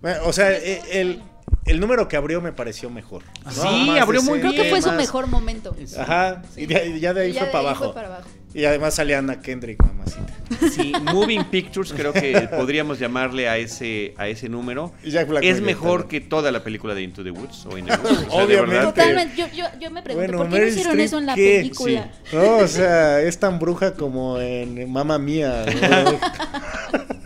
Bueno, 0.01 0.19
o 0.25 0.33
sea, 0.33 0.51
eh, 0.51 0.81
el, 0.91 1.21
el 1.65 1.79
número 1.79 2.07
que 2.07 2.17
abrió 2.17 2.41
me 2.41 2.51
pareció 2.51 2.89
mejor. 2.89 3.23
¿no? 3.45 3.51
Sí, 3.51 3.89
abrió 3.99 4.21
muy 4.23 4.39
Creo 4.39 4.51
decente, 4.51 4.63
que 4.63 4.69
fue 4.69 4.81
su 4.81 4.91
mejor 4.97 5.27
momento. 5.27 5.75
Ajá, 5.97 6.41
y 6.57 6.65
de- 6.65 6.99
ya 6.99 7.13
de 7.13 7.21
ahí 7.21 7.29
Y 7.31 7.33
ya 7.33 7.39
fue 7.41 7.47
de 7.47 7.51
para 7.51 7.59
ahí 7.61 7.65
abajo. 7.67 7.83
fue 7.85 7.93
para 7.93 8.07
abajo. 8.07 8.29
Y 8.53 8.65
además 8.65 8.93
salía 8.95 9.19
Ana 9.19 9.39
Kendrick, 9.39 9.81
mamacita. 9.81 10.33
Sí, 10.75 10.91
Moving 11.13 11.45
Pictures 11.45 11.93
creo 11.93 12.11
que 12.11 12.49
podríamos 12.57 12.99
llamarle 12.99 13.47
a 13.47 13.57
ese, 13.57 14.13
a 14.17 14.27
ese 14.27 14.49
número. 14.49 14.91
Y 15.05 15.11
Jack 15.11 15.29
Black 15.29 15.43
es 15.45 15.53
bien 15.61 15.65
mejor 15.67 16.01
también. 16.01 16.23
que 16.23 16.29
toda 16.29 16.51
la 16.51 16.61
película 16.61 16.93
de 16.93 17.01
Into 17.03 17.23
the 17.23 17.31
Woods 17.31 17.65
o 17.67 17.77
In 17.77 17.85
the 17.85 17.93
Woods. 18.03 18.25
O 18.27 18.31
sea, 18.31 18.43
Obviamente. 18.43 18.81
Totalmente. 18.85 19.35
Yo, 19.37 19.47
yo, 19.55 19.65
yo 19.79 19.89
me 19.89 20.01
pregunto, 20.03 20.35
¿por 20.37 20.49
qué 20.49 20.59
no 20.59 20.67
hicieron 20.67 20.99
eso 20.99 21.17
en 21.19 21.25
la 21.27 21.35
¿qué? 21.35 21.57
película? 21.59 22.11
No, 22.33 22.57
o 22.57 22.67
sea, 22.67 23.21
es 23.21 23.39
tan 23.39 23.57
bruja 23.57 23.93
como 23.93 24.37
en 24.39 24.91
Mamma 24.91 25.17
Mía. 25.17 25.63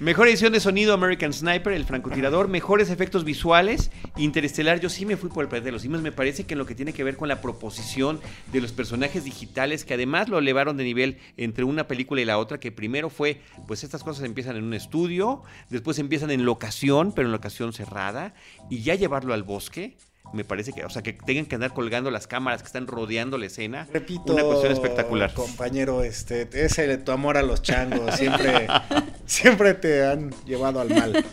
Mejor 0.00 0.28
edición 0.28 0.54
de 0.54 0.60
sonido 0.60 0.94
American 0.94 1.30
Sniper, 1.30 1.74
el 1.74 1.84
francotirador. 1.84 2.48
Mejores 2.48 2.88
efectos 2.88 3.22
visuales. 3.22 3.90
Interestelar, 4.16 4.80
yo 4.80 4.88
sí 4.88 5.04
me 5.04 5.18
fui 5.18 5.28
por 5.28 5.44
el 5.44 5.50
planeta 5.50 5.66
de 5.66 5.72
los 5.72 5.82
simios. 5.82 6.00
Me 6.00 6.10
parece 6.10 6.44
que 6.44 6.54
en 6.54 6.58
lo 6.58 6.64
que 6.64 6.74
tiene 6.74 6.94
que 6.94 7.04
ver 7.04 7.18
con 7.18 7.28
la 7.28 7.42
proposición 7.42 8.18
de 8.50 8.62
los 8.62 8.72
personajes 8.72 9.24
digitales, 9.24 9.84
que 9.84 9.92
además 9.92 10.30
lo 10.30 10.38
elevaron 10.38 10.78
de 10.78 10.84
nivel 10.84 11.18
entre 11.36 11.64
una 11.64 11.86
película 11.86 12.22
y 12.22 12.24
la 12.24 12.38
otra, 12.38 12.58
que 12.58 12.72
primero 12.72 13.10
fue, 13.10 13.42
pues 13.68 13.84
estas 13.84 14.02
cosas 14.02 14.24
empiezan 14.24 14.56
en 14.56 14.64
un 14.64 14.72
estudio, 14.72 15.42
después 15.68 15.98
empiezan 15.98 16.30
en 16.30 16.46
locación, 16.46 17.12
pero 17.12 17.28
en 17.28 17.32
locación 17.32 17.74
cerrada, 17.74 18.32
y 18.70 18.80
ya 18.80 18.94
llevarlo 18.94 19.34
al 19.34 19.42
bosque. 19.42 19.98
Me 20.32 20.44
parece 20.44 20.72
que, 20.72 20.84
o 20.84 20.90
sea, 20.90 21.02
que 21.02 21.12
tengan 21.12 21.46
que 21.46 21.56
andar 21.56 21.72
colgando 21.74 22.10
las 22.10 22.26
cámaras 22.28 22.62
que 22.62 22.66
están 22.66 22.86
rodeando 22.86 23.36
la 23.36 23.46
escena. 23.46 23.88
Repito, 23.92 24.32
Una 24.32 24.44
cuestión 24.44 24.72
espectacular. 24.72 25.34
compañero, 25.34 26.04
este, 26.04 26.48
ese 26.52 26.86
de 26.86 26.98
tu 26.98 27.10
amor 27.10 27.36
a 27.36 27.42
los 27.42 27.62
changos, 27.62 28.14
siempre, 28.14 28.68
siempre 29.26 29.74
te 29.74 30.06
han 30.06 30.30
llevado 30.46 30.80
al 30.80 30.90
mal. 30.90 31.24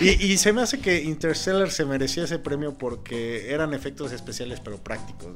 Y, 0.00 0.08
y 0.24 0.38
se 0.38 0.52
me 0.52 0.62
hace 0.62 0.80
que 0.80 1.02
Interstellar 1.02 1.70
se 1.70 1.84
merecía 1.84 2.24
ese 2.24 2.38
premio 2.38 2.76
porque 2.76 3.52
eran 3.52 3.72
efectos 3.74 4.12
especiales 4.12 4.60
pero 4.60 4.78
prácticos, 4.78 5.28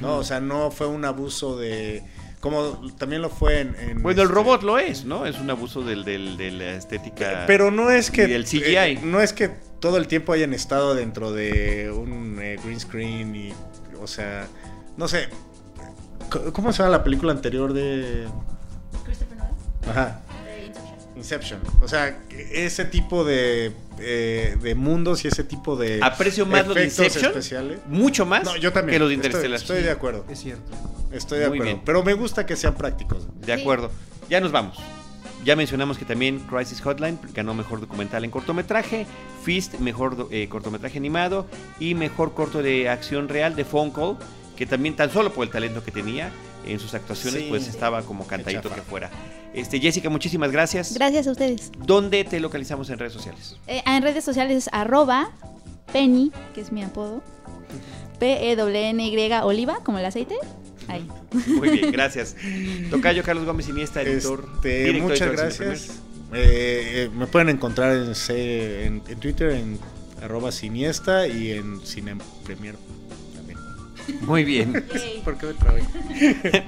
¿no? 0.00 0.16
O 0.18 0.24
sea, 0.24 0.40
no 0.40 0.70
fue 0.70 0.86
un 0.86 1.04
abuso 1.04 1.56
de, 1.58 2.02
como 2.40 2.88
también 2.98 3.22
lo 3.22 3.30
fue 3.30 3.60
en... 3.60 3.74
en, 3.80 4.02
Bueno, 4.02 4.22
el 4.22 4.28
este, 4.28 4.34
robot 4.34 4.62
lo 4.62 4.78
es, 4.78 5.04
¿no? 5.04 5.26
Es 5.26 5.38
un 5.40 5.50
abuso 5.50 5.82
del, 5.82 6.04
del- 6.04 6.36
de 6.36 6.50
la 6.52 6.74
estética. 6.74 7.44
Pero 7.46 7.70
no 7.70 7.90
es 7.90 8.10
que... 8.10 8.24
y 8.24 8.30
del 8.30 8.44
CGI. 8.44 8.76
eh, 8.76 9.00
no 9.02 9.20
es 9.20 9.32
que 9.32 9.48
todo 9.80 9.96
el 9.98 10.06
tiempo 10.06 10.32
hayan 10.32 10.54
estado 10.54 10.94
dentro 10.94 11.32
de 11.32 11.90
un 11.90 12.33
eh, 12.54 12.60
green 12.64 12.80
screen 12.80 13.34
y, 13.36 13.52
o 14.00 14.06
sea, 14.06 14.46
no 14.96 15.08
sé. 15.08 15.28
¿Cómo 16.52 16.72
se 16.72 16.78
llama 16.78 16.90
la 16.90 17.04
película 17.04 17.32
anterior 17.32 17.72
de... 17.72 18.26
Christopher 19.04 19.36
Nolan. 19.36 19.54
Ajá. 19.88 20.20
Inception. 21.16 21.60
Inception. 21.60 21.60
O 21.82 21.86
sea, 21.88 22.18
ese 22.30 22.84
tipo 22.86 23.24
de, 23.24 23.72
eh, 24.00 24.56
de 24.60 24.74
mundos 24.74 25.24
y 25.24 25.28
ese 25.28 25.44
tipo 25.44 25.76
de 25.76 26.00
Aprecio 26.02 26.44
más 26.46 26.66
los 26.66 26.74
de 26.74 26.82
efectos 26.84 27.06
Inception. 27.06 27.30
especiales. 27.32 27.78
Mucho 27.86 28.26
más 28.26 28.44
No, 28.44 28.56
yo 28.56 28.72
también. 28.72 28.94
que 28.96 28.98
los 28.98 29.08
de 29.10 29.14
Estoy- 29.14 29.26
Interstellar. 29.26 29.60
Estoy, 29.60 29.82
de 29.82 29.90
acuerdo. 29.90 30.24
Es 30.28 30.40
cierto. 30.40 30.72
Estoy 31.12 31.38
de 31.38 31.48
Muy 31.48 31.58
acuerdo. 31.58 31.72
bien. 31.74 31.82
Pero 31.84 32.02
me 32.02 32.14
gusta 32.14 32.46
que 32.46 32.56
sean 32.56 32.74
prácticos. 32.74 33.28
De 33.40 33.52
acuerdo. 33.52 33.90
Ya 34.28 34.40
nos 34.40 34.50
vamos. 34.50 34.78
Ya 35.44 35.56
mencionamos 35.56 35.98
que 35.98 36.04
también 36.04 36.38
Crisis 36.40 36.80
Hotline 36.80 37.18
ganó 37.34 37.54
mejor 37.54 37.80
documental 37.80 38.24
en 38.24 38.30
cortometraje, 38.30 39.06
Fist 39.42 39.78
mejor 39.78 40.28
eh, 40.30 40.48
cortometraje 40.48 40.96
animado 40.98 41.46
y 41.78 41.94
mejor 41.94 42.32
corto 42.32 42.62
de 42.62 42.88
acción 42.88 43.28
real 43.28 43.54
de 43.54 43.64
Phone 43.64 43.90
Call, 43.90 44.16
que 44.56 44.64
también 44.64 44.96
tan 44.96 45.10
solo 45.10 45.32
por 45.32 45.44
el 45.44 45.50
talento 45.50 45.84
que 45.84 45.90
tenía 45.90 46.30
en 46.66 46.80
sus 46.80 46.94
actuaciones, 46.94 47.42
Sí. 47.42 47.46
pues 47.50 47.68
estaba 47.68 48.02
como 48.02 48.26
cantadito 48.26 48.70
que 48.74 48.80
fuera. 48.80 49.10
Este, 49.52 49.78
Jessica, 49.80 50.08
muchísimas 50.08 50.50
gracias. 50.50 50.94
Gracias 50.94 51.26
a 51.26 51.32
ustedes. 51.32 51.70
¿Dónde 51.78 52.24
te 52.24 52.40
localizamos 52.40 52.88
en 52.88 52.98
redes 52.98 53.12
sociales? 53.12 53.56
Eh, 53.66 53.82
en 53.86 54.02
redes 54.02 54.24
sociales 54.24 54.70
arroba 54.72 55.30
Penny, 55.92 56.32
que 56.54 56.62
es 56.62 56.72
mi 56.72 56.82
apodo. 56.82 57.22
P-E-N-Y 58.18 59.32
Oliva, 59.42 59.80
como 59.84 59.98
el 59.98 60.06
aceite. 60.06 60.36
Ahí. 60.88 61.06
Muy 61.46 61.70
bien, 61.70 61.92
gracias. 61.92 62.36
Tocayo 62.90 63.22
Carlos 63.22 63.44
Gómez 63.44 63.68
Iniesta, 63.68 64.02
editor. 64.02 64.48
Este, 64.56 64.84
director 64.84 65.10
muchas 65.10 65.28
editor 65.28 65.44
gracias. 65.44 66.00
Eh, 66.32 67.04
eh, 67.04 67.10
me 67.14 67.26
pueden 67.26 67.48
encontrar 67.48 67.96
en, 67.96 68.14
C- 68.14 68.84
en, 68.86 69.02
en 69.08 69.20
Twitter 69.20 69.50
en 69.50 69.78
arroba 70.22 70.50
siniesta 70.52 71.26
y 71.28 71.50
en 71.52 71.80
Cine 71.84 72.16
Premier. 72.44 72.76
Muy 74.20 74.44
bien. 74.44 74.84
¿Por 75.24 75.38
qué 75.38 75.46
me 75.46 75.54
trabé? 75.54 75.82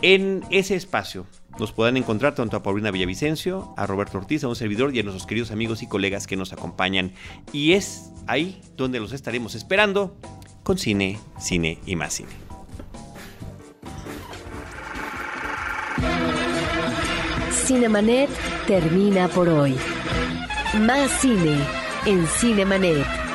En 0.00 0.44
ese 0.50 0.76
espacio 0.76 1.26
nos 1.58 1.72
podrán 1.72 1.96
encontrar 1.96 2.34
tanto 2.34 2.56
a 2.56 2.62
Paulina 2.62 2.92
Villavicencio, 2.92 3.74
a 3.76 3.86
Roberto 3.86 4.18
Ortiz, 4.18 4.44
a 4.44 4.48
un 4.48 4.54
servidor 4.54 4.94
y 4.94 5.00
a 5.00 5.02
nuestros 5.02 5.26
queridos 5.26 5.50
amigos 5.50 5.82
y 5.82 5.88
colegas 5.88 6.28
que 6.28 6.36
nos 6.36 6.52
acompañan. 6.52 7.12
Y 7.52 7.72
es 7.72 8.12
ahí 8.28 8.60
donde 8.76 9.00
los 9.00 9.12
estaremos 9.12 9.56
esperando 9.56 10.16
con 10.62 10.78
cine, 10.78 11.18
cine 11.40 11.78
y 11.84 11.96
más 11.96 12.14
cine. 12.14 12.30
Cinemanet 17.50 18.30
termina 18.66 19.26
por 19.28 19.48
hoy. 19.48 19.74
Más 20.80 21.10
cine 21.20 21.58
en 22.06 22.24
Cinemanet. 22.26 23.27